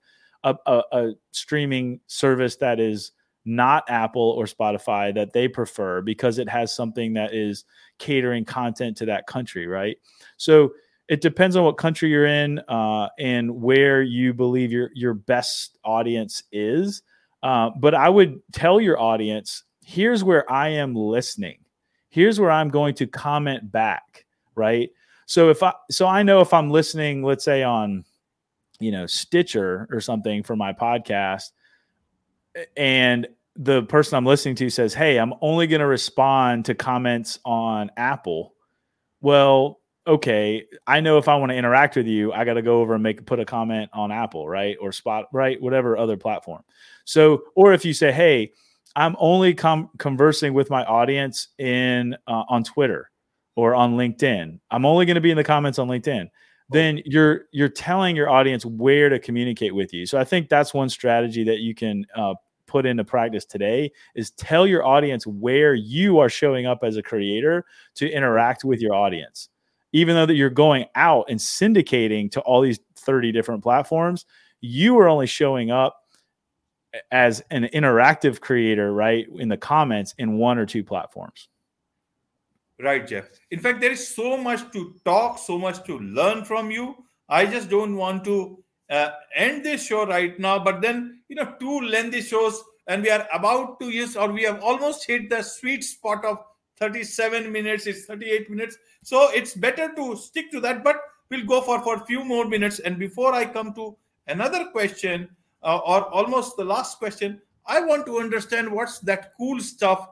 a, 0.43 0.55
a, 0.65 0.83
a 0.91 1.13
streaming 1.31 1.99
service 2.07 2.55
that 2.57 2.79
is 2.79 3.11
not 3.45 3.83
Apple 3.87 4.31
or 4.37 4.45
Spotify 4.45 5.13
that 5.13 5.31
they 5.31 5.47
prefer 5.47 6.01
because 6.01 6.39
it 6.39 6.49
has 6.49 6.75
something 6.75 7.13
that 7.13 7.33
is 7.33 7.63
catering 7.99 8.43
content 8.43 8.97
to 8.97 9.05
that 9.05 9.27
country, 9.27 9.67
right? 9.67 9.97
So 10.37 10.73
it 11.07 11.21
depends 11.21 11.55
on 11.55 11.63
what 11.63 11.77
country 11.77 12.09
you're 12.09 12.25
in 12.25 12.59
uh, 12.67 13.09
and 13.19 13.61
where 13.61 14.01
you 14.01 14.33
believe 14.33 14.71
your 14.71 14.89
your 14.93 15.13
best 15.13 15.77
audience 15.83 16.43
is. 16.51 17.03
Uh, 17.43 17.69
but 17.79 17.93
I 17.93 18.09
would 18.09 18.41
tell 18.51 18.81
your 18.81 18.99
audience, 18.99 19.63
here's 19.85 20.23
where 20.23 20.51
I 20.51 20.69
am 20.69 20.95
listening. 20.95 21.59
Here's 22.09 22.39
where 22.39 22.49
I'm 22.49 22.69
going 22.69 22.95
to 22.95 23.05
comment 23.05 23.71
back, 23.71 24.25
right? 24.55 24.89
So 25.27 25.49
if 25.49 25.61
I 25.61 25.73
so 25.91 26.07
I 26.07 26.23
know 26.23 26.41
if 26.41 26.53
I'm 26.53 26.71
listening, 26.71 27.21
let's 27.21 27.45
say 27.45 27.61
on 27.61 28.03
you 28.79 28.91
know 28.91 29.05
Stitcher 29.05 29.87
or 29.91 30.01
something 30.01 30.41
for 30.41 30.55
my 30.55 30.73
podcast, 30.73 31.51
and 32.77 33.27
the 33.55 33.83
person 33.83 34.17
I'm 34.17 34.25
listening 34.25 34.55
to 34.55 34.69
says, 34.69 34.93
"Hey, 34.93 35.17
I'm 35.17 35.33
only 35.41 35.67
going 35.67 35.79
to 35.79 35.87
respond 35.87 36.65
to 36.65 36.75
comments 36.75 37.39
on 37.45 37.89
Apple." 37.97 38.53
Well, 39.21 39.79
okay, 40.07 40.65
I 40.85 40.99
know 40.99 41.17
if 41.17 41.27
I 41.27 41.35
want 41.35 41.51
to 41.51 41.55
interact 41.55 41.95
with 41.95 42.07
you, 42.07 42.33
I 42.33 42.45
got 42.45 42.55
to 42.55 42.61
go 42.61 42.81
over 42.81 42.93
and 42.93 43.03
make 43.03 43.25
put 43.25 43.39
a 43.39 43.45
comment 43.45 43.89
on 43.93 44.11
Apple, 44.11 44.47
right, 44.47 44.77
or 44.81 44.91
Spot, 44.91 45.25
right, 45.31 45.61
whatever 45.61 45.97
other 45.97 46.17
platform. 46.17 46.63
So, 47.05 47.43
or 47.55 47.73
if 47.73 47.85
you 47.85 47.93
say, 47.93 48.11
"Hey, 48.11 48.51
I'm 48.95 49.15
only 49.19 49.53
com- 49.53 49.89
conversing 49.97 50.53
with 50.53 50.69
my 50.69 50.83
audience 50.85 51.49
in 51.57 52.15
uh, 52.27 52.43
on 52.49 52.63
Twitter 52.63 53.09
or 53.55 53.73
on 53.73 53.95
LinkedIn. 53.95 54.59
I'm 54.69 54.85
only 54.85 55.05
going 55.05 55.15
to 55.15 55.21
be 55.21 55.31
in 55.31 55.37
the 55.37 55.43
comments 55.43 55.79
on 55.79 55.87
LinkedIn." 55.87 56.27
Then 56.69 56.99
you're 57.05 57.45
you're 57.51 57.69
telling 57.69 58.15
your 58.15 58.29
audience 58.29 58.65
where 58.65 59.07
to 59.09 59.19
communicate 59.19 59.75
with 59.75 59.93
you. 59.93 60.07
So 60.07 60.17
I 60.17 60.23
think 60.23 60.49
that's 60.49 60.73
one 60.73 60.89
strategy 60.89 61.43
that 61.43 61.59
you 61.59 61.75
can 61.75 62.07
uh, 62.15 62.33
put 62.76 62.86
into 62.86 63.05
practice 63.05 63.45
today 63.45 63.89
is 64.15 64.32
tell 64.32 64.67
your 64.67 64.86
audience 64.86 65.26
where 65.26 65.73
you 65.73 66.19
are 66.19 66.28
showing 66.28 66.65
up 66.65 66.80
as 66.84 66.97
a 66.97 67.01
creator 67.01 67.63
to 67.95 68.11
interact 68.11 68.65
with 68.65 68.82
your 68.82 68.93
audience. 68.93 69.47
Even 69.93 70.13
though 70.13 70.26
that 70.26 70.36
you're 70.36 70.49
going 70.49 70.86
out 70.95 71.26
and 71.30 71.39
syndicating 71.39 72.30
to 72.32 72.41
all 72.41 72.59
these 72.59 72.80
30 72.97 73.32
different 73.32 73.63
platforms 73.63 74.26
you 74.59 74.97
are 74.99 75.07
only 75.07 75.28
showing 75.28 75.71
up 75.71 76.01
as 77.11 77.41
an 77.51 77.69
interactive 77.73 78.41
creator 78.41 78.93
right 78.93 79.28
in 79.38 79.47
the 79.47 79.57
comments 79.57 80.13
in 80.17 80.38
one 80.38 80.57
or 80.57 80.65
two 80.65 80.84
platforms. 80.84 81.47
Right 82.82 83.07
jeff. 83.07 83.30
In 83.51 83.59
fact 83.59 83.80
there 83.80 83.91
is 83.91 84.05
so 84.13 84.36
much 84.36 84.69
to 84.73 84.95
talk 85.05 85.38
so 85.38 85.57
much 85.57 85.82
to 85.86 85.97
learn 85.99 86.43
from 86.43 86.71
you. 86.71 86.95
I 87.30 87.45
just 87.45 87.69
don't 87.69 87.95
want 87.95 88.26
to 88.26 88.64
uh, 88.89 89.09
end 89.36 89.63
this 89.65 89.86
show 89.86 90.05
right 90.05 90.39
now 90.39 90.59
but 90.59 90.81
then 90.81 91.21
you 91.27 91.36
know 91.36 91.53
two 91.59 91.81
lengthy 91.81 92.21
shows 92.21 92.63
and 92.88 93.01
we 93.01 93.09
are 93.09 93.27
about 93.33 93.79
to 93.79 93.89
use 93.89 94.15
or 94.15 94.31
we 94.31 94.43
have 94.43 94.61
almost 94.61 95.05
hit 95.07 95.29
the 95.29 95.41
sweet 95.41 95.83
spot 95.83 96.23
of 96.23 96.43
37 96.77 97.51
minutes. 97.51 97.88
It's 97.88 98.05
38 98.05 98.49
minutes. 98.49 98.77
So 99.03 99.29
it's 99.31 99.53
better 99.53 99.93
to 99.95 100.15
stick 100.15 100.51
to 100.51 100.59
that 100.61 100.83
but 100.83 100.97
we'll 101.29 101.45
go 101.45 101.61
for 101.61 101.81
for 101.81 101.95
a 101.95 102.05
few 102.05 102.23
more 102.23 102.47
minutes. 102.47 102.79
And 102.79 102.99
before 102.99 103.33
i 103.33 103.45
come 103.45 103.73
to 103.73 103.95
another 104.27 104.65
question 104.65 105.29
uh, 105.63 105.77
or 105.77 106.03
almost 106.13 106.57
the 106.57 106.65
last 106.65 106.99
question 106.99 107.41
i 107.67 107.79
want 107.79 108.05
to 108.05 108.19
understand 108.19 108.71
what's 108.71 108.99
that 108.99 109.33
cool 109.38 109.59
stuff 109.59 110.09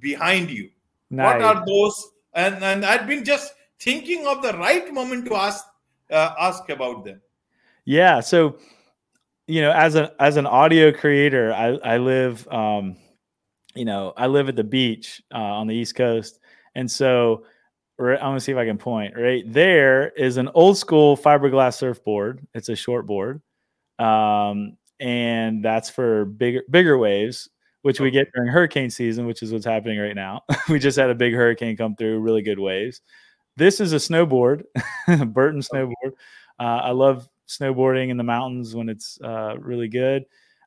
behind 0.00 0.50
you. 0.50 0.70
Nice. 1.10 1.24
what 1.24 1.42
are 1.42 1.64
those? 1.66 2.10
And 2.34 2.62
and 2.62 2.84
i've 2.84 3.06
been 3.06 3.24
just 3.24 3.54
thinking 3.78 4.26
of 4.26 4.42
the 4.42 4.52
right 4.54 4.92
moment 4.92 5.26
to 5.26 5.36
ask 5.36 5.64
uh, 6.10 6.34
ask 6.38 6.68
about 6.68 7.04
them 7.04 7.20
yeah 7.86 8.20
so 8.20 8.58
you 9.46 9.62
know 9.62 9.72
as 9.72 9.94
an 9.94 10.08
as 10.20 10.36
an 10.36 10.46
audio 10.46 10.92
creator 10.92 11.52
i 11.54 11.68
i 11.94 11.98
live 11.98 12.46
um 12.48 12.96
you 13.74 13.84
know 13.84 14.12
i 14.16 14.26
live 14.26 14.48
at 14.48 14.56
the 14.56 14.64
beach 14.64 15.22
uh, 15.34 15.38
on 15.38 15.66
the 15.66 15.74
east 15.74 15.94
coast. 15.96 16.40
And 16.74 16.90
so 16.90 17.44
right, 17.98 18.18
i'm 18.18 18.30
gonna 18.30 18.40
see 18.40 18.52
if 18.52 18.58
i 18.58 18.66
can 18.66 18.78
point 18.78 19.14
right 19.16 19.44
there 19.52 20.10
is 20.10 20.36
an 20.38 20.50
old 20.54 20.78
school 20.78 21.16
fiberglass 21.16 21.76
surfboard. 21.76 22.46
It's 22.54 22.68
a 22.70 22.76
short 22.76 23.06
board 23.06 23.42
um 23.98 24.76
and 25.00 25.64
that's 25.64 25.90
for 25.90 26.24
bigger 26.26 26.62
bigger 26.70 26.98
waves 26.98 27.48
which 27.82 28.00
we 28.00 28.10
get 28.10 28.28
during 28.34 28.50
hurricane 28.50 28.90
season 28.90 29.26
which 29.26 29.42
is 29.42 29.52
what's 29.52 29.66
happening 29.66 29.98
right 29.98 30.16
now. 30.16 30.42
We 30.70 30.78
just 30.80 30.98
had 30.98 31.10
a 31.10 31.14
big 31.14 31.34
hurricane 31.34 31.76
come 31.76 31.96
through 31.96 32.20
really 32.20 32.42
good 32.42 32.58
waves. 32.58 33.02
This 33.56 33.80
is 33.80 33.92
a 33.94 33.96
snowboard 33.96 34.64
burton 35.32 35.60
snowboard. 35.62 36.12
Uh, 36.60 36.80
i 36.84 36.90
love 36.92 37.28
snowboarding 37.48 38.10
in 38.10 38.16
the 38.16 38.24
mountains 38.24 38.74
when 38.74 38.88
it's 38.88 39.20
uh, 39.22 39.56
really 39.58 39.88
good. 39.88 40.24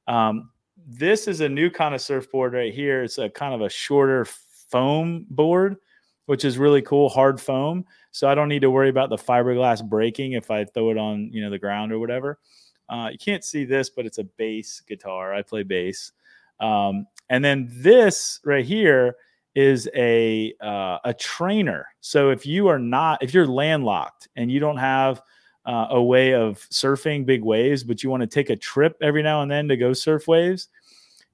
Um, 0.07 0.49
this 0.87 1.27
is 1.27 1.41
a 1.41 1.49
new 1.49 1.69
kind 1.69 1.93
of 1.93 2.01
surfboard 2.01 2.53
right 2.53 2.73
here. 2.73 3.03
It's 3.03 3.17
a 3.17 3.29
kind 3.29 3.53
of 3.53 3.61
a 3.61 3.69
shorter 3.69 4.25
foam 4.69 5.25
board, 5.29 5.77
which 6.25 6.45
is 6.45 6.57
really 6.57 6.81
cool, 6.81 7.09
hard 7.09 7.39
foam. 7.39 7.85
So 8.11 8.27
I 8.27 8.35
don't 8.35 8.49
need 8.49 8.61
to 8.61 8.71
worry 8.71 8.89
about 8.89 9.09
the 9.09 9.17
fiberglass 9.17 9.87
breaking 9.87 10.33
if 10.33 10.49
I 10.49 10.65
throw 10.65 10.89
it 10.91 10.97
on, 10.97 11.29
you 11.31 11.41
know, 11.41 11.49
the 11.49 11.59
ground 11.59 11.91
or 11.91 11.99
whatever. 11.99 12.39
Uh, 12.87 13.09
you 13.11 13.17
can't 13.17 13.43
see 13.43 13.65
this, 13.65 13.89
but 13.89 14.05
it's 14.05 14.17
a 14.17 14.23
bass 14.23 14.81
guitar. 14.87 15.33
I 15.33 15.41
play 15.41 15.63
bass. 15.63 16.11
Um, 16.59 17.05
and 17.29 17.45
then 17.45 17.69
this 17.71 18.39
right 18.43 18.65
here 18.65 19.15
is 19.55 19.89
a 19.95 20.53
uh, 20.61 20.97
a 21.03 21.13
trainer. 21.13 21.87
So 22.01 22.29
if 22.29 22.45
you 22.45 22.67
are 22.67 22.79
not, 22.79 23.21
if 23.21 23.33
you're 23.33 23.47
landlocked 23.47 24.27
and 24.35 24.51
you 24.51 24.59
don't 24.59 24.77
have 24.77 25.21
uh, 25.69 25.85
a 25.91 26.01
way 26.01 26.33
of 26.33 26.57
surfing 26.71 27.23
big 27.23 27.43
waves, 27.43 27.83
but 27.83 28.01
you 28.01 28.09
want 28.09 28.21
to 28.21 28.27
take 28.27 28.49
a 28.49 28.55
trip 28.55 28.97
every 29.03 29.21
now 29.21 29.43
and 29.43 29.51
then 29.51 29.67
to 29.67 29.77
go 29.77 29.93
surf 29.93 30.27
waves, 30.27 30.69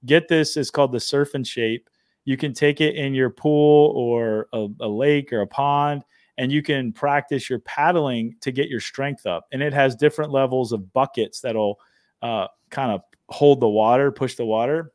get 0.06 0.28
this. 0.28 0.58
It's 0.58 0.70
called 0.70 0.92
the 0.92 1.00
Surf 1.00 1.36
and 1.36 1.48
Shape. 1.48 1.90
You 2.26 2.36
can 2.36 2.54
take 2.54 2.82
it 2.82 2.96
in 2.96 3.14
your 3.14 3.30
pool 3.30 3.94
or 3.96 4.50
a, 4.52 4.68
a 4.82 4.88
lake 4.90 5.32
or 5.32 5.40
a 5.40 5.48
pond, 5.48 6.04
and 6.38 6.52
you 6.52 6.62
can 6.62 6.92
practice 6.92 7.50
your 7.50 7.60
paddling 7.60 8.36
to 8.42 8.52
get 8.52 8.68
your 8.68 8.82
strength 8.82 9.26
up. 9.26 9.48
And 9.54 9.64
it 9.64 9.72
has 9.72 9.96
different 9.96 10.34
levels 10.34 10.74
of 10.74 10.92
buckets 10.92 11.40
that'll 11.40 11.80
uh, 12.22 12.48
kind 12.70 12.92
of 12.92 13.04
hold 13.30 13.62
the 13.62 13.70
water, 13.70 14.12
push 14.12 14.36
the 14.36 14.44
water, 14.44 14.92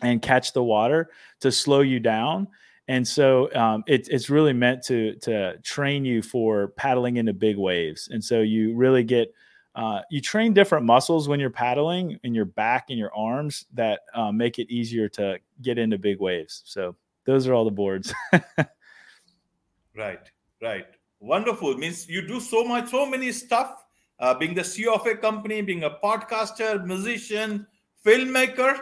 and 0.00 0.22
catch 0.22 0.54
the 0.54 0.64
water 0.64 1.10
to 1.40 1.52
slow 1.52 1.80
you 1.80 2.00
down. 2.00 2.48
And 2.92 3.08
so 3.08 3.50
um, 3.54 3.84
it, 3.86 4.06
it's 4.10 4.28
really 4.28 4.52
meant 4.52 4.82
to 4.84 5.14
to 5.20 5.56
train 5.62 6.04
you 6.04 6.20
for 6.20 6.68
paddling 6.76 7.16
into 7.16 7.32
big 7.32 7.56
waves. 7.56 8.08
And 8.12 8.22
so 8.22 8.42
you 8.42 8.74
really 8.74 9.02
get 9.02 9.34
uh, 9.74 10.02
you 10.10 10.20
train 10.20 10.52
different 10.52 10.84
muscles 10.84 11.26
when 11.26 11.40
you're 11.40 11.48
paddling 11.48 12.20
in 12.22 12.34
your 12.34 12.44
back 12.44 12.90
and 12.90 12.98
your 12.98 13.10
arms 13.16 13.64
that 13.72 14.00
uh, 14.12 14.30
make 14.30 14.58
it 14.58 14.70
easier 14.70 15.08
to 15.08 15.38
get 15.62 15.78
into 15.78 15.96
big 15.96 16.20
waves. 16.20 16.60
So 16.66 16.94
those 17.24 17.46
are 17.46 17.54
all 17.54 17.64
the 17.64 17.70
boards. 17.70 18.12
right, 19.96 20.30
right, 20.60 20.86
wonderful. 21.18 21.74
Means 21.78 22.06
you 22.10 22.20
do 22.20 22.40
so 22.40 22.62
much, 22.62 22.90
so 22.90 23.06
many 23.06 23.32
stuff. 23.32 23.86
uh, 24.18 24.34
being 24.34 24.54
the 24.54 24.60
CEO 24.60 24.94
of 24.94 25.06
a 25.06 25.16
company, 25.16 25.62
being 25.62 25.84
a 25.84 25.96
podcaster, 26.04 26.84
musician, 26.84 27.66
filmmaker, 28.04 28.78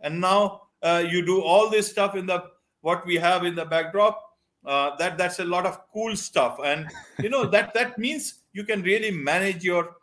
and 0.00 0.20
now 0.20 0.68
uh, 0.82 1.02
you 1.08 1.24
do 1.24 1.40
all 1.40 1.70
this 1.70 1.90
stuff 1.90 2.14
in 2.14 2.26
the 2.26 2.44
what 2.84 3.06
we 3.06 3.16
have 3.16 3.44
in 3.44 3.54
the 3.54 3.64
backdrop. 3.64 4.20
Uh, 4.64 4.96
that 4.96 5.18
that's 5.18 5.40
a 5.40 5.44
lot 5.44 5.66
of 5.66 5.80
cool 5.92 6.16
stuff, 6.16 6.58
and 6.64 6.86
you 7.18 7.28
know 7.28 7.44
that 7.44 7.74
that 7.74 7.98
means 7.98 8.40
you 8.52 8.64
can 8.64 8.82
really 8.82 9.10
manage 9.10 9.62
your 9.62 9.96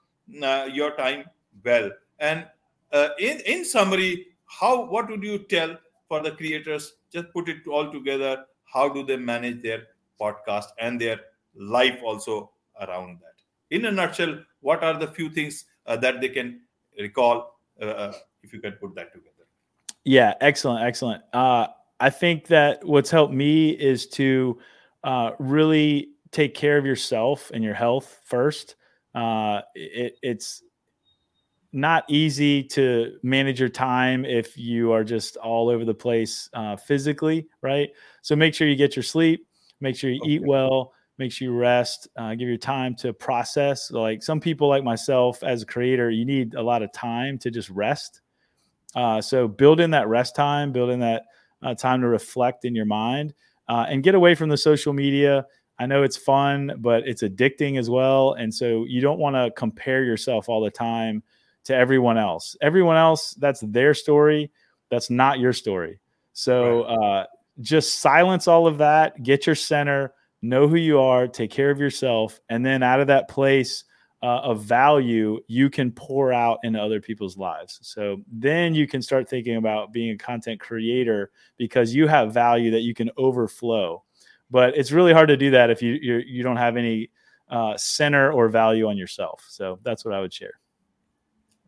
uh, 0.44 0.68
your 0.72 0.92
time 0.98 1.24
well. 1.66 1.90
And 2.20 2.46
uh, 2.92 3.10
in 3.20 3.40
in 3.54 3.66
summary, 3.66 4.28
how 4.46 4.86
what 4.86 5.10
would 5.10 5.24
you 5.24 5.40
tell 5.56 5.78
for 6.08 6.22
the 6.22 6.32
creators? 6.32 6.94
Just 7.12 7.34
put 7.34 7.50
it 7.50 7.68
all 7.68 7.92
together. 7.92 8.46
How 8.72 8.88
do 8.88 9.04
they 9.04 9.18
manage 9.18 9.62
their 9.64 9.82
podcast 10.20 10.78
and 10.80 11.02
their 11.02 11.20
life 11.56 12.00
also 12.04 12.52
around 12.80 13.20
that? 13.22 13.42
In 13.76 13.86
a 13.86 13.92
nutshell, 13.92 14.38
what 14.60 14.84
are 14.84 14.94
the 14.94 15.08
few 15.08 15.30
things 15.30 15.66
uh, 15.88 15.98
that 15.98 16.22
they 16.22 16.30
can 16.30 16.62
recall 17.00 17.58
uh, 17.82 17.86
uh, 17.86 18.14
if 18.44 18.54
you 18.54 18.60
can 18.60 18.74
put 18.74 18.94
that 18.96 19.12
together? 19.12 19.48
Yeah, 20.04 20.34
excellent, 20.40 20.86
excellent. 20.86 21.24
I 22.02 22.10
think 22.10 22.48
that 22.48 22.84
what's 22.84 23.12
helped 23.12 23.34
me 23.34 23.70
is 23.70 24.08
to 24.08 24.60
uh, 25.04 25.32
really 25.38 26.10
take 26.32 26.56
care 26.56 26.78
of 26.80 26.86
yourself 26.86 27.52
and 27.54 27.64
your 27.64 27.76
health 27.76 28.20
first. 28.26 28.76
Uh, 29.14 29.62
it, 29.76 30.16
it's 30.24 30.64
not 31.72 32.04
easy 32.10 32.64
to 32.64 33.18
manage 33.22 33.60
your 33.60 33.70
time 33.70 34.26
if 34.26 34.58
you 34.58 34.92
are 34.92 35.04
just 35.04 35.38
all 35.38 35.70
over 35.70 35.86
the 35.86 35.94
place 35.94 36.50
uh, 36.54 36.76
physically, 36.76 37.48
right? 37.62 37.90
So 38.24 38.36
make 38.36 38.56
sure 38.56 38.68
you 38.68 38.76
get 38.76 38.96
your 38.96 39.04
sleep, 39.04 39.48
make 39.80 39.96
sure 39.96 40.10
you 40.10 40.22
okay. 40.22 40.32
eat 40.32 40.44
well, 40.44 40.94
make 41.20 41.32
sure 41.32 41.48
you 41.50 41.56
rest, 41.56 42.08
uh, 42.18 42.32
give 42.32 42.48
your 42.48 42.58
time 42.58 42.96
to 42.96 43.14
process. 43.14 43.92
Like 43.92 44.24
some 44.24 44.40
people, 44.40 44.68
like 44.68 44.84
myself, 44.84 45.44
as 45.44 45.62
a 45.62 45.68
creator, 45.68 46.10
you 46.10 46.26
need 46.26 46.56
a 46.56 46.62
lot 46.64 46.82
of 46.82 46.92
time 46.92 47.38
to 47.40 47.52
just 47.52 47.70
rest. 47.70 48.22
Uh, 48.96 49.22
so 49.22 49.48
build 49.48 49.80
in 49.80 49.92
that 49.92 50.08
rest 50.08 50.36
time, 50.36 50.72
build 50.72 50.90
in 50.90 51.00
that 51.02 51.26
uh, 51.64 51.76
time 51.76 52.02
to 52.02 52.08
reflect 52.08 52.66
in 52.66 52.76
your 52.76 52.86
mind, 52.86 53.34
uh, 53.68 53.86
and 53.88 54.04
get 54.04 54.16
away 54.16 54.36
from 54.36 54.50
the 54.50 54.58
social 54.58 54.94
media. 54.94 55.46
I 55.80 55.86
know 55.88 56.04
it's 56.04 56.18
fun, 56.18 56.74
but 56.78 57.08
it's 57.08 57.24
addicting 57.24 57.80
as 57.80 57.90
well. 57.90 58.34
And 58.34 58.54
so 58.54 58.86
you 58.88 59.02
don't 59.02 59.20
want 59.20 59.36
to 59.36 59.52
compare 59.56 60.04
yourself 60.04 60.48
all 60.48 60.62
the 60.62 60.70
time 60.70 61.24
to 61.64 61.76
everyone 61.76 62.18
else. 62.18 62.56
Everyone 62.62 62.98
else, 62.98 63.34
that's 63.36 63.62
their 63.62 63.94
story. 63.94 64.52
That's 64.90 65.10
not 65.10 65.40
your 65.40 65.54
story. 65.54 66.00
So 66.34 66.84
uh, 66.84 67.26
just 67.62 68.00
silence 68.00 68.48
all 68.48 68.68
of 68.68 68.78
that, 68.78 69.24
get 69.24 69.46
your 69.46 69.56
center, 69.56 70.14
know 70.42 70.68
who 70.68 70.76
you 70.76 71.00
are, 71.00 71.28
take 71.28 71.52
care 71.52 71.72
of 71.72 71.80
yourself. 71.80 72.40
And 72.50 72.66
then 72.66 72.84
out 72.84 73.00
of 73.00 73.08
that 73.08 73.28
place 73.28 73.84
uh, 74.24 74.40
of 74.40 74.62
value, 74.62 75.40
you 75.48 75.70
can 75.70 75.92
pour 75.92 76.32
out 76.32 76.60
into 76.64 76.80
other 76.80 77.02
people's 77.02 77.38
lives. 77.38 77.80
So 77.82 78.22
then 78.32 78.76
you 78.76 78.88
can 78.88 79.02
start 79.02 79.28
thinking 79.28 79.56
about 79.56 79.92
being 79.92 80.12
a 80.12 80.18
content 80.18 80.60
creator 80.60 81.32
because 81.58 81.94
you 81.96 82.08
have 82.08 82.34
value 82.34 82.72
that 82.72 82.82
you 82.82 82.94
can 82.94 83.10
overflow. 83.18 84.04
But 84.52 84.78
it's 84.78 84.92
really 84.92 85.14
hard 85.14 85.30
to 85.30 85.38
do 85.38 85.52
that 85.52 85.70
if 85.70 85.82
you 85.82 85.94
you 85.94 86.44
do 86.44 86.50
not 86.50 86.58
have 86.58 86.78
any 86.78 87.10
uh, 87.50 87.76
center 87.78 88.32
or 88.32 88.50
value 88.50 88.88
on 88.88 88.98
yourself. 88.98 89.46
So 89.50 89.80
that's 89.82 90.06
what 90.06 90.14
I 90.14 90.22
would 90.22 90.34
share. 90.34 90.54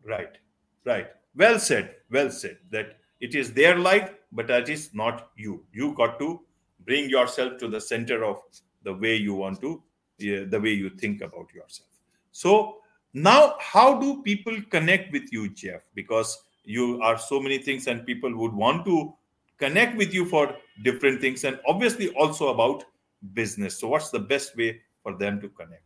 Right, 0.04 0.38
right. 0.84 1.08
Well 1.34 1.58
said. 1.58 1.96
Well 2.10 2.30
said. 2.30 2.58
That 2.70 2.98
it 3.20 3.34
is 3.34 3.52
their 3.52 3.78
life, 3.78 4.12
but 4.32 4.46
that 4.48 4.68
is 4.68 4.90
not 4.94 5.30
you. 5.36 5.64
You 5.72 5.94
got 5.94 6.18
to 6.18 6.40
bring 6.84 7.08
yourself 7.08 7.58
to 7.58 7.68
the 7.68 7.80
center 7.80 8.22
of 8.22 8.42
the 8.82 8.92
way 8.92 9.16
you 9.16 9.34
want 9.34 9.60
to, 9.62 9.82
the 10.18 10.60
way 10.62 10.70
you 10.70 10.90
think 10.90 11.22
about 11.22 11.52
yourself. 11.54 11.88
So 12.34 12.78
now, 13.12 13.54
how 13.60 14.00
do 14.00 14.22
people 14.22 14.60
connect 14.68 15.12
with 15.12 15.32
you, 15.32 15.48
Jeff? 15.48 15.82
Because 15.94 16.36
you 16.64 17.00
are 17.00 17.16
so 17.16 17.38
many 17.38 17.58
things, 17.58 17.86
and 17.86 18.04
people 18.04 18.34
would 18.36 18.52
want 18.52 18.84
to 18.86 19.14
connect 19.56 19.96
with 19.96 20.12
you 20.12 20.24
for 20.24 20.56
different 20.82 21.20
things, 21.20 21.44
and 21.44 21.60
obviously 21.68 22.08
also 22.10 22.48
about 22.48 22.82
business. 23.34 23.78
So, 23.78 23.86
what's 23.86 24.10
the 24.10 24.18
best 24.18 24.56
way 24.56 24.80
for 25.04 25.16
them 25.16 25.40
to 25.42 25.48
connect? 25.48 25.84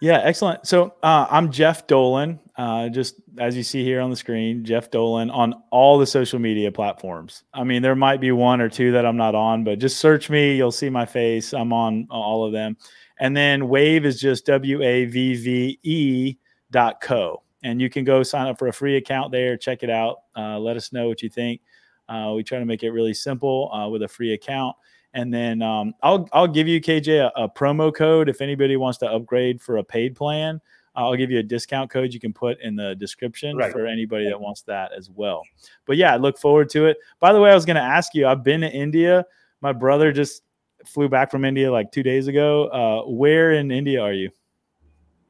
Yeah, 0.00 0.20
excellent. 0.22 0.66
So 0.66 0.94
uh, 1.02 1.26
I'm 1.30 1.50
Jeff 1.50 1.86
Dolan, 1.86 2.38
uh, 2.56 2.90
just 2.90 3.14
as 3.38 3.56
you 3.56 3.62
see 3.62 3.82
here 3.82 4.02
on 4.02 4.10
the 4.10 4.16
screen, 4.16 4.62
Jeff 4.62 4.90
Dolan 4.90 5.30
on 5.30 5.54
all 5.70 5.98
the 5.98 6.06
social 6.06 6.38
media 6.38 6.70
platforms. 6.70 7.44
I 7.54 7.64
mean, 7.64 7.80
there 7.80 7.96
might 7.96 8.20
be 8.20 8.30
one 8.30 8.60
or 8.60 8.68
two 8.68 8.92
that 8.92 9.06
I'm 9.06 9.16
not 9.16 9.34
on, 9.34 9.64
but 9.64 9.78
just 9.78 9.96
search 9.96 10.28
me. 10.28 10.54
You'll 10.54 10.70
see 10.70 10.90
my 10.90 11.06
face. 11.06 11.54
I'm 11.54 11.72
on 11.72 12.06
all 12.10 12.44
of 12.44 12.52
them. 12.52 12.76
And 13.18 13.36
then 13.36 13.62
Wavve 13.62 14.04
is 14.04 14.20
just 14.20 14.46
W 14.46 14.82
A 14.82 15.04
V 15.06 15.34
V 15.34 15.78
E 15.82 16.36
dot 16.70 17.00
co. 17.00 17.42
And 17.62 17.80
you 17.80 17.90
can 17.90 18.04
go 18.04 18.22
sign 18.22 18.46
up 18.46 18.58
for 18.58 18.68
a 18.68 18.72
free 18.72 18.96
account 18.96 19.32
there, 19.32 19.56
check 19.56 19.82
it 19.82 19.90
out. 19.90 20.18
Uh, 20.36 20.58
let 20.58 20.76
us 20.76 20.92
know 20.92 21.08
what 21.08 21.22
you 21.22 21.28
think. 21.28 21.60
Uh, 22.08 22.32
we 22.36 22.42
try 22.42 22.58
to 22.58 22.64
make 22.64 22.82
it 22.82 22.90
really 22.90 23.14
simple 23.14 23.72
uh, 23.72 23.88
with 23.88 24.02
a 24.02 24.08
free 24.08 24.34
account. 24.34 24.76
And 25.14 25.32
then 25.32 25.62
um, 25.62 25.94
I'll 26.02 26.28
I'll 26.32 26.46
give 26.46 26.68
you 26.68 26.80
KJ 26.80 27.30
a, 27.34 27.44
a, 27.44 27.48
promo 27.48 27.94
code 27.94 28.28
if 28.28 28.42
anybody 28.42 28.76
wants 28.76 28.98
to 28.98 29.10
upgrade 29.10 29.62
for 29.62 29.78
a 29.78 29.84
paid 29.84 30.14
plan. 30.14 30.60
I'll 30.94 31.16
give 31.16 31.30
you 31.30 31.38
a 31.38 31.42
discount 31.42 31.90
code 31.90 32.12
you 32.14 32.20
can 32.20 32.32
put 32.32 32.60
in 32.60 32.74
the 32.74 32.94
description 32.94 33.56
right. 33.56 33.70
for 33.70 33.86
anybody 33.86 34.28
that 34.28 34.40
wants 34.40 34.62
that 34.62 34.92
as 34.92 35.10
well. 35.10 35.42
But 35.86 35.96
yeah, 35.96 36.14
I 36.14 36.16
look 36.16 36.38
forward 36.38 36.70
to 36.70 36.86
it. 36.86 36.96
By 37.20 37.32
the 37.32 37.40
way, 37.40 37.50
I 37.50 37.54
was 37.54 37.66
going 37.66 37.76
to 37.76 37.82
ask 37.82 38.14
you. 38.14 38.26
I've 38.26 38.42
been 38.42 38.62
to 38.62 38.70
India. 38.70 39.24
My 39.60 39.72
brother 39.72 40.12
just 40.12 40.42
flew 40.86 41.08
back 41.08 41.30
from 41.30 41.44
India 41.44 41.70
like 41.70 41.92
two 41.92 42.02
days 42.02 42.26
ago. 42.28 42.68
Uh, 42.68 43.10
where 43.10 43.52
in 43.52 43.70
India 43.70 44.00
are 44.00 44.12
you? 44.12 44.30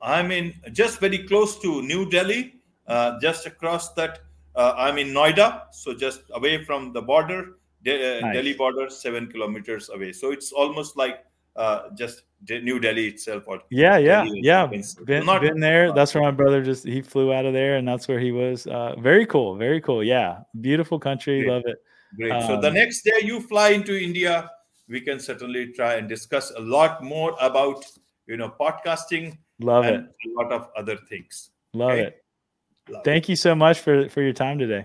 I'm 0.02 0.30
in 0.30 0.54
just 0.72 1.00
very 1.00 1.18
close 1.18 1.58
to 1.60 1.82
New 1.82 2.08
Delhi, 2.08 2.60
uh, 2.86 3.18
just 3.20 3.46
across 3.46 3.92
that. 3.94 4.20
Uh, 4.54 4.74
I'm 4.76 4.98
in 4.98 5.08
Noida, 5.08 5.64
so 5.72 5.94
just 5.94 6.22
away 6.32 6.64
from 6.64 6.92
the 6.92 7.02
border. 7.02 7.56
De- 7.82 8.18
uh, 8.18 8.20
nice. 8.20 8.34
Delhi 8.34 8.54
border, 8.54 8.88
seven 8.88 9.26
kilometers 9.26 9.90
away. 9.90 10.12
So 10.12 10.32
it's 10.32 10.52
almost 10.52 10.96
like 10.96 11.24
uh, 11.56 11.90
just 11.94 12.22
New 12.48 12.78
Delhi 12.78 13.08
itself. 13.08 13.44
Or 13.46 13.60
yeah, 13.70 13.96
yeah, 13.96 14.24
Delhi 14.24 14.40
yeah. 14.42 14.66
Been, 14.66 15.26
not, 15.26 15.42
been 15.42 15.60
there. 15.60 15.92
That's 15.92 16.14
where 16.14 16.22
my 16.22 16.30
brother 16.30 16.62
just 16.62 16.84
he 16.84 17.02
flew 17.02 17.32
out 17.32 17.44
of 17.46 17.52
there, 17.52 17.76
and 17.76 17.86
that's 17.86 18.08
where 18.08 18.20
he 18.20 18.32
was. 18.32 18.66
Uh, 18.66 18.94
very 18.98 19.26
cool, 19.26 19.56
very 19.56 19.80
cool. 19.80 20.02
Yeah, 20.04 20.40
beautiful 20.60 20.98
country. 20.98 21.40
Great. 21.40 21.52
Love 21.52 21.62
it. 21.66 21.78
Great. 22.16 22.32
Um, 22.32 22.46
so 22.46 22.60
the 22.60 22.70
next 22.70 23.02
day 23.02 23.20
you 23.22 23.40
fly 23.40 23.70
into 23.70 23.96
India, 23.96 24.50
we 24.88 25.00
can 25.00 25.18
certainly 25.20 25.72
try 25.72 25.94
and 25.94 26.08
discuss 26.08 26.50
a 26.52 26.60
lot 26.60 27.02
more 27.02 27.36
about 27.40 27.84
you 28.26 28.36
know 28.36 28.52
podcasting. 28.60 29.38
Love 29.60 29.86
it. 29.86 30.00
A 30.00 30.42
lot 30.42 30.52
of 30.52 30.68
other 30.76 30.96
things. 30.96 31.50
Love 31.72 31.92
okay? 31.92 32.02
it. 32.02 32.24
Love 32.88 33.04
Thank 33.04 33.24
it. 33.24 33.30
you 33.30 33.36
so 33.36 33.54
much 33.54 33.80
for 33.80 34.08
for 34.08 34.22
your 34.22 34.32
time 34.32 34.58
today. 34.58 34.84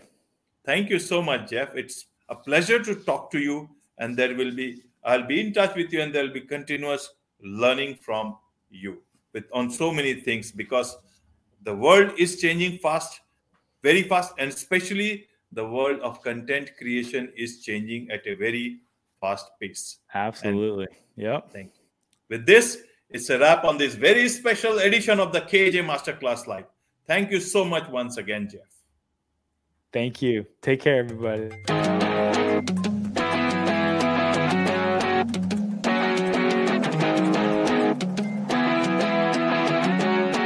Thank 0.64 0.90
you 0.90 1.00
so 1.00 1.22
much, 1.22 1.50
Jeff. 1.50 1.76
It's 1.76 2.06
a 2.30 2.36
pleasure 2.36 2.82
to 2.84 2.96
talk 2.96 3.32
to 3.32 3.40
you. 3.40 3.70
And 3.98 4.18
there 4.18 4.36
will 4.36 4.56
be, 4.56 4.84
I'll 5.04 5.26
be 5.26 5.40
in 5.40 5.54
touch 5.54 5.76
with 5.76 5.92
you, 5.94 6.02
and 6.02 6.14
there'll 6.14 6.34
be 6.34 6.42
continuous 6.42 7.10
learning 7.44 7.98
from 8.02 8.38
you 8.70 9.02
with 9.34 9.46
on 9.54 9.70
so 9.70 9.92
many 9.92 10.14
things 10.14 10.52
because 10.52 10.98
the 11.64 11.76
world 11.76 12.12
is 12.18 12.40
changing 12.42 12.80
fast, 12.80 13.22
very 13.84 14.04
fast, 14.04 14.34
and 14.38 14.52
especially 14.52 15.28
the 15.52 15.66
world 15.66 16.00
of 16.02 16.22
content 16.22 16.72
creation 16.78 17.32
is 17.36 17.62
changing 17.62 18.10
at 18.10 18.26
a 18.26 18.36
very 18.36 18.80
fast 19.22 19.52
pace. 19.62 20.00
Absolutely. 20.14 20.88
And 21.16 21.24
yep. 21.24 21.52
Thank 21.54 21.72
you. 21.76 21.86
With 22.30 22.46
this, 22.46 22.84
it's 23.10 23.30
a 23.30 23.40
wrap 23.40 23.64
on 23.64 23.78
this 23.78 23.96
very 23.96 24.28
special 24.28 24.80
edition 24.80 25.20
of 25.20 25.32
the 25.32 25.42
KJ 25.42 25.86
Masterclass 25.86 26.48
Live. 26.48 26.66
Thank 27.08 27.32
you 27.32 27.40
so 27.40 27.64
much 27.64 27.88
once 27.90 28.18
again, 28.18 28.50
Jeff. 28.52 28.62
Thank 29.94 30.22
you. 30.22 30.46
Take 30.62 30.82
care, 30.82 31.00
everybody. 31.00 31.50